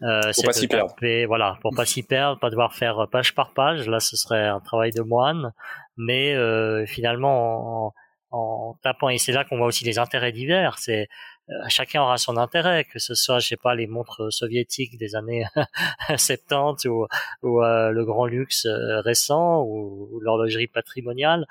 euh, 0.02 0.20
pour 0.34 0.44
pas 0.44 0.52
s'y 0.52 0.68
perdre. 0.68 0.94
Voilà, 1.26 1.58
pour 1.62 1.74
pas 1.74 1.86
s'y 1.86 2.02
perdre, 2.02 2.38
pas 2.38 2.50
devoir 2.50 2.74
faire 2.74 3.06
page 3.10 3.34
par 3.34 3.52
page. 3.52 3.88
Là, 3.88 4.00
ce 4.00 4.16
serait 4.16 4.46
un 4.46 4.60
travail 4.60 4.90
de 4.90 5.02
moine, 5.02 5.52
mais 5.96 6.34
euh, 6.34 6.86
finalement, 6.86 7.86
en, 7.86 7.94
en 8.30 8.74
tapant, 8.82 9.08
et 9.08 9.18
c'est 9.18 9.32
là 9.32 9.44
qu'on 9.44 9.56
voit 9.56 9.66
aussi 9.66 9.84
les 9.84 9.98
intérêts 9.98 10.32
divers. 10.32 10.78
C'est 10.78 11.08
euh, 11.48 11.54
chacun 11.68 12.02
aura 12.02 12.18
son 12.18 12.36
intérêt, 12.36 12.84
que 12.84 12.98
ce 12.98 13.14
soit, 13.14 13.38
je 13.38 13.48
sais 13.48 13.56
pas, 13.56 13.74
les 13.76 13.86
montres 13.86 14.32
soviétiques 14.32 14.98
des 14.98 15.14
années 15.14 15.44
70 16.16 16.86
ou, 16.86 17.06
ou 17.42 17.62
euh, 17.62 17.90
le 17.90 18.04
grand 18.04 18.26
luxe 18.26 18.66
euh, 18.66 19.00
récent 19.00 19.62
ou, 19.62 20.18
l'horlogerie 20.20 20.66
patrimoniale. 20.66 21.46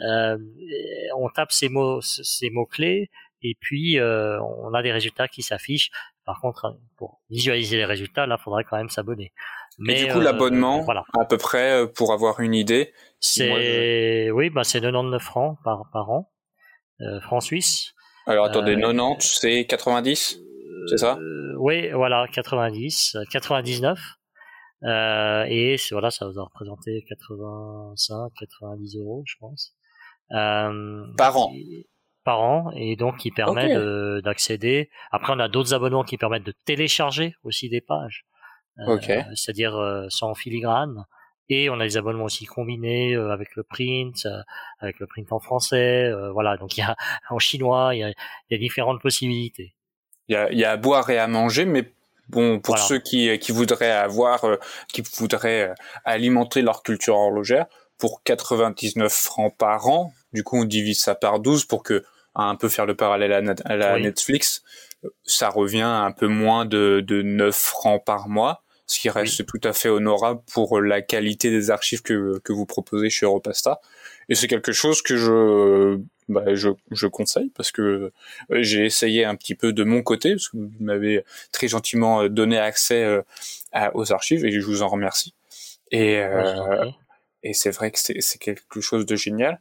Euh, 0.00 0.36
on 1.16 1.28
tape 1.28 1.52
ces 1.52 1.68
mots, 1.68 2.00
ces 2.00 2.50
mots 2.50 2.66
clés, 2.66 3.08
et 3.42 3.56
puis 3.60 4.00
on 4.00 4.74
a 4.74 4.82
des 4.82 4.90
résultats 4.90 5.28
qui 5.28 5.42
s'affichent. 5.42 5.90
Par 6.26 6.40
contre, 6.40 6.76
pour 6.96 7.20
visualiser 7.30 7.76
les 7.76 7.84
résultats, 7.84 8.26
là, 8.26 8.36
il 8.38 8.42
faudrait 8.42 8.64
quand 8.64 8.76
même 8.76 8.88
s'abonner. 8.88 9.32
Mais 9.78 10.04
du 10.06 10.12
coup, 10.12 10.20
l'abonnement, 10.20 10.82
voilà. 10.82 11.04
à 11.18 11.24
peu 11.24 11.38
près, 11.38 11.86
pour 11.94 12.12
avoir 12.12 12.40
une 12.40 12.52
idée. 12.52 12.92
C'est, 13.20 14.30
oui, 14.32 14.50
bah, 14.50 14.64
c'est 14.64 14.80
99 14.80 15.22
francs 15.22 15.56
par, 15.62 15.88
par 15.92 16.10
an, 16.10 16.32
euh, 17.00 17.20
francs 17.20 17.44
suisses. 17.44 17.94
Alors 18.26 18.46
attendez, 18.46 18.74
90, 18.74 18.98
euh, 19.00 19.14
c'est 19.20 19.66
90 19.66 20.40
C'est 20.88 20.96
ça? 20.96 21.16
Euh, 21.16 21.54
Oui, 21.58 21.90
voilà, 21.92 22.26
90, 22.32 23.16
99. 23.30 23.98
Euh, 24.82 25.44
et 25.48 25.76
voilà, 25.92 26.10
ça 26.10 26.26
va 26.28 26.42
représenter 26.42 27.04
85, 27.08 28.32
90 28.36 28.96
euros, 28.98 29.22
je 29.26 29.34
pense. 29.38 29.76
par 30.28 31.36
an 31.36 31.52
Par 32.26 32.42
an, 32.42 32.70
et 32.74 32.96
donc 32.96 33.16
qui 33.16 33.30
permet 33.30 33.72
d'accéder. 34.20 34.90
Après, 35.12 35.32
on 35.32 35.38
a 35.38 35.48
d'autres 35.48 35.72
abonnements 35.72 36.04
qui 36.04 36.18
permettent 36.18 36.44
de 36.44 36.54
télécharger 36.64 37.36
aussi 37.44 37.68
des 37.68 37.80
pages. 37.80 38.26
C'est-à-dire 39.34 40.06
sans 40.10 40.34
filigrane 40.34 41.06
et 41.48 41.70
on 41.70 41.78
a 41.80 41.84
des 41.84 41.96
abonnements 41.96 42.24
aussi 42.24 42.44
combinés 42.44 43.14
euh, 43.14 43.30
avec 43.30 43.54
le 43.54 43.62
print, 43.62 44.26
euh, 44.26 44.40
avec 44.80 44.98
le 44.98 45.06
print 45.06 45.30
en 45.32 45.38
français, 45.38 46.04
euh, 46.06 46.30
voilà. 46.32 46.56
Donc 46.56 46.76
il 46.76 46.80
y 46.80 46.82
a 46.82 46.96
en 47.30 47.38
chinois, 47.38 47.94
il 47.94 47.98
y 47.98 48.04
a, 48.04 48.08
il 48.08 48.14
y 48.50 48.54
a 48.54 48.58
différentes 48.58 49.00
possibilités. 49.00 49.74
Il 50.28 50.32
y 50.32 50.36
a, 50.36 50.50
il 50.50 50.58
y 50.58 50.64
a 50.64 50.72
à 50.72 50.76
boire 50.76 51.08
et 51.10 51.18
à 51.18 51.28
manger, 51.28 51.64
mais 51.64 51.92
bon, 52.28 52.58
pour 52.58 52.78
ceux 52.78 52.98
qui, 52.98 53.38
qui 53.38 53.52
voudraient 53.52 53.92
avoir, 53.92 54.44
qui 54.92 55.02
voudraient 55.18 55.72
alimenter 56.04 56.62
leur 56.62 56.82
culture 56.82 57.14
horlogère, 57.14 57.66
pour 57.96 58.24
99 58.24 59.12
francs 59.12 59.56
par 59.56 59.86
an, 59.86 60.12
du 60.32 60.42
coup 60.42 60.58
on 60.58 60.64
divise 60.64 61.00
ça 61.00 61.14
par 61.14 61.38
12 61.38 61.64
pour 61.64 61.84
que 61.84 62.04
un 62.44 62.56
peu 62.56 62.68
faire 62.68 62.86
le 62.86 62.94
parallèle 62.94 63.32
à, 63.64 63.76
la 63.76 63.98
Netflix, 63.98 64.62
ça 65.24 65.48
revient 65.48 65.82
à 65.82 66.02
un 66.02 66.12
peu 66.12 66.26
moins 66.26 66.64
de, 66.64 67.02
de 67.06 67.22
9 67.22 67.54
francs 67.54 68.04
par 68.04 68.28
mois 68.28 68.62
ce 68.86 69.00
qui 69.00 69.10
reste 69.10 69.44
tout 69.46 69.60
à 69.64 69.72
fait 69.72 69.88
honorable 69.88 70.40
pour 70.52 70.80
la 70.80 71.02
qualité 71.02 71.50
des 71.50 71.70
archives 71.70 72.02
que, 72.02 72.38
que 72.38 72.52
vous 72.52 72.66
proposez 72.66 73.10
chez 73.10 73.26
Europasta. 73.26 73.80
Et 74.28 74.34
c'est 74.34 74.46
quelque 74.46 74.72
chose 74.72 75.02
que 75.02 75.16
je, 75.16 75.98
bah, 76.28 76.54
je, 76.54 76.70
je 76.90 77.06
conseille 77.06 77.50
parce 77.50 77.72
que 77.72 77.82
euh, 77.82 78.62
j'ai 78.62 78.84
essayé 78.84 79.24
un 79.24 79.34
petit 79.34 79.54
peu 79.54 79.72
de 79.72 79.84
mon 79.84 80.02
côté, 80.02 80.30
parce 80.30 80.48
que 80.48 80.56
vous 80.56 80.70
m'avez 80.80 81.24
très 81.52 81.68
gentiment 81.68 82.22
euh, 82.22 82.28
donné 82.28 82.58
accès 82.58 83.02
euh, 83.04 83.22
aux 83.94 84.12
archives 84.12 84.44
et 84.44 84.52
je 84.52 84.66
vous 84.66 84.82
en 84.82 84.88
remercie. 84.88 85.34
Et, 85.90 86.20
et 87.46 87.52
c'est 87.52 87.70
vrai 87.70 87.92
que 87.92 87.98
c'est 87.98 88.38
quelque 88.38 88.80
chose 88.80 89.06
de 89.06 89.14
génial. 89.14 89.58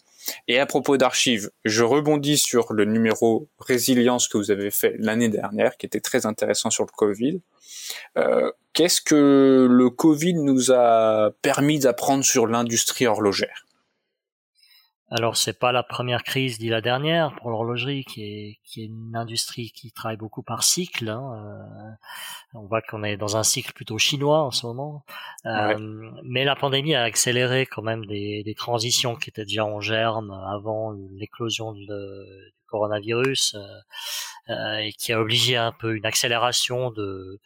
Et 0.48 0.60
à 0.60 0.65
propos 0.65 0.98
d'archives, 0.98 1.52
je 1.65 1.84
rebondis 1.84 2.39
sur 2.39 2.74
le 2.74 2.86
numéro 2.86 3.48
résilience 3.60 4.28
que 4.28 4.38
vous 4.39 4.50
avez 4.50 4.71
fait 4.71 4.95
l'année 4.98 5.30
dernière, 5.30 5.78
qui 5.78 5.86
était 5.86 6.00
très 6.00 6.26
intéressant 6.26 6.71
sur 6.71 6.84
le 6.84 6.91
Covid. 6.91 7.41
Euh, 8.17 8.52
Qu'est-ce 8.74 9.02
que 9.02 9.67
le 9.69 9.89
Covid 9.89 10.34
nous 10.34 10.71
a 10.71 11.32
permis 11.41 11.80
d'apprendre 11.80 12.26
sur 12.26 12.48
l'industrie 12.48 13.06
horlogère? 13.06 13.64
Alors 15.15 15.38
c'est 15.38 15.58
pas 15.58 15.71
la 15.71 15.82
première 15.82 16.23
crise 16.23 16.58
dit 16.58 16.67
la 16.67 16.82
dernière 16.82 17.34
pour 17.36 17.49
l'horlogerie 17.49 18.04
qui 18.04 18.23
est 18.23 18.60
qui 18.65 18.82
est 18.82 18.86
une 18.88 19.15
industrie 19.15 19.71
qui 19.71 19.91
travaille 19.91 20.17
beaucoup 20.17 20.43
par 20.43 20.63
cycle. 20.63 21.08
Hein. 21.08 21.32
Euh, 21.34 21.91
on 22.54 22.65
voit 22.65 22.82
qu'on 22.82 23.01
est 23.04 23.15
dans 23.15 23.38
un 23.38 23.43
cycle 23.43 23.71
plutôt 23.71 23.97
chinois 23.97 24.41
en 24.41 24.51
ce 24.51 24.65
moment. 24.65 25.06
Euh, 25.45 26.12
mais 26.23 26.43
la 26.43 26.58
pandémie 26.58 26.95
a 26.95 27.04
accéléré 27.04 27.65
quand 27.65 27.82
même 27.82 28.06
des, 28.06 28.43
des, 28.43 28.56
transitions 28.56 29.15
qui 29.15 29.30
étaient 29.30 29.45
déjà 29.45 29.65
en 29.65 29.80
germe 29.80 30.32
avant 30.32 30.93
l'éclosion 31.13 31.71
du 31.71 31.88
coronavirus 32.67 33.56
euh, 34.49 34.78
et 34.80 34.91
qui 34.91 35.13
a 35.13 35.21
obligé 35.21 35.56
un 35.56 35.71
peu 35.71 35.95
une 35.95 36.06
accélération 36.06 36.91
de 36.91 37.39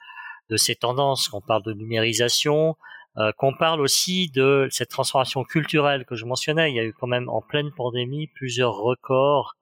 de 0.50 0.58
ces 0.58 0.76
tendances. 0.76 1.28
Qu'on 1.28 1.42
parle 1.42 1.62
de 1.64 1.74
numérisation, 1.74 2.76
euh, 3.20 3.32
qu'on 3.38 3.54
parle 3.54 3.82
aussi 3.82 4.30
de 4.30 4.68
cette 4.72 4.90
transformation 4.90 5.44
culturelle 5.44 6.06
que 6.06 6.16
je 6.16 6.26
mentionnais. 6.26 6.72
Il 6.72 6.76
y 6.76 6.80
a 6.80 6.84
eu 6.84 6.94
quand 6.94 7.08
même 7.08 7.30
en 7.30 7.42
pleine 7.42 7.72
pandémie 7.72 8.28
plusieurs 8.28 8.76
records 8.76 9.56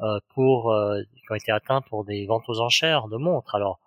euh, 0.00 0.18
pour 0.34 0.72
euh, 0.72 1.00
qui 1.16 1.32
ont 1.32 1.34
été 1.34 1.52
atteints 1.52 1.82
pour 1.82 2.04
des 2.04 2.26
ventes 2.26 2.48
aux 2.48 2.60
enchères 2.60 3.08
de 3.08 3.16
montres. 3.16 3.54
Alors 3.54 3.80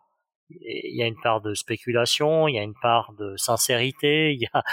il 0.49 0.95
y 0.95 1.01
a 1.01 1.07
une 1.07 1.19
part 1.21 1.41
de 1.41 1.53
spéculation, 1.53 2.47
il 2.47 2.55
y 2.55 2.59
a 2.59 2.63
une 2.63 2.75
part 2.81 3.13
de 3.17 3.35
sincérité, 3.37 4.33
il 4.33 4.41
y 4.41 4.47
a 4.53 4.63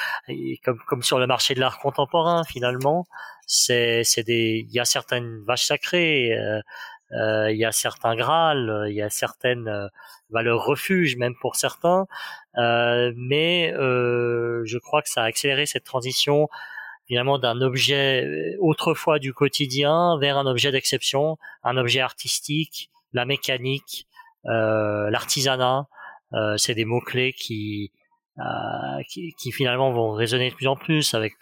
comme 0.86 1.02
sur 1.02 1.18
le 1.18 1.26
marché 1.26 1.54
de 1.54 1.60
l'art 1.60 1.78
contemporain 1.78 2.44
finalement, 2.44 3.06
c'est 3.46 4.04
c'est 4.04 4.24
des 4.24 4.66
il 4.68 4.72
y 4.74 4.80
a 4.80 4.84
certaines 4.84 5.42
vaches 5.44 5.66
sacrées, 5.66 6.32
euh, 6.36 6.60
il 7.12 7.56
y 7.56 7.64
a 7.64 7.72
certains 7.72 8.16
grâles, 8.16 8.86
il 8.88 8.94
y 8.94 9.02
a 9.02 9.10
certaines 9.10 9.90
valeurs 10.30 10.64
refuge 10.64 11.16
même 11.16 11.34
pour 11.40 11.56
certains, 11.56 12.06
euh, 12.56 13.12
mais 13.16 13.72
euh, 13.74 14.62
je 14.64 14.78
crois 14.78 15.02
que 15.02 15.08
ça 15.08 15.22
a 15.22 15.26
accéléré 15.26 15.66
cette 15.66 15.84
transition 15.84 16.48
finalement 17.06 17.38
d'un 17.38 17.60
objet 17.60 18.24
euh, 18.24 18.56
autrefois 18.60 19.18
du 19.18 19.32
quotidien 19.34 20.18
vers 20.18 20.38
un 20.38 20.46
objet 20.46 20.70
d'exception, 20.72 21.38
un 21.64 21.76
objet 21.76 22.00
artistique, 22.00 22.90
la 23.12 23.24
mécanique, 23.24 24.06
euh, 24.46 25.10
l'artisanat. 25.10 25.86
Euh, 26.32 26.56
c'est 26.56 26.74
des 26.74 26.84
mots 26.84 27.00
clés 27.00 27.32
qui, 27.32 27.90
euh, 28.38 29.02
qui, 29.08 29.34
qui 29.34 29.50
finalement 29.50 29.92
vont 29.92 30.12
résonner 30.12 30.50
de 30.50 30.54
plus 30.54 30.68
en 30.68 30.76
plus 30.76 31.14
avec 31.14 31.34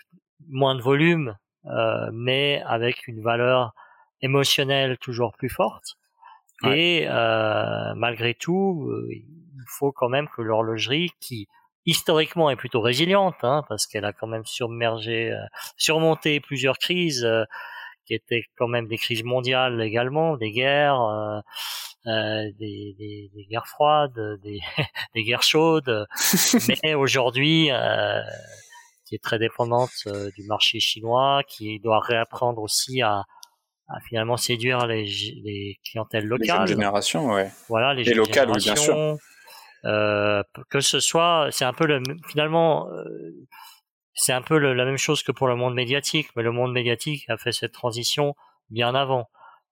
moins 0.49 0.75
de 0.75 0.81
volume, 0.81 1.37
mais 2.15 2.63
avec 2.65 3.07
une 3.07 3.21
valeur 3.21 3.75
émotionnelle 4.23 4.99
toujours 4.99 5.33
plus 5.37 5.49
forte. 5.49 5.97
Et 6.65 7.07
malgré 7.97 8.35
tout, 8.35 8.91
il 9.11 9.25
faut 9.67 9.93
quand 9.93 10.09
même 10.09 10.29
que 10.29 10.43
l'horlogerie, 10.43 11.11
qui 11.21 11.47
historiquement 11.87 12.51
est 12.51 12.57
plutôt 12.57 12.81
résiliente, 12.81 13.37
hein, 13.43 13.63
parce 13.69 13.87
qu'elle 13.87 14.05
a 14.05 14.13
quand 14.13 14.27
même 14.27 14.45
surmergé, 14.45 15.33
surmonté 15.77 16.41
plusieurs 16.41 16.79
crises 16.79 17.29
qui 18.07 18.15
étaient 18.15 18.45
quand 18.57 18.69
même 18.69 18.89
des 18.89 18.99
crises 18.99 19.23
mondiales 19.23 19.81
également, 19.83 20.37
des 20.37 20.51
guerres, 20.51 21.43
euh, 22.07 22.51
des, 22.59 22.95
des, 22.97 23.31
des, 23.35 23.45
guerres 23.51 23.67
froides, 23.67 24.39
des, 24.43 24.61
des 25.15 25.25
guerres 25.25 25.43
chaudes, 25.43 26.07
mais 26.83 26.95
aujourd'hui 26.95 27.71
euh, 27.71 28.23
qui 29.05 29.17
est 29.17 29.23
très 29.23 29.39
dépendante 29.39 29.91
euh, 30.07 30.31
du 30.37 30.47
marché 30.47 30.81
chinois, 30.81 31.43
qui 31.47 31.81
doit 31.81 32.01
réapprendre 32.01 32.63
aussi 32.63 33.03
à, 33.03 33.25
à 33.89 34.01
finalement 34.01 34.37
séduire 34.37 34.87
les, 34.87 35.05
les 35.45 35.81
clientèles 35.85 36.27
locales. 36.27 36.63
Les 36.63 36.67
générations, 36.69 37.33
ouais. 37.33 37.51
Voilà, 37.69 37.95
les, 37.95 38.05
locales, 38.15 38.51
oui, 38.51 38.63
bien 38.63 38.77
sûr. 38.77 39.17
Euh, 39.85 40.43
que 40.71 40.81
ce 40.81 41.01
soit, 41.01 41.49
c'est 41.51 41.65
un 41.65 41.73
peu 41.73 41.87
le, 41.87 42.03
finalement, 42.27 42.89
c'est 44.13 44.33
un 44.33 44.43
peu 44.43 44.59
la 44.59 44.85
même 44.85 44.99
chose 44.99 45.23
que 45.23 45.33
pour 45.33 45.47
le 45.47 45.57
monde 45.57 45.75
médiatique, 45.75 46.29
mais 46.37 46.43
le 46.43 46.53
monde 46.53 46.73
médiatique 46.73 47.25
a 47.31 47.37
fait 47.37 47.53
cette 47.53 47.73
transition 47.73 48.35
bien 48.71 48.95
avant. 48.95 49.29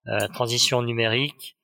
Euh, 0.09 0.29
transition 0.29 0.83
numérique, 0.83 1.57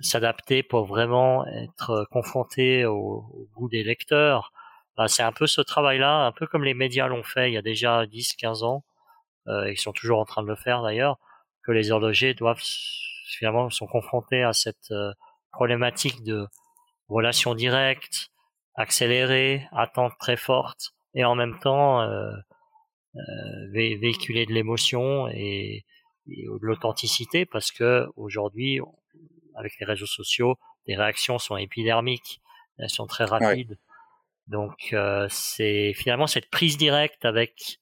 s'adapter 0.00 0.62
pour 0.62 0.84
vraiment 0.86 1.44
être 1.48 2.06
confronté 2.12 2.84
au, 2.84 3.48
goût 3.56 3.68
des 3.68 3.82
lecteurs. 3.82 4.52
Bah, 4.96 5.08
c'est 5.08 5.24
un 5.24 5.32
peu 5.32 5.48
ce 5.48 5.60
travail-là, 5.60 6.26
un 6.26 6.32
peu 6.32 6.46
comme 6.46 6.62
les 6.62 6.74
médias 6.74 7.08
l'ont 7.08 7.24
fait 7.24 7.50
il 7.50 7.54
y 7.54 7.56
a 7.56 7.62
déjà 7.62 8.04
10-15 8.06 8.64
ans, 8.64 8.84
euh, 9.48 9.70
ils 9.70 9.78
sont 9.78 9.92
toujours 9.92 10.20
en 10.20 10.24
train 10.24 10.42
de 10.42 10.48
le 10.48 10.54
faire 10.54 10.82
d'ailleurs, 10.82 11.18
que 11.68 11.72
les 11.72 11.90
horlogers 11.90 12.32
doivent 12.32 12.62
finalement 13.26 13.68
sont 13.68 13.86
confrontés 13.86 14.42
à 14.42 14.54
cette 14.54 14.90
euh, 14.90 15.12
problématique 15.52 16.24
de 16.24 16.46
relation 17.08 17.54
directe, 17.54 18.30
accélérée, 18.74 19.68
attente 19.72 20.14
très 20.18 20.38
forte, 20.38 20.94
et 21.12 21.24
en 21.26 21.34
même 21.34 21.58
temps 21.58 22.00
euh, 22.00 22.32
euh 23.16 23.70
véhiculer 23.70 24.46
de 24.46 24.52
l'émotion 24.54 25.28
et, 25.28 25.84
et 26.26 26.44
de 26.46 26.66
l'authenticité, 26.66 27.44
parce 27.44 27.70
que 27.70 28.06
aujourd'hui 28.16 28.80
avec 29.54 29.74
les 29.78 29.84
réseaux 29.84 30.06
sociaux, 30.06 30.56
les 30.86 30.96
réactions 30.96 31.38
sont 31.38 31.58
épidermiques, 31.58 32.40
elles 32.78 32.88
sont 32.88 33.06
très 33.06 33.24
rapides. 33.24 33.76
Donc 34.46 34.94
euh, 34.94 35.26
c'est 35.28 35.92
finalement 35.92 36.26
cette 36.26 36.48
prise 36.48 36.78
directe 36.78 37.26
avec 37.26 37.78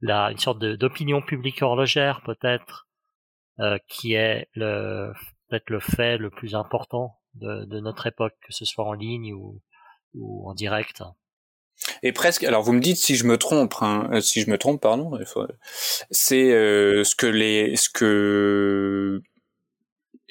la, 0.00 0.30
une 0.30 0.38
sorte 0.38 0.58
d'opinion 0.60 1.20
publique 1.20 1.60
horlogère 1.60 2.22
peut-être 2.22 2.85
euh, 3.60 3.78
qui 3.88 4.14
est 4.14 4.48
le 4.54 5.12
peut-être 5.48 5.70
le 5.70 5.80
fait 5.80 6.18
le 6.18 6.30
plus 6.30 6.54
important 6.54 7.18
de, 7.34 7.64
de, 7.66 7.80
notre 7.80 8.06
époque, 8.06 8.34
que 8.44 8.52
ce 8.52 8.64
soit 8.64 8.84
en 8.84 8.92
ligne 8.92 9.32
ou, 9.32 9.60
ou 10.14 10.48
en 10.48 10.54
direct. 10.54 11.02
Et 12.02 12.12
presque, 12.12 12.44
alors 12.44 12.62
vous 12.62 12.72
me 12.72 12.80
dites 12.80 12.96
si 12.96 13.16
je 13.16 13.24
me 13.24 13.36
trompe, 13.36 13.74
hein, 13.80 14.08
euh, 14.12 14.20
si 14.20 14.40
je 14.40 14.50
me 14.50 14.58
trompe, 14.58 14.80
pardon, 14.80 15.18
c'est 16.10 16.52
euh, 16.52 17.04
ce 17.04 17.14
que 17.14 17.26
les, 17.26 17.76
ce 17.76 17.90
que 17.90 19.22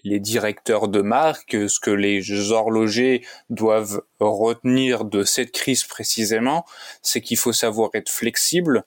les 0.04 0.20
directeurs 0.20 0.88
de 0.88 1.02
marque, 1.02 1.58
ce 1.68 1.80
que 1.80 1.92
les 1.92 2.52
horlogers 2.52 3.26
doivent 3.50 4.04
retenir 4.20 5.06
de 5.06 5.24
cette 5.24 5.52
crise 5.52 5.84
précisément, 5.84 6.66
c'est 7.02 7.22
qu'il 7.22 7.38
faut 7.38 7.54
savoir 7.54 7.90
être 7.94 8.10
flexible 8.10 8.84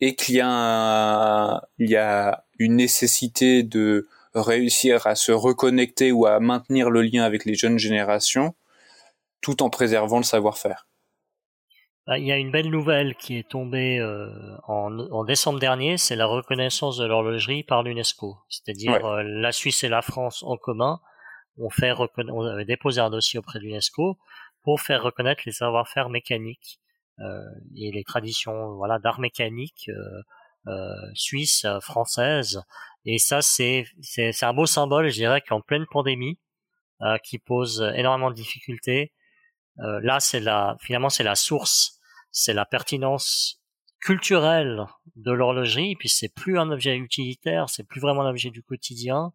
et 0.00 0.14
qu'il 0.14 0.36
y 0.36 0.40
a, 0.42 1.62
il 1.78 1.90
y 1.90 1.96
a 1.96 2.44
une 2.62 2.76
nécessité 2.76 3.62
de 3.62 4.08
réussir 4.34 5.06
à 5.06 5.14
se 5.14 5.32
reconnecter 5.32 6.12
ou 6.12 6.26
à 6.26 6.40
maintenir 6.40 6.90
le 6.90 7.02
lien 7.02 7.24
avec 7.24 7.44
les 7.44 7.54
jeunes 7.54 7.78
générations 7.78 8.54
tout 9.40 9.62
en 9.62 9.70
préservant 9.70 10.18
le 10.18 10.22
savoir-faire. 10.22 10.86
Bah, 12.06 12.18
il 12.18 12.24
y 12.24 12.32
a 12.32 12.36
une 12.36 12.50
belle 12.50 12.70
nouvelle 12.70 13.14
qui 13.14 13.38
est 13.38 13.48
tombée 13.48 13.98
euh, 13.98 14.28
en, 14.66 14.98
en, 14.98 15.24
décembre 15.24 15.60
dernier, 15.60 15.98
c'est 15.98 16.16
la 16.16 16.26
reconnaissance 16.26 16.96
de 16.96 17.04
l'horlogerie 17.04 17.62
par 17.62 17.82
l'UNESCO. 17.84 18.38
C'est-à-dire 18.48 19.04
euh, 19.06 19.22
la 19.22 19.52
Suisse 19.52 19.84
et 19.84 19.88
la 19.88 20.02
France 20.02 20.42
en 20.42 20.56
commun 20.56 21.00
ont 21.58 21.70
fait 21.70 21.92
on 22.16 22.40
avait 22.42 22.64
déposé 22.64 23.00
un 23.00 23.10
dossier 23.10 23.38
auprès 23.38 23.60
de 23.60 23.64
l'UNESCO 23.64 24.18
pour 24.62 24.80
faire 24.80 25.02
reconnaître 25.02 25.42
les 25.46 25.52
savoir-faire 25.52 26.08
mécaniques 26.08 26.80
euh, 27.20 27.42
et 27.76 27.92
les 27.92 28.04
traditions 28.04 28.74
voilà 28.74 28.98
d'art 28.98 29.20
mécanique 29.20 29.90
suisse, 31.14 31.66
française. 31.80 32.62
Et 33.04 33.18
ça, 33.18 33.42
c'est 33.42 33.84
un 34.42 34.52
beau 34.52 34.66
symbole, 34.66 35.08
je 35.08 35.14
dirais, 35.14 35.40
qu'en 35.40 35.60
pleine 35.60 35.86
pandémie, 35.90 36.38
qui 37.24 37.38
pose 37.38 37.82
énormément 37.96 38.30
de 38.30 38.36
difficultés 38.36 39.12
euh, 39.80 40.00
là, 40.02 40.20
c'est 40.20 40.40
la, 40.40 40.76
finalement, 40.80 41.08
c'est 41.08 41.22
la 41.22 41.34
source, 41.34 41.98
c'est 42.30 42.52
la 42.52 42.64
pertinence 42.64 43.60
culturelle 44.00 44.86
de 45.16 45.32
l'horlogerie. 45.32 45.96
Puis 45.96 46.08
c'est 46.08 46.32
plus 46.34 46.58
un 46.58 46.70
objet 46.70 46.96
utilitaire, 46.96 47.68
c'est 47.68 47.86
plus 47.86 48.00
vraiment 48.00 48.22
un 48.22 48.30
objet 48.30 48.50
du 48.50 48.62
quotidien. 48.62 49.32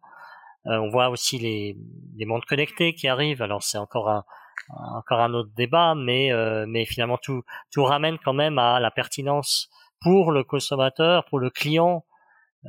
Euh, 0.66 0.78
on 0.78 0.90
voit 0.90 1.08
aussi 1.08 1.38
les, 1.38 1.76
les 2.16 2.26
mondes 2.26 2.44
connectés 2.44 2.94
qui 2.94 3.08
arrivent. 3.08 3.42
Alors 3.42 3.62
c'est 3.62 3.78
encore 3.78 4.08
un, 4.10 4.24
encore 4.94 5.20
un 5.20 5.34
autre 5.34 5.50
débat, 5.56 5.94
mais 5.94 6.32
euh, 6.32 6.66
mais 6.68 6.84
finalement 6.84 7.18
tout 7.18 7.42
tout 7.72 7.84
ramène 7.84 8.18
quand 8.24 8.34
même 8.34 8.58
à 8.58 8.80
la 8.80 8.90
pertinence 8.90 9.70
pour 10.00 10.32
le 10.32 10.44
consommateur, 10.44 11.24
pour 11.26 11.38
le 11.38 11.50
client, 11.50 12.04
euh, 12.64 12.68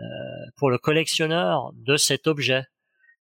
pour 0.57 0.69
le 0.69 0.77
collectionneur 0.77 1.71
de 1.73 1.97
cet 1.97 2.27
objet. 2.27 2.63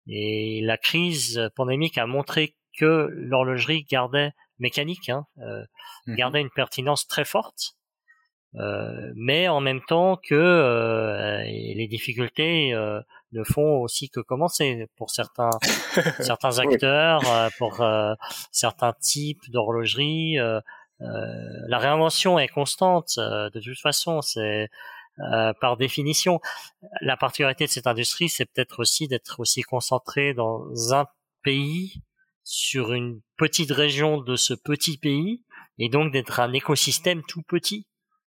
Et 0.07 0.61
la 0.63 0.77
crise 0.77 1.49
pandémique 1.55 1.97
a 1.97 2.05
montré 2.05 2.55
que 2.77 3.07
l'horlogerie 3.11 3.83
gardait 3.83 4.31
mécanique, 4.59 5.09
hein, 5.09 5.25
euh, 5.39 5.63
mmh 6.07 6.15
gardait 6.15 6.41
une 6.41 6.49
pertinence 6.49 7.07
très 7.07 7.25
forte, 7.25 7.75
euh, 8.55 9.11
mais 9.15 9.47
en 9.47 9.61
même 9.61 9.81
temps 9.87 10.17
que 10.17 10.35
euh, 10.35 11.41
les 11.43 11.87
difficultés 11.87 12.73
euh, 12.73 12.99
ne 13.31 13.43
font 13.43 13.79
aussi 13.79 14.09
que 14.09 14.19
commencer 14.19 14.87
pour 14.97 15.09
certains 15.09 15.51
certains 16.19 16.59
acteurs, 16.59 17.21
euh, 17.29 17.49
pour 17.57 17.83
certains 18.51 18.93
types 18.93 19.49
d'horlogerie. 19.49 20.37
La 21.01 21.79
réinvention 21.79 22.37
est 22.39 22.47
constante 22.47 23.17
de 23.17 23.59
toute 23.59 23.79
façon, 23.79 24.21
c'est 24.21 24.69
par 25.17 25.77
définition. 25.77 26.39
La 27.01 27.17
particularité 27.17 27.65
de 27.65 27.69
cette 27.69 27.87
industrie, 27.87 28.29
c'est 28.29 28.45
peut-être 28.45 28.79
aussi 28.79 29.07
d'être 29.07 29.39
aussi 29.39 29.61
concentré 29.61 30.33
dans 30.33 30.93
un 30.93 31.07
pays 31.43 32.01
sur 32.43 32.93
une 32.93 33.21
petite 33.37 33.71
région 33.71 34.19
de 34.19 34.35
ce 34.35 34.53
petit 34.53 34.97
pays 34.97 35.43
et 35.77 35.89
donc 35.89 36.11
d'être 36.11 36.39
un 36.39 36.53
écosystème 36.53 37.23
tout 37.27 37.41
petit 37.43 37.87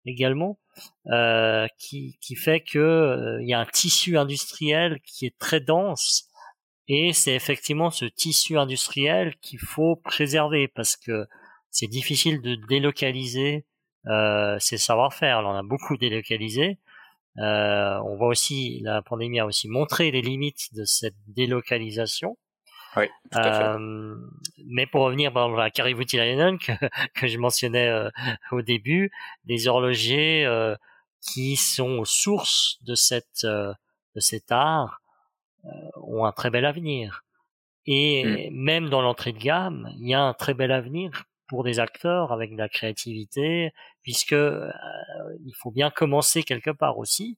également 0.06 0.58
euh, 1.06 1.66
qui, 1.78 2.18
qui 2.20 2.36
fait 2.36 2.60
que 2.60 2.78
euh, 2.78 3.38
il 3.42 3.48
y 3.48 3.54
a 3.54 3.60
un 3.60 3.66
tissu 3.66 4.16
industriel 4.16 5.00
qui 5.04 5.26
est 5.26 5.38
très 5.38 5.60
dense 5.60 6.28
et 6.88 7.12
c'est 7.12 7.34
effectivement 7.34 7.90
ce 7.90 8.04
tissu 8.04 8.58
industriel 8.58 9.36
qu'il 9.40 9.58
faut 9.58 9.96
préserver 9.96 10.68
parce 10.68 10.96
que 10.96 11.26
c'est 11.70 11.86
difficile 11.86 12.40
de 12.40 12.56
délocaliser 12.68 13.64
euh, 14.06 14.56
ces 14.58 14.78
savoir-faire. 14.78 15.40
On 15.40 15.54
a 15.54 15.62
beaucoup 15.62 15.96
délocalisé. 15.96 16.78
Euh, 17.38 17.98
on 18.04 18.16
voit 18.16 18.28
aussi 18.28 18.80
la 18.82 19.02
pandémie 19.02 19.38
a 19.38 19.46
aussi 19.46 19.68
montré 19.68 20.10
les 20.10 20.22
limites 20.22 20.74
de 20.74 20.84
cette 20.84 21.14
délocalisation 21.28 22.36
oui, 22.96 23.06
tout 23.30 23.38
à 23.38 23.52
fait. 23.52 23.64
Euh, 23.64 24.16
mais 24.66 24.86
pour 24.86 25.02
revenir 25.02 25.32
dans 25.32 25.48
la 25.48 25.70
Karivuti 25.70 26.16
que, 26.16 26.72
que 27.14 27.26
je 27.26 27.38
mentionnais 27.38 27.88
euh, 27.88 28.10
au 28.50 28.62
début, 28.62 29.10
des 29.44 29.68
horlogers 29.68 30.44
euh, 30.44 30.74
qui 31.20 31.56
sont 31.56 31.98
aux 31.98 32.04
sources 32.04 32.78
de 32.82 32.94
cette 32.94 33.44
de 33.44 34.20
cet 34.20 34.50
art 34.50 35.02
ont 36.02 36.24
un 36.24 36.32
très 36.32 36.50
bel 36.50 36.64
avenir. 36.64 37.22
Et 37.86 38.50
mm. 38.50 38.54
même 38.54 38.88
dans 38.88 39.02
l'entrée 39.02 39.32
de 39.32 39.38
gamme, 39.38 39.90
il 39.98 40.08
y 40.08 40.14
a 40.14 40.22
un 40.22 40.34
très 40.34 40.54
bel 40.54 40.72
avenir 40.72 41.24
pour 41.50 41.64
des 41.64 41.80
acteurs 41.80 42.32
avec 42.32 42.52
de 42.52 42.56
la 42.56 42.70
créativité, 42.70 43.72
puisque 44.02 44.32
il 44.32 45.52
faut 45.58 45.70
bien 45.70 45.90
commencer 45.90 46.42
quelque 46.42 46.70
part 46.70 46.96
aussi. 46.96 47.36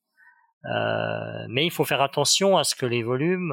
mais 0.65 1.65
il 1.65 1.73
faut 1.73 1.85
faire 1.85 2.03
attention 2.03 2.57
à 2.57 2.63
ce 2.63 2.77
que 2.77 2.87
les 2.87 3.03
volumes 3.03 3.53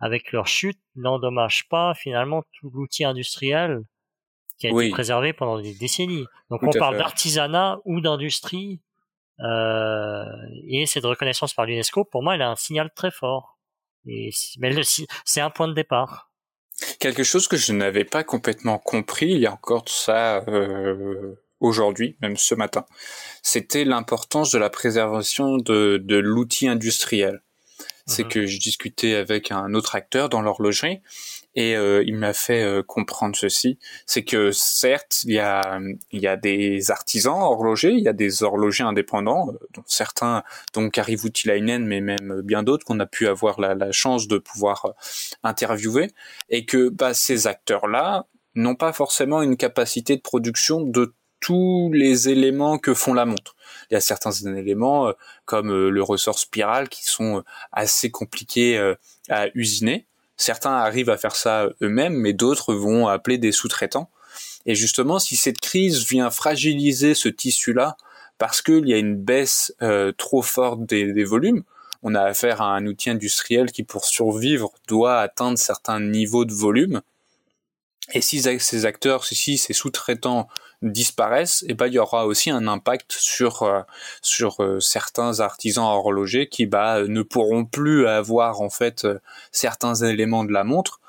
avec 0.00 0.32
leur 0.32 0.46
chute, 0.46 0.80
n'endommagent 0.96 1.68
pas 1.68 1.94
finalement 1.94 2.42
tout 2.52 2.70
l'outil 2.70 3.04
industriel 3.04 3.82
qui 4.58 4.66
a 4.66 4.70
été 4.70 4.90
préservé 4.90 5.32
pendant 5.32 5.60
des 5.60 5.74
décennies. 5.74 6.24
Donc 6.50 6.62
on 6.62 6.70
parle 6.70 6.96
d'artisanat 6.96 7.78
ou 7.84 8.00
d'industrie, 8.00 8.80
euh, 9.40 10.24
et 10.66 10.86
cette 10.86 11.04
reconnaissance 11.04 11.54
par 11.54 11.66
l'UNESCO, 11.66 12.04
pour 12.04 12.22
moi, 12.22 12.34
elle 12.34 12.42
a 12.42 12.50
un 12.50 12.56
signal 12.56 12.90
très 12.94 13.10
fort. 13.10 13.58
Et 14.06 14.30
mais 14.58 14.72
c'est 15.24 15.40
un 15.40 15.50
point 15.50 15.68
de 15.68 15.74
départ. 15.74 16.27
Quelque 16.98 17.22
chose 17.22 17.46
que 17.46 17.56
je 17.56 17.72
n'avais 17.72 18.04
pas 18.04 18.24
complètement 18.24 18.78
compris, 18.78 19.30
il 19.30 19.40
y 19.40 19.46
a 19.46 19.52
encore 19.52 19.88
ça 19.88 20.44
euh, 20.48 21.34
aujourd'hui, 21.60 22.16
même 22.20 22.36
ce 22.36 22.54
matin, 22.54 22.86
c'était 23.42 23.84
l'importance 23.84 24.50
de 24.50 24.58
la 24.58 24.68
préservation 24.68 25.58
de, 25.58 25.98
de 26.02 26.16
l'outil 26.16 26.66
industriel. 26.66 27.42
C'est 28.08 28.24
que 28.24 28.46
je 28.46 28.58
discutais 28.58 29.14
avec 29.14 29.52
un 29.52 29.74
autre 29.74 29.94
acteur 29.94 30.28
dans 30.28 30.42
l'horlogerie 30.42 31.00
et 31.54 31.76
euh, 31.76 32.02
il 32.06 32.16
m'a 32.16 32.32
fait 32.32 32.62
euh, 32.62 32.82
comprendre 32.82 33.36
ceci, 33.36 33.78
c'est 34.06 34.24
que 34.24 34.50
certes 34.52 35.24
il 35.24 35.34
y 35.34 35.38
a 35.38 35.80
il 36.12 36.20
y 36.20 36.26
a 36.26 36.36
des 36.36 36.90
artisans 36.90 37.34
horlogers, 37.34 37.92
il 37.92 38.02
y 38.02 38.08
a 38.08 38.12
des 38.12 38.42
horlogers 38.42 38.84
indépendants, 38.84 39.50
euh, 39.50 39.58
dont 39.74 39.84
certains 39.86 40.42
donc 40.74 40.92
Kari 40.92 41.16
Voutilainen, 41.16 41.84
mais 41.86 42.00
même 42.00 42.42
bien 42.42 42.62
d'autres 42.62 42.84
qu'on 42.84 43.00
a 43.00 43.06
pu 43.06 43.28
avoir 43.28 43.60
la, 43.60 43.74
la, 43.74 43.92
chance 43.92 44.28
de 44.28 44.38
pouvoir 44.38 44.94
interviewer 45.42 46.10
et 46.48 46.64
que 46.64 46.88
bah, 46.88 47.14
ces 47.14 47.46
acteurs 47.46 47.88
là 47.88 48.26
n'ont 48.54 48.76
pas 48.76 48.92
forcément 48.92 49.42
une 49.42 49.56
capacité 49.56 50.16
de 50.16 50.22
production 50.22 50.80
de 50.80 51.14
tous 51.40 51.90
les 51.92 52.28
éléments 52.28 52.78
que 52.78 52.94
font 52.94 53.14
la 53.14 53.24
montre. 53.24 53.54
Il 53.90 53.94
y 53.94 53.96
a 53.96 54.00
certains 54.00 54.32
éléments 54.32 55.12
comme 55.46 55.88
le 55.88 56.02
ressort 56.02 56.38
spiral 56.38 56.88
qui 56.88 57.04
sont 57.04 57.42
assez 57.72 58.10
compliqués 58.10 58.78
à 59.30 59.46
usiner 59.54 60.08
Certains 60.38 60.70
arrivent 60.70 61.10
à 61.10 61.18
faire 61.18 61.34
ça 61.34 61.68
eux-mêmes, 61.82 62.14
mais 62.14 62.32
d'autres 62.32 62.72
vont 62.72 63.08
appeler 63.08 63.38
des 63.38 63.50
sous-traitants. 63.50 64.08
Et 64.66 64.76
justement, 64.76 65.18
si 65.18 65.36
cette 65.36 65.58
crise 65.58 66.06
vient 66.06 66.30
fragiliser 66.30 67.14
ce 67.14 67.28
tissu-là, 67.28 67.96
parce 68.38 68.62
qu'il 68.62 68.88
y 68.88 68.94
a 68.94 68.98
une 68.98 69.16
baisse 69.16 69.74
euh, 69.82 70.12
trop 70.16 70.42
forte 70.42 70.84
des, 70.84 71.24
volumes, 71.24 71.64
on 72.04 72.14
a 72.14 72.22
affaire 72.22 72.62
à 72.62 72.76
un 72.76 72.86
outil 72.86 73.10
industriel 73.10 73.72
qui, 73.72 73.82
pour 73.82 74.04
survivre, 74.04 74.72
doit 74.86 75.18
atteindre 75.18 75.58
certains 75.58 75.98
niveaux 75.98 76.44
de 76.44 76.54
volume. 76.54 77.02
Et 78.14 78.22
si 78.22 78.40
ces 78.40 78.86
acteurs, 78.86 79.24
si 79.24 79.58
ces 79.58 79.72
sous-traitants 79.74 80.48
disparaissent, 80.82 81.64
eh 81.68 81.74
ben 81.74 81.88
il 81.88 81.94
y 81.94 81.98
aura 81.98 82.26
aussi 82.26 82.50
un 82.50 82.66
impact 82.66 83.12
sur 83.12 83.62
euh, 83.64 83.82
sur 84.22 84.62
euh, 84.62 84.80
certains 84.80 85.40
artisans 85.40 85.84
horlogers 85.84 86.48
qui 86.48 86.66
bah 86.66 87.02
ne 87.06 87.22
pourront 87.22 87.64
plus 87.64 88.06
avoir 88.06 88.60
en 88.62 88.70
fait 88.70 89.04
euh, 89.04 89.18
certains 89.52 89.94
éléments 89.94 90.44
de 90.44 90.52
la 90.52 90.64
montre. 90.64 91.00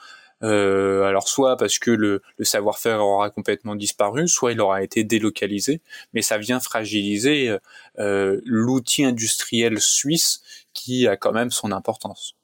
alors 0.41 1.27
soit 1.27 1.57
parce 1.57 1.79
que 1.79 1.91
le, 1.91 2.21
le 2.37 2.45
savoir-faire 2.45 3.01
aura 3.01 3.29
complètement 3.29 3.75
disparu, 3.75 4.27
soit 4.27 4.53
il 4.53 4.61
aura 4.61 4.83
été 4.83 5.03
délocalisé, 5.03 5.81
mais 6.13 6.21
ça 6.21 6.37
vient 6.37 6.59
fragiliser 6.59 7.57
l'outil 7.97 9.03
industriel 9.05 9.79
suisse 9.81 10.41
qui 10.73 11.07
a 11.07 11.17
quand 11.17 11.33
même 11.33 11.51
son 11.51 11.71
importance 11.71 12.38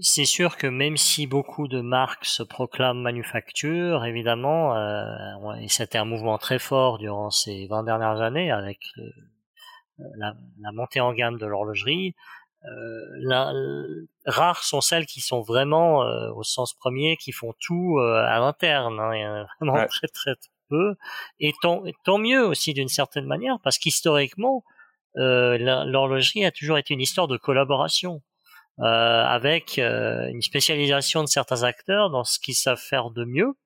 c'est 0.00 0.24
sûr 0.24 0.56
que 0.56 0.66
même 0.66 0.96
si 0.96 1.26
beaucoup 1.26 1.68
de 1.68 1.80
marques 1.80 2.24
se 2.24 2.42
proclament 2.42 3.02
manufacture, 3.02 4.04
évidemment, 4.04 4.76
euh, 4.76 5.54
et 5.60 5.68
c'était 5.68 5.98
un 5.98 6.06
mouvement 6.06 6.38
très 6.38 6.58
fort 6.58 6.98
durant 6.98 7.30
ces 7.30 7.66
20 7.66 7.84
dernières 7.84 8.20
années 8.22 8.50
avec 8.50 8.78
euh, 8.98 10.04
la, 10.16 10.34
montée 10.72 11.00
en 11.00 11.12
gamme 11.12 11.38
de 11.38 11.46
l'horlogerie, 11.46 12.14
euh, 12.64 14.06
rares 14.24 14.64
sont 14.64 14.80
celles 14.80 15.06
qui 15.06 15.20
sont 15.20 15.42
vraiment, 15.42 16.02
euh, 16.02 16.30
au 16.32 16.42
sens 16.42 16.72
premier, 16.74 17.16
qui 17.16 17.32
font 17.32 17.52
tout 17.60 17.98
à 17.98 18.38
l'interne. 18.38 18.98
Hein, 18.98 19.14
il 19.14 19.20
y 19.20 19.26
en 19.26 19.34
a 19.34 19.46
vraiment 19.60 19.86
très 19.86 20.08
très 20.08 20.34
peu. 20.70 20.96
Et 21.40 21.52
tant, 21.60 21.82
tant 22.04 22.18
mieux 22.18 22.44
aussi 22.44 22.72
d'une 22.72 22.88
certaine 22.88 23.26
manière, 23.26 23.58
parce 23.62 23.78
qu'historiquement, 23.78 24.64
l'horlogerie 25.14 26.44
a 26.44 26.52
toujours 26.52 26.78
été 26.78 26.94
une 26.94 27.00
histoire 27.00 27.28
de 27.28 27.36
collaboration. 27.36 28.22
Euh, 28.80 29.24
avec 29.24 29.80
euh, 29.80 30.28
une 30.28 30.40
spécialisation 30.40 31.24
de 31.24 31.28
certains 31.28 31.64
acteurs 31.64 32.10
dans 32.10 32.22
ce 32.22 32.38
qu'ils 32.38 32.54
savent 32.54 32.78
faire 32.78 33.10
de 33.10 33.24
mieux 33.24 33.56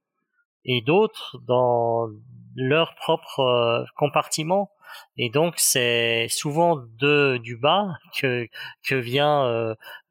et 0.64 0.80
d'autres 0.80 1.36
dans 1.46 2.08
leur 2.56 2.94
propre 2.94 3.40
euh, 3.40 3.84
compartiment. 3.94 4.70
Et 5.18 5.28
donc 5.28 5.54
c'est 5.58 6.28
souvent 6.30 6.76
de 6.98 7.38
du 7.42 7.56
bas 7.56 7.88
que 8.18 8.46
que 8.86 8.94
vient 8.94 9.44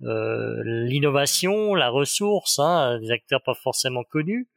euh, 0.02 0.64
l'innovation, 0.64 1.74
la 1.74 1.90
ressource, 1.90 2.60
hein, 2.60 3.00
des 3.00 3.10
acteurs 3.10 3.42
pas 3.42 3.56
forcément 3.56 4.04
connus. 4.04 4.48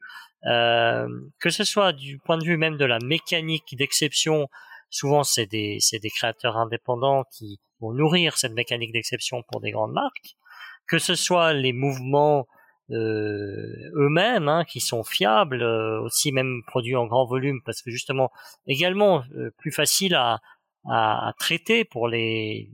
Euh, 0.45 1.07
que 1.39 1.49
ce 1.49 1.63
soit 1.63 1.91
du 1.91 2.19
point 2.19 2.37
de 2.37 2.45
vue 2.45 2.57
même 2.57 2.77
de 2.77 2.85
la 2.85 2.99
mécanique 2.99 3.75
d'exception, 3.75 4.47
souvent 4.89 5.23
c'est 5.23 5.45
des 5.45 5.79
des 5.91 6.09
créateurs 6.09 6.57
indépendants 6.57 7.23
qui 7.31 7.59
vont 7.79 7.93
nourrir 7.93 8.37
cette 8.37 8.53
mécanique 8.53 8.93
d'exception 8.93 9.43
pour 9.43 9.61
des 9.61 9.71
grandes 9.71 9.93
marques, 9.93 10.35
que 10.87 10.99
ce 10.99 11.15
soit 11.15 11.53
les 11.53 11.73
mouvements 11.73 12.47
euh, 12.91 13.91
eux-mêmes 13.95 14.47
hein, 14.47 14.63
qui 14.63 14.79
sont 14.79 15.03
fiables, 15.03 15.63
euh, 15.63 16.01
aussi 16.01 16.31
même 16.31 16.61
produits 16.67 16.95
en 16.95 17.07
grand 17.07 17.25
volume, 17.25 17.61
parce 17.65 17.81
que 17.81 17.89
justement 17.89 18.31
également 18.67 19.23
euh, 19.35 19.49
plus 19.57 19.71
facile 19.71 20.13
à, 20.13 20.39
à, 20.87 21.33
traiter 21.39 21.83
pour 21.83 22.07
les, 22.07 22.69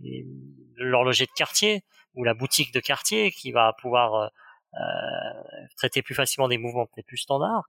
l'horloger 0.75 1.25
de 1.25 1.31
quartier 1.31 1.83
ou 2.15 2.25
la 2.25 2.33
boutique 2.33 2.73
de 2.73 2.81
quartier 2.81 3.31
qui 3.31 3.51
va 3.51 3.73
pouvoir 3.81 4.31
traiter 5.75 6.01
plus 6.01 6.15
facilement 6.15 6.47
des 6.47 6.57
mouvements 6.57 6.85
peut-être 6.85 7.05
plus 7.05 7.17
standards. 7.17 7.65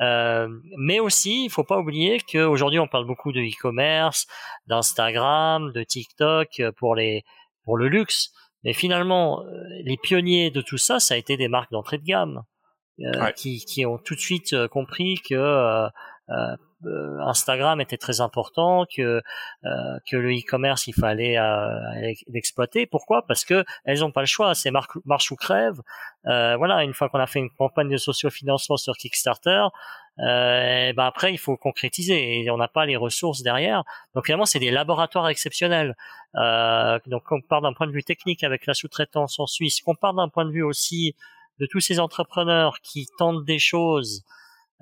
Euh, 0.00 0.48
mais 0.76 1.00
aussi, 1.00 1.44
il 1.44 1.50
faut 1.50 1.64
pas 1.64 1.78
oublier 1.78 2.20
qu'aujourd'hui, 2.20 2.80
on 2.80 2.88
parle 2.88 3.06
beaucoup 3.06 3.32
de 3.32 3.40
e-commerce, 3.40 4.26
d'Instagram, 4.66 5.72
de 5.72 5.82
TikTok 5.82 6.62
pour 6.76 6.94
les 6.94 7.24
pour 7.64 7.76
le 7.76 7.88
luxe. 7.88 8.32
Mais 8.64 8.72
finalement, 8.72 9.44
euh, 9.44 9.62
les 9.84 9.96
pionniers 9.96 10.50
de 10.50 10.62
tout 10.62 10.78
ça, 10.78 10.98
ça 10.98 11.14
a 11.14 11.16
été 11.16 11.36
des 11.36 11.48
marques 11.48 11.70
d'entrée 11.70 11.98
de 11.98 12.04
gamme 12.04 12.42
euh, 13.00 13.30
qui, 13.32 13.64
qui, 13.64 13.84
ont 13.84 13.98
tout 13.98 14.14
de 14.14 14.20
suite 14.20 14.66
compris 14.68 15.20
que 15.28 15.34
euh, 15.34 15.88
Instagram 17.20 17.80
était 17.80 17.96
très 17.96 18.20
important, 18.20 18.86
que 18.86 19.22
que 19.62 20.16
le 20.16 20.32
e-commerce 20.32 20.86
il 20.86 20.94
fallait 20.94 21.36
l'exploiter. 22.28 22.86
Pourquoi? 22.86 23.26
Parce 23.26 23.44
que 23.44 23.64
elles 23.84 24.00
n'ont 24.00 24.12
pas 24.12 24.22
le 24.22 24.26
choix. 24.26 24.54
C'est 24.54 24.70
marche 24.70 25.30
ou 25.30 25.36
crève. 25.36 25.80
voilà, 26.24 26.84
une 26.84 26.94
fois 26.94 27.08
qu'on 27.08 27.20
a 27.20 27.26
fait 27.26 27.40
une 27.40 27.50
campagne 27.50 27.88
de 27.88 27.96
socio-financement 27.96 28.76
sur 28.76 28.96
Kickstarter, 28.96 29.68
euh, 30.20 30.92
ben 30.92 31.04
après 31.04 31.32
il 31.32 31.38
faut 31.38 31.56
concrétiser 31.56 32.40
et 32.40 32.50
on 32.50 32.56
n'a 32.56 32.68
pas 32.68 32.86
les 32.86 32.96
ressources 32.96 33.42
derrière. 33.42 33.82
Donc 34.14 34.26
finalement 34.26 34.46
c'est 34.46 34.60
des 34.60 34.70
laboratoires 34.70 35.28
exceptionnels. 35.28 35.96
Euh, 36.36 36.98
donc 37.06 37.24
on 37.32 37.40
part 37.40 37.62
d'un 37.62 37.72
point 37.72 37.86
de 37.86 37.92
vue 37.92 38.04
technique 38.04 38.44
avec 38.44 38.66
la 38.66 38.74
sous-traitance 38.74 39.38
en 39.40 39.46
Suisse, 39.46 39.80
qu'on 39.80 39.96
part 39.96 40.14
d'un 40.14 40.28
point 40.28 40.44
de 40.44 40.50
vue 40.50 40.62
aussi 40.62 41.16
de 41.58 41.66
tous 41.66 41.80
ces 41.80 41.98
entrepreneurs 41.98 42.78
qui 42.80 43.08
tentent 43.18 43.44
des 43.44 43.58
choses. 43.58 44.24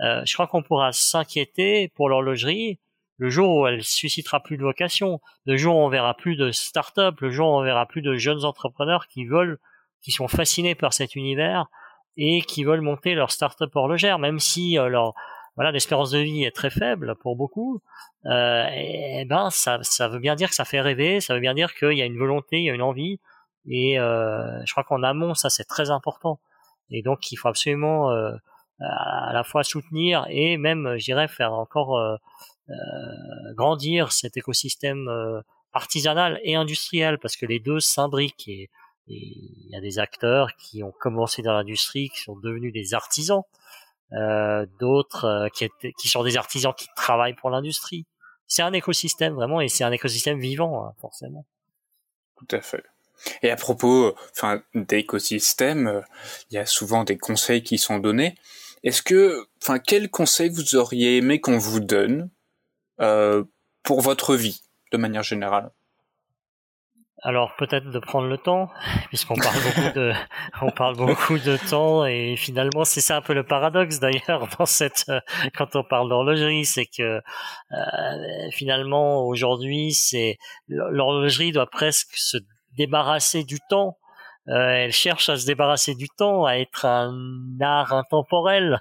Euh, 0.03 0.23
je 0.27 0.35
crois 0.35 0.47
qu'on 0.47 0.63
pourra 0.63 0.93
s'inquiéter 0.93 1.89
pour 1.95 2.09
l'horlogerie 2.09 2.79
le 3.19 3.31
jour 3.31 3.57
où 3.57 3.67
elle 3.67 3.85
suscitera 3.85 4.41
plus 4.41 4.57
de 4.57 4.63
vocation, 4.63 5.21
le 5.45 5.57
jour 5.57 5.77
où 5.77 5.81
on 5.81 5.89
verra 5.89 6.15
plus 6.15 6.35
de 6.35 6.51
start-up, 6.51 7.21
le 7.21 7.31
jour 7.31 7.49
où 7.49 7.59
on 7.59 7.63
verra 7.63 7.87
plus 7.87 8.03
de 8.03 8.15
jeunes 8.15 8.45
entrepreneurs 8.45 9.07
qui 9.07 9.27
veulent, 9.27 9.59
qui 10.03 10.11
sont 10.11 10.29
fascinés 10.29 10.75
par 10.75 10.93
cet 10.93 11.15
univers 11.15 11.67
et 12.17 12.43
qui 12.43 12.65
veulent 12.65 12.81
monter 12.81 13.15
leur 13.15 13.31
start-up 13.31 13.71
horlogère, 13.75 14.19
même 14.19 14.39
si 14.39 14.79
euh, 14.79 14.89
leur 14.89 15.15
voilà 15.57 15.71
l'espérance 15.71 16.11
de 16.11 16.19
vie 16.19 16.45
est 16.45 16.55
très 16.55 16.71
faible 16.71 17.15
pour 17.21 17.37
beaucoup. 17.37 17.81
Euh, 18.27 18.67
et, 18.73 19.25
ben 19.27 19.51
ça, 19.51 19.79
ça 19.83 20.09
veut 20.09 20.19
bien 20.19 20.35
dire 20.35 20.49
que 20.49 20.55
ça 20.55 20.65
fait 20.65 20.81
rêver, 20.81 21.21
ça 21.21 21.35
veut 21.35 21.41
bien 21.41 21.55
dire 21.55 21.75
qu'il 21.75 21.93
y 21.93 22.03
a 22.03 22.07
une 22.07 22.19
volonté, 22.19 22.59
il 22.59 22.65
y 22.65 22.71
a 22.71 22.75
une 22.75 22.83
envie, 22.83 23.21
et 23.69 23.99
euh, 23.99 24.65
je 24.65 24.73
crois 24.73 24.85
qu'en 24.85 25.03
amont 25.03 25.35
ça 25.35 25.51
c'est 25.51 25.65
très 25.65 25.91
important. 25.91 26.41
Et 26.91 27.03
donc 27.03 27.31
il 27.33 27.37
faut 27.37 27.49
absolument 27.49 28.11
euh, 28.11 28.33
à 28.83 29.33
la 29.33 29.45
fois 29.45 29.65
soutenir 29.65 30.27
et 30.29 30.57
même, 30.57 30.97
je 30.99 31.05
dirais, 31.05 31.29
faire 31.29 31.53
encore 31.53 31.99
euh, 31.99 32.17
euh 32.71 32.75
grandir 33.55 34.13
cet 34.13 34.37
écosystème 34.37 35.09
artisanal 35.73 36.41
et 36.43 36.55
industriel, 36.55 37.19
parce 37.19 37.37
que 37.37 37.47
les 37.47 37.59
deux 37.59 37.81
s'imbriquent 37.81 38.49
et 38.49 38.71
il 39.09 39.71
y 39.71 39.77
a 39.77 39.81
des 39.81 39.99
acteurs 39.99 40.55
qui 40.57 40.83
ont 40.83 40.93
commencé 40.93 41.43
dans 41.43 41.53
l'industrie, 41.53 42.11
qui 42.11 42.21
sont 42.21 42.37
devenus 42.37 42.73
des 42.73 42.95
artisans, 42.95 43.43
euh, 44.13 44.67
d'autres 44.79 45.25
euh, 45.25 45.49
qui, 45.49 45.69
qui 45.99 46.09
sont 46.09 46.23
des 46.23 46.37
artisans 46.37 46.73
qui 46.77 46.87
travaillent 46.97 47.35
pour 47.35 47.51
l'industrie. 47.51 48.07
C'est 48.47 48.63
un 48.63 48.73
écosystème 48.73 49.35
vraiment, 49.35 49.61
et 49.61 49.69
c'est 49.69 49.85
un 49.85 49.93
écosystème 49.93 50.39
vivant 50.39 50.85
hein, 50.85 50.95
forcément. 51.01 51.47
Tout 52.37 52.57
à 52.57 52.61
fait. 52.61 52.85
Et 53.43 53.51
à 53.51 53.57
propos, 53.57 54.15
enfin, 54.33 54.63
d'écosystème, 54.75 55.87
euh, 55.87 56.01
il 56.51 56.55
y 56.55 56.59
a 56.59 56.67
souvent 56.67 57.05
des 57.05 57.17
conseils 57.17 57.63
qui 57.63 57.79
sont 57.79 57.99
donnés. 57.99 58.35
Est-ce 58.85 59.03
que, 59.03 59.47
enfin, 59.63 59.79
quels 59.79 60.11
conseils 60.11 60.51
vous 60.51 60.75
auriez 60.77 61.17
aimé 61.19 61.41
qu'on 61.41 61.59
vous 61.59 61.81
donne 61.81 62.31
euh, 63.01 63.45
pour 63.83 64.01
votre 64.01 64.35
vie, 64.35 64.63
de 64.91 64.97
manière 64.97 65.23
générale? 65.23 65.71
Alors 67.25 67.55
peut-être 67.57 67.89
de 67.89 67.99
prendre 68.01 68.27
le 68.27 68.37
temps, 68.37 68.69
puisqu'on 69.09 69.37
parle 69.37 69.55
beaucoup 69.55 69.95
de, 69.95 70.13
on 70.63 70.71
parle 70.73 70.97
beaucoup 70.97 71.39
de 71.39 71.57
temps 71.71 72.05
et 72.05 72.35
finalement 72.37 72.85
c'est 72.85 73.01
ça 73.01 73.17
un 73.17 73.23
peu 73.23 73.33
le 73.33 73.45
paradoxe 73.45 74.01
d'ailleurs 74.01 74.49
dans 74.59 74.67
cette, 74.67 75.05
quand 75.57 75.77
on 75.77 75.85
parle 75.85 76.09
d'horlogerie, 76.09 76.65
c'est 76.65 76.87
que 76.87 77.21
euh, 77.71 78.51
finalement 78.51 79.25
aujourd'hui 79.25 79.93
c'est 79.93 80.39
l'horlogerie 80.67 81.53
doit 81.53 81.71
presque 81.71 82.17
se 82.17 82.39
débarrasser 82.77 83.45
du 83.45 83.59
temps. 83.71 83.99
Euh, 84.49 84.71
elle 84.71 84.93
cherche 84.93 85.29
à 85.29 85.37
se 85.37 85.47
débarrasser 85.47 85.95
du 85.95 86.09
temps, 86.09 86.45
à 86.45 86.57
être 86.57 86.85
un 86.85 87.15
art 87.61 87.93
intemporel, 87.93 88.81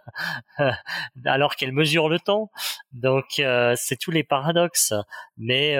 alors 1.26 1.56
qu'elle 1.56 1.72
mesure 1.72 2.10
le 2.10 2.20
temps. 2.20 2.50
Donc 2.92 3.40
euh, 3.40 3.74
c'est 3.78 3.98
tous 3.98 4.12
les 4.12 4.24
paradoxes. 4.24 4.94
Mais 5.38 5.76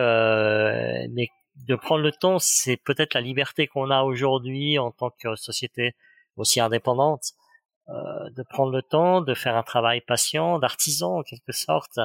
mais 1.10 1.30
de 1.68 1.76
prendre 1.76 2.02
le 2.04 2.12
temps, 2.12 2.40
c'est 2.40 2.78
peut-être 2.78 3.14
la 3.14 3.22
liberté 3.22 3.68
qu'on 3.68 3.90
a 3.92 4.04
aujourd'hui 4.04 4.80
en 4.80 4.92
tant 4.92 5.12
que 5.12 5.36
société 5.36 5.96
aussi 6.38 6.60
indépendante, 6.60 7.34
euh, 7.90 8.30
de 8.32 8.44
prendre 8.44 8.72
le 8.72 8.82
temps, 8.82 9.22
de 9.22 9.34
faire 9.34 9.58
un 9.58 9.64
travail 9.64 10.02
patient, 10.02 10.60
d'artisan 10.60 11.20
en 11.20 11.24
quelque 11.24 11.52
sorte. 11.52 12.00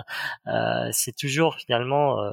Euh, 0.46 0.88
c'est 0.92 1.16
toujours 1.16 1.56
finalement 1.56 2.20
euh, 2.20 2.32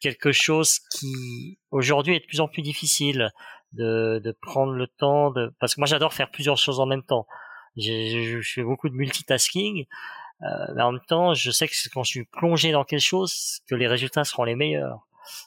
quelque 0.00 0.32
chose 0.32 0.78
qui 0.90 1.58
aujourd'hui 1.70 2.16
est 2.16 2.20
de 2.20 2.26
plus 2.26 2.40
en 2.40 2.48
plus 2.48 2.62
difficile 2.62 3.30
de, 3.72 4.20
de 4.22 4.32
prendre 4.32 4.72
le 4.72 4.86
temps 4.86 5.30
de 5.30 5.52
parce 5.60 5.74
que 5.74 5.80
moi 5.80 5.86
j'adore 5.86 6.12
faire 6.12 6.30
plusieurs 6.30 6.58
choses 6.58 6.80
en 6.80 6.86
même 6.86 7.02
temps. 7.02 7.26
Je, 7.76 8.40
je 8.40 8.52
fais 8.52 8.62
beaucoup 8.62 8.88
de 8.88 8.94
multitasking, 8.94 9.86
euh, 10.42 10.46
mais 10.74 10.82
en 10.82 10.92
même 10.92 11.02
temps 11.06 11.34
je 11.34 11.50
sais 11.50 11.68
que 11.68 11.74
quand 11.92 12.02
je 12.02 12.10
suis 12.10 12.24
plongé 12.24 12.72
dans 12.72 12.84
quelque 12.84 13.00
chose 13.00 13.60
que 13.68 13.74
les 13.74 13.86
résultats 13.86 14.24
seront 14.24 14.44
les 14.44 14.56
meilleurs. 14.56 15.06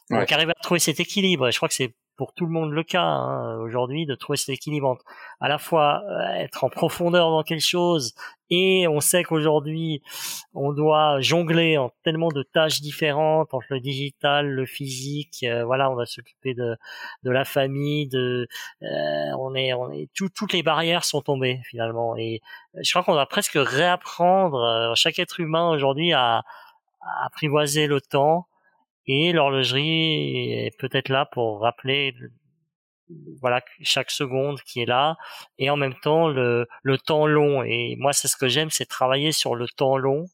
Donc 0.09 0.32
arriver 0.32 0.53
à 0.57 0.61
trouver 0.61 0.80
cet 0.80 0.99
équilibre, 0.99 1.51
je 1.51 1.57
crois 1.57 1.67
que 1.67 1.76
c'est 1.76 1.93
pour 2.16 2.34
tout 2.34 2.45
le 2.45 2.51
monde 2.51 2.72
le 2.72 2.84
cas 2.84 3.03
hein, 3.03 3.57
aujourd'hui 3.59 4.05
de 4.05 4.16
trouver 4.16 4.38
cet 4.38 4.49
équilibre 4.49 4.88
entre 4.88 5.03
à 5.39 5.47
la 5.47 5.57
fois 5.57 6.01
euh, 6.09 6.36
être 6.36 6.64
en 6.64 6.70
profondeur 6.70 7.30
dans 7.32 7.43
quelque 7.43 7.66
chose 7.66 8.14
et 8.49 8.88
on 8.88 8.99
sait 8.99 9.24
qu'aujourd'hui 9.24 10.01
on 10.53 10.74
doit 10.74 11.20
jongler 11.22 11.78
en 11.78 11.91
tellement 12.03 12.30
de 12.30 12.43
tâches 12.43 12.82
différentes 12.82 13.53
entre 13.53 13.66
le 13.72 13.80
digital, 13.80 14.47
le 14.47 14.66
physique, 14.66 15.43
euh, 15.43 15.66
voilà, 15.66 15.89
on 15.89 15.95
va 15.95 16.05
s'occuper 16.05 16.53
de 16.53 16.76
de 17.24 17.32
la 17.32 17.45
famille, 17.45 18.07
de 18.07 18.47
euh, 18.84 19.32
on 19.39 19.55
est 19.55 19.74
on 19.74 19.91
est 19.91 20.09
toutes 20.14 20.53
les 20.53 20.64
barrières 20.64 21.03
sont 21.05 21.22
tombées 21.22 21.61
finalement. 21.66 22.16
Et 22.18 22.41
je 22.76 22.89
crois 22.91 23.03
qu'on 23.03 23.16
va 23.16 23.26
presque 23.26 23.57
réapprendre 23.57 24.93
chaque 24.95 25.20
être 25.20 25.39
humain 25.39 25.70
aujourd'hui 25.70 26.14
à, 26.14 26.43
à 27.01 27.26
apprivoiser 27.26 27.88
le 27.88 28.01
temps 28.01 28.47
et 29.08 29.32
l'horlogerie 29.34 30.54
est 30.54 30.78
peut-être 30.80 31.10
là 31.10 31.28
pour 31.32 31.62
rappeler 31.62 32.14
voilà 33.41 33.62
chaque 33.82 34.12
seconde 34.12 34.62
qui 34.62 34.82
est 34.82 34.86
là. 34.86 35.16
Et 35.58 35.70
en 35.70 35.78
même 35.78 35.95
temps 36.01 36.28
le, 36.28 36.68
le 36.84 36.97
temps 36.97 37.28
long. 37.28 37.64
Et 37.64 37.95
moi 37.97 38.14
c'est 38.14 38.28
ce 38.28 38.38
que 38.38 38.47
j'aime 38.47 38.70
c'est 38.70 38.86
travailler 38.86 39.32
sur 39.32 39.56
le 39.56 39.68
temps 39.68 39.97
long 39.97 40.26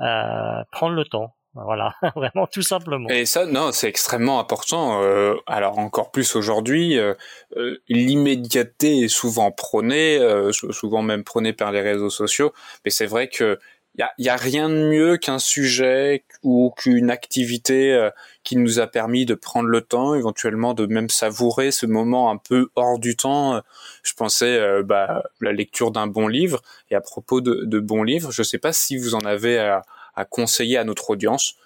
euh, 0.00 0.62
prendre 0.70 0.94
le 0.94 1.04
temps. 1.04 1.34
Voilà 1.54 1.94
vraiment 2.14 2.46
tout 2.46 2.62
simplement. 2.62 3.08
Et 3.08 3.26
ça 3.26 3.46
non 3.46 3.72
c'est 3.72 3.88
extrêmement 3.88 4.38
important 4.38 5.02
euh, 5.02 5.34
alors 5.46 5.78
encore 5.78 6.10
plus 6.12 6.36
aujourd'hui 6.36 6.96
euh, 6.98 7.14
euh 7.56 7.78
l'immédiateté 7.88 9.00
est 9.00 9.08
souvent 9.08 9.50
prônée 9.50 10.18
euh, 10.18 10.52
souvent 10.52 11.02
même 11.02 11.24
prônée 11.24 11.52
par 11.52 11.72
les 11.72 11.80
réseaux 11.80 12.10
sociaux. 12.10 12.52
Mais 12.84 12.90
c'est 12.90 13.06
vrai 13.06 13.28
que 13.28 13.58
il 13.98 14.24
y 14.24 14.28
a, 14.28 14.36
rien 14.36 14.68
de 14.68 14.88
mieux 14.88 15.16
qu'un 15.16 15.38
sujet 15.38 16.24
ou 16.42 16.72
qu'une 16.76 17.10
activité 17.10 17.92
euh, 17.92 18.10
qui 18.44 18.56
nous 18.56 18.78
a 18.78 18.86
permis 18.86 19.26
de 19.26 19.34
prendre 19.34 19.68
le 19.68 19.80
temps, 19.80 20.14
éventuellement 20.14 20.74
de 20.74 20.86
même 20.86 21.10
savourer 21.10 21.70
ce 21.70 21.86
moment 21.86 22.30
un 22.30 22.36
peu 22.36 22.70
hors 22.76 22.98
du 22.98 23.16
temps. 23.16 23.60
Je 24.02 24.14
pensais 24.14 24.58
euh, 24.58 24.82
bah, 24.82 25.24
la 25.40 25.52
lecture 25.52 25.90
d'un 25.90 26.06
bon 26.06 26.28
livre. 26.28 26.62
Et 26.90 26.94
à 26.94 27.00
propos 27.00 27.40
de, 27.40 27.64
de 27.64 27.80
bons 27.80 28.02
livres, 28.02 28.30
je 28.30 28.42
ne 28.42 28.46
sais 28.46 28.58
pas 28.58 28.72
si 28.72 28.96
vous 28.96 29.14
en 29.14 29.20
avez 29.20 29.58
à, 29.58 29.82
conseiller 30.28 30.76
à 30.76 30.84
notre 30.84 31.10
audience, 31.10 31.56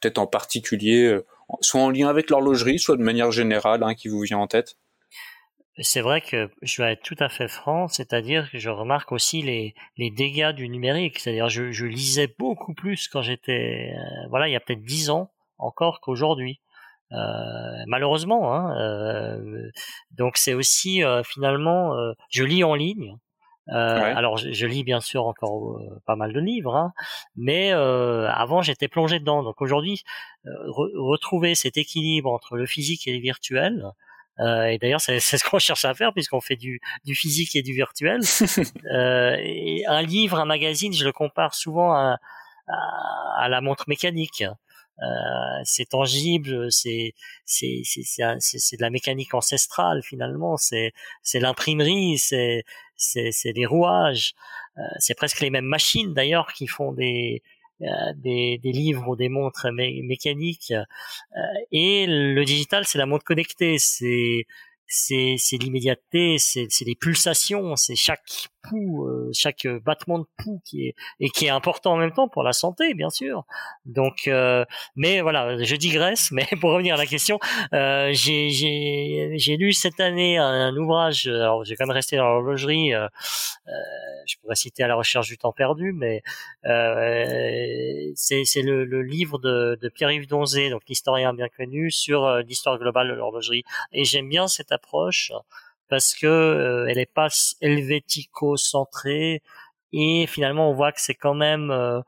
peut-être 0.00 0.18
en 0.18 0.26
particulier, 0.26 1.04
euh, 1.04 1.24
soit 1.60 1.80
en 1.80 1.90
lien 1.90 2.08
avec 2.08 2.28
l'horlogerie, 2.28 2.78
soit 2.78 2.96
de 2.96 3.02
manière 3.02 3.30
générale, 3.30 3.82
hein, 3.82 3.94
qui 3.94 4.08
vous 4.08 4.20
vient 4.20 4.38
en 4.38 4.46
tête 4.46 4.76
c'est 5.82 6.00
vrai 6.00 6.20
que 6.20 6.50
je 6.62 6.82
vais 6.82 6.92
être 6.92 7.02
tout 7.02 7.16
à 7.18 7.28
fait 7.28 7.48
franc, 7.48 7.88
c'est-à-dire 7.88 8.50
que 8.50 8.58
je 8.58 8.70
remarque 8.70 9.12
aussi 9.12 9.42
les, 9.42 9.74
les 9.96 10.10
dégâts 10.10 10.52
du 10.52 10.68
numérique. 10.68 11.18
C'est-à-dire 11.18 11.48
je, 11.48 11.70
je 11.72 11.86
lisais 11.86 12.34
beaucoup 12.38 12.74
plus 12.74 13.08
quand 13.08 13.22
j'étais, 13.22 13.92
euh, 13.94 14.28
voilà, 14.28 14.48
il 14.48 14.52
y 14.52 14.56
a 14.56 14.60
peut-être 14.60 14.84
dix 14.84 15.10
ans 15.10 15.30
encore 15.58 16.00
qu'aujourd'hui. 16.00 16.60
Euh, 17.12 17.16
malheureusement, 17.86 18.54
hein, 18.54 18.78
euh, 18.78 19.70
donc 20.12 20.36
c'est 20.36 20.54
aussi 20.54 21.02
finalement, 21.24 21.94
je 22.30 22.44
lis 22.44 22.62
en 22.64 22.74
ligne. 22.74 23.16
Alors 23.66 24.36
je, 24.36 24.52
je, 24.52 24.66
lis 24.66 24.84
bien 24.84 25.00
sûr 25.00 25.26
encore 25.26 25.80
pas 26.06 26.16
mal 26.16 26.32
de 26.32 26.40
livres, 26.40 26.74
hein, 26.74 26.92
mais 27.36 27.72
avant 27.72 28.62
j'étais 28.62 28.88
plongé 28.88 29.18
dedans. 29.18 29.42
Donc 29.42 29.60
aujourd'hui, 29.60 30.02
retrouver 30.44 31.54
cet 31.54 31.76
équilibre 31.76 32.32
entre 32.32 32.56
le 32.56 32.66
physique 32.66 33.08
et 33.08 33.12
le 33.12 33.20
virtuel, 33.20 33.84
et 34.40 34.78
d'ailleurs, 34.78 35.00
c'est 35.00 35.20
ce 35.20 35.44
qu'on 35.44 35.58
cherche 35.58 35.84
à 35.84 35.94
faire 35.94 36.12
puisqu'on 36.12 36.40
fait 36.40 36.56
du, 36.56 36.80
du, 37.04 37.14
physique 37.14 37.56
et 37.56 37.62
du 37.62 37.72
virtuel. 37.72 38.20
euh, 38.92 39.36
et 39.38 39.84
un 39.86 40.02
livre, 40.02 40.38
un 40.38 40.44
magazine, 40.44 40.92
je 40.92 41.04
le 41.04 41.12
compare 41.12 41.54
souvent 41.54 41.92
à, 41.92 42.16
à, 43.38 43.48
la 43.48 43.60
montre 43.60 43.84
mécanique. 43.88 44.44
Euh, 45.02 45.60
c'est 45.64 45.88
tangible, 45.88 46.70
c'est 46.70 47.14
c'est 47.46 47.82
c'est 47.84 48.76
de 48.76 48.82
la 48.82 48.90
mécanique 48.90 49.32
ancestrale 49.34 50.02
finalement. 50.02 50.56
C'est 50.56 50.92
c'est 51.22 51.40
l'imprimerie, 51.40 52.18
c'est 52.18 52.64
c'est 52.96 53.30
c'est 53.32 53.52
des 53.52 53.64
rouages. 53.66 54.34
Euh, 54.78 54.82
c'est 54.98 55.14
presque 55.14 55.40
les 55.40 55.50
mêmes 55.50 55.64
machines 55.64 56.12
d'ailleurs 56.14 56.52
qui 56.52 56.66
font 56.66 56.92
des 56.92 57.42
euh, 57.42 57.59
des, 58.16 58.58
des, 58.58 58.72
livres 58.72 59.08
ou 59.08 59.16
des 59.16 59.28
montres 59.28 59.68
mécaniques. 59.72 60.72
Euh, 60.72 61.40
et 61.72 62.06
le 62.06 62.44
digital, 62.44 62.84
c'est 62.86 62.98
la 62.98 63.06
montre 63.06 63.24
connectée. 63.24 63.78
C'est 63.78 64.46
c'est 64.92 65.56
l'immédiateté, 65.60 66.36
c'est 66.38 66.84
les 66.84 66.96
pulsations, 66.96 67.76
c'est 67.76 67.94
chaque 67.94 68.48
pouls, 68.62 69.06
euh, 69.06 69.30
chaque 69.32 69.66
battement 69.84 70.18
de 70.18 70.26
pouls 70.36 70.60
qui 70.64 70.88
est 70.88 70.94
et 71.18 71.30
qui 71.30 71.46
est 71.46 71.50
important 71.50 71.92
en 71.92 71.96
même 71.96 72.12
temps 72.12 72.28
pour 72.28 72.42
la 72.42 72.52
santé, 72.52 72.92
bien 72.94 73.08
sûr. 73.08 73.44
Donc, 73.86 74.26
euh, 74.26 74.64
mais 74.96 75.20
voilà, 75.20 75.62
je 75.62 75.76
digresse. 75.76 76.30
Mais 76.32 76.46
pour 76.60 76.70
revenir 76.72 76.94
à 76.94 76.98
la 76.98 77.06
question, 77.06 77.38
euh, 77.72 78.10
j'ai 78.12 79.56
lu 79.58 79.72
cette 79.72 80.00
année 80.00 80.38
un, 80.38 80.76
ouvrage. 80.76 81.26
Alors, 81.26 81.64
j'ai 81.64 81.76
quand 81.76 81.86
même 81.86 81.94
resté 81.94 82.16
dans 82.16 82.24
l'horlogerie. 82.24 82.94
Euh, 82.94 83.06
euh, 83.66 83.72
je 84.26 84.36
pourrais 84.38 84.54
citer 84.54 84.82
à 84.82 84.88
la 84.88 84.94
recherche 84.94 85.28
du 85.28 85.38
temps 85.38 85.52
perdu, 85.52 85.92
mais 85.92 86.22
c'est 88.14 88.62
le, 88.62 88.84
le, 88.84 89.02
livre 89.02 89.38
de, 89.38 89.78
de 89.80 89.88
Pierre-Yves 89.88 90.28
Donzé, 90.28 90.70
donc 90.70 90.82
l'historien 90.88 91.32
bien 91.34 91.48
connu, 91.48 91.90
sur 91.90 92.38
l'histoire 92.38 92.78
globale 92.78 93.08
de 93.08 93.14
l'horlogerie. 93.14 93.64
Et 93.92 94.04
j'aime 94.04 94.28
bien 94.28 94.46
cette 94.48 94.72
approche 94.80 95.32
parce 95.88 96.14
que 96.14 96.26
euh, 96.26 96.86
elle 96.88 96.98
est 96.98 97.12
pas 97.12 97.28
helvético-centrée 97.60 99.42
et 99.92 100.26
finalement 100.26 100.70
on 100.70 100.74
voit 100.74 100.92
que 100.92 101.00
c'est 101.00 101.14
quand 101.14 101.34
même 101.34 101.70
euh, 101.70 102.00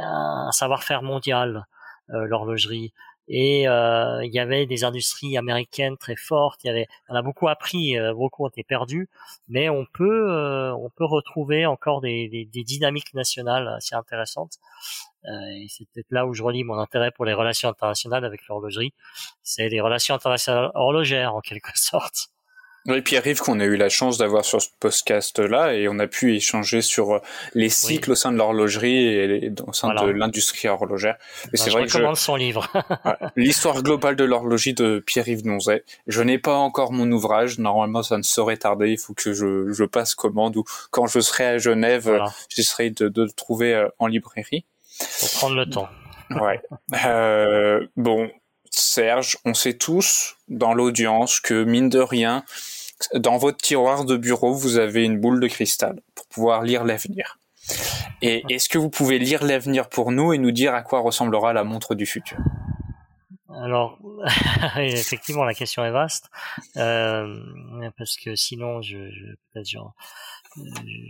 un 0.00 0.50
savoir-faire 0.52 1.02
mondial 1.02 1.66
euh, 2.10 2.26
l'horlogerie. 2.26 2.92
Et 3.30 3.64
il 3.64 4.30
y 4.32 4.38
avait 4.38 4.64
des 4.64 4.84
industries 4.84 5.36
américaines 5.36 5.98
très 5.98 6.16
fortes 6.16 6.64
il 6.64 6.68
y 6.68 6.70
avait 6.70 6.86
on 7.10 7.14
a 7.14 7.20
beaucoup 7.20 7.46
appris 7.46 7.94
beaucoup 8.14 8.46
ont 8.46 8.48
été 8.48 8.64
perdus 8.64 9.10
mais 9.48 9.68
on 9.68 9.84
peut 9.92 10.72
on 10.72 10.88
peut 10.88 11.04
retrouver 11.04 11.66
encore 11.66 12.00
des, 12.00 12.48
dynamiques 12.50 13.12
nationales 13.12 13.68
assez 13.68 13.94
intéressantes 13.94 14.54
et 15.24 15.66
c'est 15.68 15.84
peut-être 15.92 16.10
là 16.10 16.26
où 16.26 16.34
je 16.34 16.42
relis 16.42 16.64
mon 16.64 16.78
intérêt 16.78 17.10
pour 17.10 17.24
les 17.24 17.34
relations 17.34 17.68
internationales 17.68 18.24
avec 18.24 18.46
l'horlogerie 18.48 18.92
c'est 19.42 19.68
les 19.68 19.80
relations 19.80 20.14
internationales 20.14 20.70
horlogères 20.74 21.34
en 21.34 21.40
quelque 21.40 21.72
sorte 21.74 22.30
oui, 22.88 23.02
Pierre-Yves, 23.02 23.40
qu'on 23.40 23.60
a 23.60 23.64
eu 23.64 23.76
la 23.76 23.90
chance 23.90 24.16
d'avoir 24.16 24.46
sur 24.46 24.62
ce 24.62 24.68
podcast-là, 24.80 25.74
et 25.74 25.88
on 25.88 25.98
a 25.98 26.06
pu 26.06 26.34
échanger 26.34 26.80
sur 26.80 27.16
euh, 27.16 27.18
les 27.52 27.68
cycles 27.68 28.12
au 28.12 28.14
sein 28.14 28.32
de 28.32 28.38
l'horlogerie 28.38 29.04
et 29.04 29.52
au 29.66 29.74
sein 29.74 29.92
de 29.92 30.10
l'industrie 30.10 30.68
horlogère. 30.68 31.16
Et 31.44 31.48
bah, 31.48 31.50
c'est 31.54 31.70
vrai 31.70 31.86
que 31.86 32.14
son 32.14 32.36
livre. 32.36 32.66
L'histoire 33.36 33.82
globale 33.82 34.16
de 34.16 34.24
l'horlogerie 34.24 34.72
de 34.72 35.02
Pierre-Yves 35.04 35.44
Nonzet. 35.44 35.84
Je 36.06 36.22
n'ai 36.22 36.38
pas 36.38 36.54
encore 36.54 36.92
mon 36.92 37.10
ouvrage. 37.12 37.58
Normalement, 37.58 38.02
ça 38.02 38.16
ne 38.16 38.22
saurait 38.22 38.56
tarder. 38.56 38.90
Il 38.90 38.98
faut 38.98 39.12
que 39.12 39.34
je, 39.34 39.70
je 39.70 39.84
passe 39.84 40.14
commande 40.14 40.56
ou 40.56 40.64
quand 40.90 41.06
je 41.06 41.20
serai 41.20 41.46
à 41.46 41.58
Genève, 41.58 42.10
j'essaierai 42.48 42.90
de, 42.90 43.08
de 43.08 43.22
le 43.22 43.30
trouver 43.30 43.74
euh, 43.74 43.88
en 43.98 44.06
librairie. 44.06 44.64
Pour 45.20 45.30
prendre 45.38 45.56
le 45.56 45.68
temps. 45.68 45.88
ouais. 46.30 46.60
Euh, 47.04 47.86
bon, 47.96 48.30
Serge, 48.70 49.36
on 49.44 49.54
sait 49.54 49.74
tous 49.74 50.36
dans 50.48 50.74
l'audience 50.74 51.40
que 51.40 51.64
mine 51.64 51.88
de 51.88 52.00
rien, 52.00 52.44
dans 53.14 53.36
votre 53.36 53.58
tiroir 53.58 54.04
de 54.04 54.16
bureau, 54.16 54.52
vous 54.52 54.78
avez 54.78 55.04
une 55.04 55.20
boule 55.20 55.40
de 55.40 55.48
cristal 55.48 56.00
pour 56.14 56.26
pouvoir 56.26 56.62
lire 56.62 56.84
l'avenir. 56.84 57.38
Et 58.22 58.42
est-ce 58.48 58.68
que 58.68 58.78
vous 58.78 58.90
pouvez 58.90 59.18
lire 59.18 59.44
l'avenir 59.44 59.88
pour 59.88 60.10
nous 60.10 60.32
et 60.32 60.38
nous 60.38 60.50
dire 60.50 60.74
à 60.74 60.82
quoi 60.82 61.00
ressemblera 61.00 61.52
la 61.52 61.64
montre 61.64 61.94
du 61.94 62.06
futur? 62.06 62.38
Alors, 63.62 63.98
effectivement, 64.76 65.44
la 65.44 65.54
question 65.54 65.84
est 65.84 65.90
vaste, 65.90 66.30
euh, 66.76 67.36
parce 67.96 68.16
que 68.16 68.36
sinon, 68.36 68.82
je, 68.82 68.96
peut-être 69.52 69.66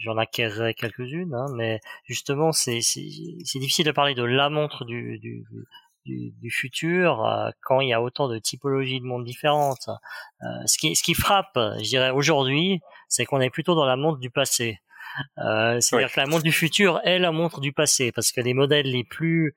j'en, 0.02 0.16
acquerrai 0.16 0.74
quelques-unes, 0.74 1.34
hein, 1.34 1.46
mais 1.54 1.80
justement, 2.04 2.52
c'est, 2.52 2.78
difficile 2.78 3.84
de 3.86 3.92
parler 3.92 4.14
de 4.14 4.24
la 4.24 4.50
montre 4.50 4.84
du, 4.84 5.18
du, 5.18 5.44
du, 6.08 6.50
futur 6.50 7.24
euh, 7.24 7.50
quand 7.62 7.80
il 7.80 7.88
y 7.88 7.92
a 7.92 8.02
autant 8.02 8.28
de 8.28 8.38
typologies 8.38 9.00
de 9.00 9.04
monde 9.04 9.24
différentes. 9.24 9.88
Euh, 10.42 10.46
ce, 10.66 10.78
qui, 10.78 10.94
ce 10.96 11.02
qui 11.02 11.14
frappe, 11.14 11.52
je 11.54 11.88
dirais, 11.88 12.10
aujourd'hui, 12.10 12.80
c'est 13.08 13.24
qu'on 13.24 13.40
est 13.40 13.50
plutôt 13.50 13.74
dans 13.74 13.86
la 13.86 13.96
montre 13.96 14.18
du 14.18 14.30
passé. 14.30 14.78
Euh, 15.38 15.80
C'est-à-dire 15.80 16.12
que 16.12 16.20
la 16.20 16.26
montre 16.26 16.42
du 16.42 16.52
futur 16.52 17.00
est 17.04 17.18
la 17.18 17.32
montre 17.32 17.60
du 17.60 17.72
passé, 17.72 18.12
parce 18.12 18.32
que 18.32 18.40
les 18.40 18.54
modèles 18.54 18.90
les 18.90 19.04
plus 19.04 19.56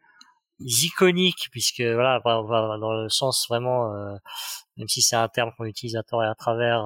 iconiques, 0.60 1.50
puisque 1.52 1.82
voilà, 1.82 2.20
dans 2.24 2.94
le 2.94 3.10
sens 3.10 3.48
vraiment, 3.50 3.92
même 4.78 4.88
si 4.88 5.02
c'est 5.02 5.16
un 5.16 5.28
terme 5.28 5.52
qu'on 5.58 5.66
utilise 5.66 5.96
à 5.96 6.04
tort 6.04 6.24
et 6.24 6.28
à 6.28 6.36
travers, 6.36 6.84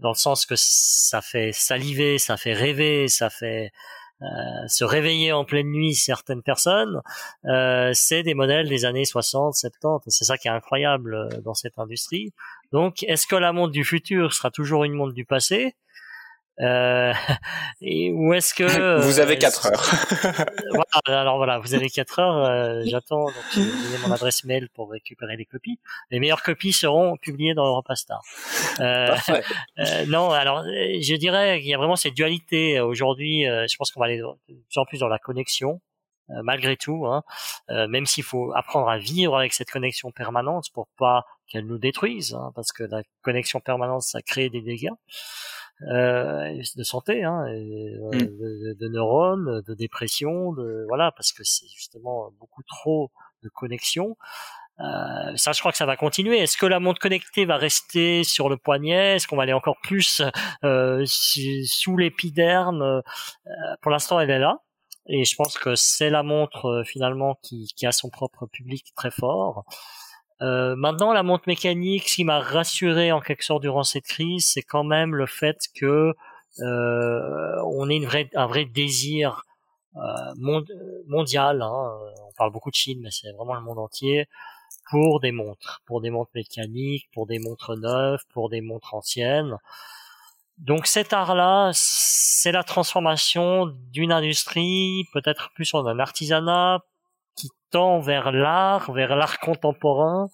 dans 0.00 0.10
le 0.10 0.14
sens 0.14 0.46
que 0.46 0.54
ça 0.56 1.20
fait 1.20 1.52
saliver, 1.52 2.18
ça 2.18 2.36
fait 2.36 2.52
rêver, 2.52 3.08
ça 3.08 3.30
fait 3.30 3.72
se 4.68 4.84
réveiller 4.84 5.32
en 5.32 5.44
pleine 5.44 5.66
nuit 5.72 5.94
certaines 5.94 6.42
personnes, 6.42 7.02
c'est 7.92 8.22
des 8.22 8.34
modèles 8.34 8.68
des 8.68 8.84
années 8.84 9.04
60, 9.04 9.54
70. 9.54 10.04
C'est 10.16 10.24
ça 10.24 10.38
qui 10.38 10.46
est 10.46 10.52
incroyable 10.52 11.40
dans 11.42 11.54
cette 11.54 11.78
industrie. 11.78 12.32
Donc, 12.70 13.02
est-ce 13.02 13.26
que 13.26 13.34
la 13.34 13.52
montre 13.52 13.72
du 13.72 13.84
futur 13.84 14.32
sera 14.32 14.52
toujours 14.52 14.84
une 14.84 14.92
montre 14.92 15.12
du 15.12 15.24
passé? 15.24 15.74
Euh, 16.60 17.12
et 17.80 18.12
où 18.12 18.32
est-ce 18.34 18.54
que 18.54 19.00
vous 19.00 19.20
avez 19.20 19.38
4 19.38 19.66
euh, 19.66 19.70
heures 19.70 20.46
voilà, 20.70 21.20
Alors 21.20 21.36
voilà, 21.36 21.58
vous 21.58 21.74
avez 21.74 21.88
4 21.88 22.18
heures. 22.18 22.36
Euh, 22.44 22.82
j'attends. 22.84 23.24
Donc 23.24 23.34
je 23.54 23.60
vais 23.60 24.06
mon 24.06 24.12
adresse 24.12 24.44
mail 24.44 24.68
pour 24.70 24.90
récupérer 24.90 25.36
les 25.36 25.46
copies. 25.46 25.78
Les 26.10 26.20
meilleures 26.20 26.42
copies 26.42 26.72
seront 26.72 27.16
publiées 27.16 27.54
dans 27.54 27.66
Europastar. 27.66 28.22
Euh, 28.80 29.16
euh, 29.78 30.06
non, 30.06 30.30
alors 30.30 30.64
je 30.64 31.16
dirais 31.16 31.60
qu'il 31.60 31.70
y 31.70 31.74
a 31.74 31.78
vraiment 31.78 31.96
cette 31.96 32.14
dualité 32.14 32.80
aujourd'hui. 32.80 33.44
je 33.44 33.76
pense 33.76 33.90
qu'on 33.90 34.00
va 34.00 34.06
aller 34.06 34.18
de 34.18 34.26
plus 34.46 34.78
en 34.78 34.84
plus 34.84 34.98
dans 34.98 35.08
la 35.08 35.18
connexion. 35.18 35.80
malgré 36.28 36.76
tout, 36.76 37.06
hein, 37.06 37.22
même 37.68 38.06
s'il 38.06 38.24
faut 38.24 38.52
apprendre 38.54 38.88
à 38.88 38.98
vivre 38.98 39.36
avec 39.36 39.52
cette 39.52 39.70
connexion 39.70 40.10
permanente 40.12 40.66
pour 40.72 40.86
pas 40.98 41.24
qu'elle 41.46 41.66
nous 41.66 41.78
détruise, 41.78 42.34
hein, 42.34 42.52
parce 42.54 42.72
que 42.72 42.84
la 42.84 43.02
connexion 43.20 43.60
permanente, 43.60 44.02
ça 44.02 44.22
crée 44.22 44.48
des 44.48 44.62
dégâts 44.62 44.94
de 45.86 46.82
santé, 46.82 47.24
hein, 47.24 47.44
euh, 47.48 48.10
mm. 48.12 48.18
de, 48.18 48.76
de, 48.78 48.88
neurones, 48.88 49.62
de 49.66 49.74
dépression, 49.74 50.52
de 50.52 50.84
voilà, 50.88 51.12
parce 51.12 51.32
que 51.32 51.44
c'est 51.44 51.68
justement 51.68 52.30
beaucoup 52.38 52.62
trop 52.62 53.10
de 53.42 53.48
connexions. 53.48 54.16
Euh, 54.80 55.36
ça, 55.36 55.52
je 55.52 55.60
crois 55.60 55.70
que 55.70 55.78
ça 55.78 55.86
va 55.86 55.96
continuer. 55.96 56.38
Est-ce 56.38 56.56
que 56.56 56.66
la 56.66 56.80
montre 56.80 57.00
connectée 57.00 57.44
va 57.44 57.56
rester 57.56 58.24
sur 58.24 58.48
le 58.48 58.56
poignet? 58.56 59.16
Est-ce 59.16 59.28
qu'on 59.28 59.36
va 59.36 59.42
aller 59.44 59.52
encore 59.52 59.76
plus 59.82 60.22
euh, 60.64 61.04
sous 61.06 61.96
l'épiderme? 61.96 62.82
Euh, 62.82 63.00
Pour 63.82 63.90
l'instant, 63.90 64.18
elle 64.18 64.30
est 64.30 64.38
là. 64.38 64.62
Et 65.06 65.24
je 65.24 65.34
pense 65.34 65.58
que 65.58 65.74
c'est 65.74 66.10
la 66.10 66.22
montre 66.22 66.66
euh, 66.66 66.84
finalement 66.84 67.36
qui, 67.42 67.68
qui, 67.76 67.86
a 67.86 67.92
son 67.92 68.08
propre 68.08 68.46
public 68.46 68.92
très 68.94 69.10
fort. 69.10 69.64
Euh, 70.42 70.74
maintenant, 70.76 71.12
la 71.12 71.22
montre 71.22 71.44
mécanique, 71.46 72.08
ce 72.08 72.16
qui 72.16 72.24
m'a 72.24 72.40
rassuré 72.40 73.12
en 73.12 73.20
quelque 73.20 73.44
sorte 73.44 73.62
durant 73.62 73.84
cette 73.84 74.04
crise, 74.04 74.50
c'est 74.52 74.62
quand 74.62 74.84
même 74.84 75.14
le 75.14 75.26
fait 75.26 75.56
que 75.74 76.14
euh, 76.60 77.62
on 77.64 77.88
ait 77.88 77.96
une 77.96 78.06
vraie, 78.06 78.28
un 78.34 78.46
vrai 78.46 78.64
désir 78.64 79.44
euh, 79.96 80.00
mondial. 81.06 81.62
Hein, 81.62 81.92
on 82.28 82.32
parle 82.36 82.50
beaucoup 82.50 82.70
de 82.70 82.74
Chine, 82.74 83.00
mais 83.02 83.10
c'est 83.10 83.30
vraiment 83.32 83.54
le 83.54 83.60
monde 83.60 83.78
entier 83.78 84.26
pour 84.90 85.20
des 85.20 85.32
montres, 85.32 85.82
pour 85.86 86.00
des 86.00 86.10
montres 86.10 86.32
mécaniques, 86.34 87.08
pour 87.12 87.26
des 87.26 87.38
montres 87.38 87.76
neuves, 87.76 88.20
pour 88.32 88.48
des 88.50 88.60
montres 88.60 88.94
anciennes. 88.94 89.56
Donc 90.58 90.86
cet 90.86 91.12
art-là, 91.12 91.70
c'est 91.74 92.52
la 92.52 92.64
transformation 92.64 93.66
d'une 93.92 94.12
industrie, 94.12 95.04
peut-être 95.12 95.50
plus 95.54 95.72
en 95.74 95.86
un 95.86 95.98
artisanat, 95.98 96.82
qui 97.36 97.48
tend 97.70 98.00
vers 98.00 98.32
l'art, 98.32 98.92
vers 98.92 99.16
l'art 99.16 99.38
contemporain. 99.40 100.28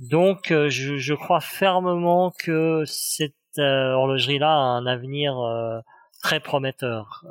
Donc, 0.00 0.50
euh, 0.50 0.68
je, 0.68 0.96
je, 0.96 1.14
crois 1.14 1.40
fermement 1.40 2.32
que 2.38 2.82
cette 2.86 3.34
euh, 3.58 3.92
horlogerie-là 3.92 4.50
a 4.50 4.58
un 4.58 4.86
avenir 4.86 5.38
euh, 5.38 5.78
très 6.22 6.40
prometteur. 6.40 7.24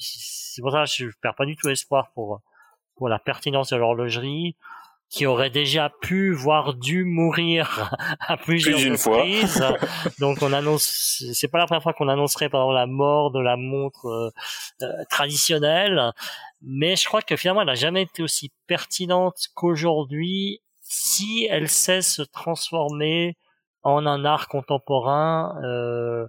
c'est 0.00 0.60
pour 0.60 0.72
ça 0.72 0.84
que 0.84 0.90
je 0.90 1.06
perds 1.22 1.34
pas 1.36 1.46
du 1.46 1.56
tout 1.56 1.68
espoir 1.68 2.10
pour 2.14 2.40
pour 2.96 3.08
la 3.08 3.18
pertinence 3.18 3.70
de 3.70 3.76
l'horlogerie 3.76 4.56
qui 5.08 5.24
aurait 5.24 5.50
déjà 5.50 5.90
pu 6.02 6.32
voire 6.32 6.74
dû 6.74 7.04
mourir 7.04 7.96
à 8.28 8.36
plusieurs 8.36 8.78
reprises. 8.78 9.64
Donc 10.18 10.38
on 10.42 10.52
annonce, 10.52 11.24
c'est 11.32 11.48
pas 11.48 11.58
la 11.58 11.66
première 11.66 11.82
fois 11.82 11.94
qu'on 11.94 12.08
annoncerait 12.08 12.50
par 12.50 12.70
la 12.72 12.86
mort 12.86 13.30
de 13.30 13.40
la 13.40 13.56
montre 13.56 14.32
traditionnelle, 15.08 16.12
mais 16.62 16.96
je 16.96 17.06
crois 17.06 17.22
que 17.22 17.36
finalement 17.36 17.62
elle 17.62 17.68
n'a 17.68 17.74
jamais 17.74 18.02
été 18.02 18.22
aussi 18.22 18.52
pertinente 18.66 19.48
qu'aujourd'hui 19.54 20.60
si 20.80 21.46
elle 21.50 21.68
sait 21.68 22.02
se 22.02 22.22
transformer 22.22 23.36
en 23.82 24.06
un 24.06 24.24
art 24.24 24.48
contemporain 24.48 25.56
euh, 25.62 26.26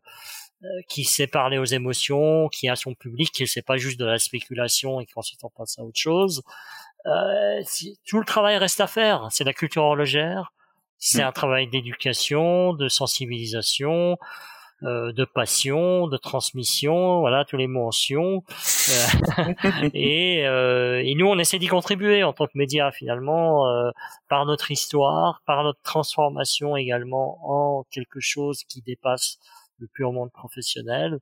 euh 0.64 0.68
qui 0.88 1.04
sait 1.04 1.28
parler 1.28 1.58
aux 1.58 1.66
émotions, 1.66 2.48
qui 2.50 2.70
a 2.70 2.76
son 2.76 2.94
public, 2.94 3.32
qui 3.32 3.48
sait 3.48 3.64
pas 3.64 3.78
juste 3.78 4.00
de 4.00 4.06
la 4.06 4.20
spéculation 4.20 5.00
et 5.00 5.06
qu'ensuite 5.06 5.44
on 5.44 5.50
passe 5.50 5.80
à 5.80 5.84
autre 5.84 6.00
chose. 6.00 6.44
Euh, 7.08 7.64
tout 8.06 8.20
le 8.20 8.26
travail 8.26 8.58
reste 8.58 8.80
à 8.80 8.88
faire. 8.88 9.28
C'est 9.32 9.44
la 9.44 9.54
culture 9.54 9.84
horlogère, 9.84 10.54
c'est 11.00 11.24
mm. 11.24 11.28
un 11.28 11.32
travail 11.32 11.68
d'éducation, 11.68 12.74
de 12.74 12.88
sensibilisation, 12.88 14.18
euh, 14.84 15.12
de 15.14 15.26
passion, 15.26 16.08
de 16.08 16.18
transmission, 16.18 17.20
voilà 17.20 17.46
tous 17.46 17.56
les 17.56 17.68
mots 17.68 17.86
en 17.86 17.92
sion. 17.92 18.44
Euh, 18.90 19.54
et, 19.94 20.48
euh, 20.48 21.04
et, 21.06 21.14
nous, 21.14 21.28
on 21.28 21.38
essaie 21.38 21.60
d'y 21.60 21.68
contribuer 21.68 22.24
en 22.24 22.34
tant 22.34 22.48
que 22.48 22.54
média 22.56 22.92
finalement 22.92 23.64
par 24.28 24.48
notre 24.48 24.72
histoire, 24.72 25.44
par 25.46 25.64
notre 25.64 25.82
transformation 25.84 26.76
également 26.76 27.38
en 27.44 27.84
quelque 27.92 28.20
chose 28.20 28.64
qui 28.64 28.82
dépasse 28.82 29.38
le 29.78 29.88
pur 29.88 30.14
monde 30.14 30.32
professionnel. 30.32 31.20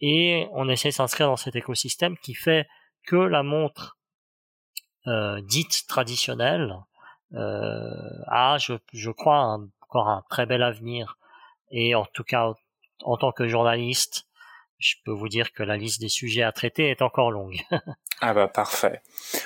Et 0.00 0.48
on 0.52 0.68
essaie 0.70 0.88
de 0.88 0.94
s'inscrire 0.94 1.26
dans 1.26 1.36
cet 1.36 1.56
écosystème 1.56 2.16
qui 2.16 2.32
fait 2.32 2.66
que 3.06 3.16
la 3.16 3.42
montre 3.42 3.98
dite 5.42 5.86
traditionnelle 5.88 6.74
a, 7.34 8.56
je, 8.58 8.74
je 8.94 9.10
crois, 9.10 9.58
encore 9.82 10.08
un 10.08 10.22
très 10.30 10.46
bel 10.46 10.62
avenir 10.62 11.18
et 11.70 11.94
en 11.94 12.06
tout 12.06 12.24
cas 12.24 12.54
en 13.04 13.16
tant 13.16 13.32
que 13.32 13.48
journaliste, 13.48 14.27
je 14.78 14.94
peux 15.04 15.12
vous 15.12 15.28
dire 15.28 15.52
que 15.52 15.64
la 15.64 15.76
liste 15.76 16.00
des 16.00 16.08
sujets 16.08 16.42
à 16.42 16.52
traiter 16.52 16.88
est 16.88 17.02
encore 17.02 17.32
longue. 17.32 17.60
ah 18.20 18.32
bah 18.32 18.46
parfait. 18.46 19.02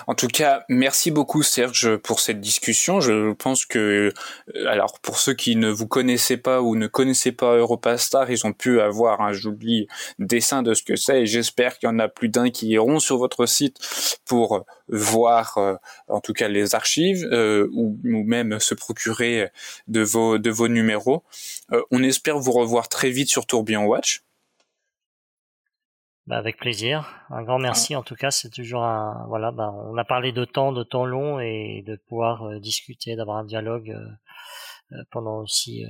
En 0.07 0.15
tout 0.15 0.29
cas, 0.29 0.65
merci 0.69 1.11
beaucoup 1.11 1.43
Serge 1.43 1.97
pour 1.97 2.21
cette 2.21 2.41
discussion. 2.41 3.01
Je 3.01 3.33
pense 3.33 3.65
que, 3.65 4.13
euh, 4.55 4.67
alors 4.69 5.01
pour 5.01 5.19
ceux 5.19 5.33
qui 5.33 5.57
ne 5.57 5.71
vous 5.71 5.87
connaissaient 5.87 6.37
pas 6.37 6.61
ou 6.61 6.77
ne 6.77 6.87
connaissaient 6.87 7.33
pas 7.33 7.57
Europastar, 7.57 8.31
ils 8.31 8.47
ont 8.47 8.53
pu 8.53 8.83
avoir 8.83 9.23
un 9.23 9.33
joli 9.33 9.89
dessin 10.19 10.63
de 10.63 10.75
ce 10.75 10.83
que 10.83 10.97
c'est 10.97 11.25
j'espère 11.25 11.79
qu'il 11.79 11.89
y 11.89 11.93
en 11.93 11.99
a 11.99 12.09
plus 12.09 12.29
d'un 12.29 12.51
qui 12.51 12.69
iront 12.69 12.99
sur 12.99 13.17
votre 13.17 13.47
site 13.47 13.79
pour 14.27 14.67
voir 14.89 15.57
euh, 15.57 15.77
en 16.09 16.21
tout 16.21 16.35
cas 16.35 16.49
les 16.49 16.75
archives 16.75 17.27
euh, 17.33 17.69
ou, 17.73 17.99
ou, 18.05 18.23
même 18.25 18.61
se 18.61 18.75
procurer 18.75 19.49
de 19.89 20.03
vos, 20.03 20.37
de 20.37 20.51
vos 20.51 20.69
numéros. 20.69 21.25
on 21.91 22.03
espère 22.03 22.39
vous 22.39 22.53
revoir 22.53 22.89
très 22.89 23.11
vite 23.11 23.31
sur 23.31 23.47
Tourbillon 23.47 23.87
Watch. 23.87 24.23
Bah 26.29 26.39
avec 26.39 26.57
plaisir. 26.57 27.27
Un 27.31 27.43
grand 27.43 27.59
merci. 27.59 27.97
En 27.97 28.03
tout 28.05 28.15
cas, 28.15 28.31
c'est 28.31 28.51
toujours 28.51 28.85
un 28.85 29.25
voilà. 29.27 29.51
Bah, 29.51 29.73
on 29.73 29.97
a 29.97 30.05
parlé 30.05 30.31
de 30.31 30.45
temps, 30.45 30.73
de 30.73 30.85
temps 30.85 31.05
long 31.05 31.41
et 31.41 31.83
de 31.85 31.97
pouvoir 31.97 32.45
euh, 32.45 32.61
discuter, 32.61 33.17
d'avoir 33.17 33.39
un 33.39 33.45
dialogue 33.45 33.91
euh, 33.91 34.97
euh, 34.97 35.03
pendant 35.11 35.41
aussi 35.41 35.85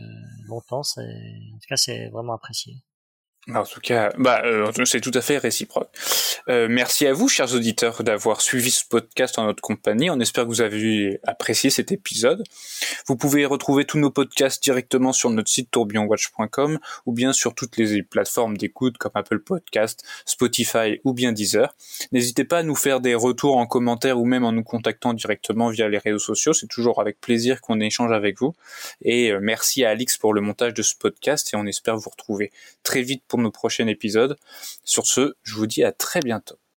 longtemps. 0.49 0.83
C'est 0.83 1.03
en 1.03 1.59
tout 1.59 1.69
cas, 1.69 1.77
c'est 1.77 2.09
vraiment 2.09 2.33
apprécié. 2.35 2.77
En 3.51 3.65
tout 3.65 3.81
cas, 3.81 4.13
bah, 4.19 4.41
euh, 4.45 4.71
c'est 4.85 5.01
tout 5.01 5.11
à 5.15 5.21
fait 5.21 5.37
réciproque. 5.37 5.89
Euh, 6.49 6.69
merci 6.71 7.09
à 7.09 7.13
vous, 7.13 7.27
chers 7.27 7.53
auditeurs, 7.55 8.05
d'avoir 8.05 8.41
suivi 8.41 8.71
ce 8.71 8.85
podcast 8.89 9.37
en 9.37 9.47
notre 9.47 9.61
compagnie. 9.61 10.11
On 10.11 10.21
espère 10.21 10.45
que 10.45 10.49
vous 10.49 10.61
avez 10.61 11.19
apprécié 11.27 11.69
cet 11.69 11.91
épisode. 11.91 12.45
Vous 13.09 13.17
pouvez 13.17 13.45
retrouver 13.45 13.85
tous 13.85 13.99
nos 13.99 14.11
podcasts 14.11 14.63
directement 14.63 15.13
sur 15.13 15.29
notre 15.31 15.49
site 15.49 15.73
tourbillonwatch.com 15.73 16.79
ou 17.07 17.13
bien 17.13 17.33
sur 17.33 17.57
toutes 17.57 17.77
les 17.79 18.05
plateformes 18.05 18.57
d'écoute 18.57 18.97
comme 18.97 19.11
Apple 19.17 19.41
Podcast, 19.41 20.05
Spotify 20.25 21.01
ou 21.03 21.13
bien 21.13 21.33
Deezer. 21.33 21.75
N'hésitez 22.13 22.45
pas 22.45 22.59
à 22.59 22.63
nous 22.63 22.77
faire 22.77 23.01
des 23.01 23.17
retours 23.17 23.57
en 23.57 23.67
commentaire 23.67 24.21
ou 24.21 24.25
même 24.25 24.45
en 24.45 24.53
nous 24.53 24.63
contactant 24.63 25.15
directement 25.15 25.69
via 25.69 25.89
les 25.89 25.99
réseaux 25.99 26.21
sociaux. 26.21 26.53
C'est 26.53 26.69
toujours 26.69 27.01
avec 27.01 27.21
plaisir 27.21 27.61
qu'on 27.61 27.81
échange 27.81 28.13
avec 28.13 28.39
vous. 28.39 28.55
Et 29.05 29.33
euh, 29.33 29.41
merci 29.43 29.85
à 29.85 29.91
Alix 29.91 30.17
pour 30.17 30.33
le 30.33 30.41
montage 30.41 30.75
de 30.75 30.83
ce 30.83 30.95
podcast 30.95 31.53
et 31.53 31.57
on 31.57 31.67
espère 31.67 31.97
vous 31.97 32.11
retrouver 32.11 32.53
très 32.85 33.03
vite 33.03 33.25
pour 33.33 33.41
nos 33.41 33.51
prochains 33.51 33.87
épisodes. 33.87 34.37
Sur 34.85 35.07
ce, 35.07 35.37
je 35.43 35.55
vous 35.55 35.67
dis 35.67 35.83
à 35.85 35.91
très 35.91 36.21
bientôt. 36.21 36.62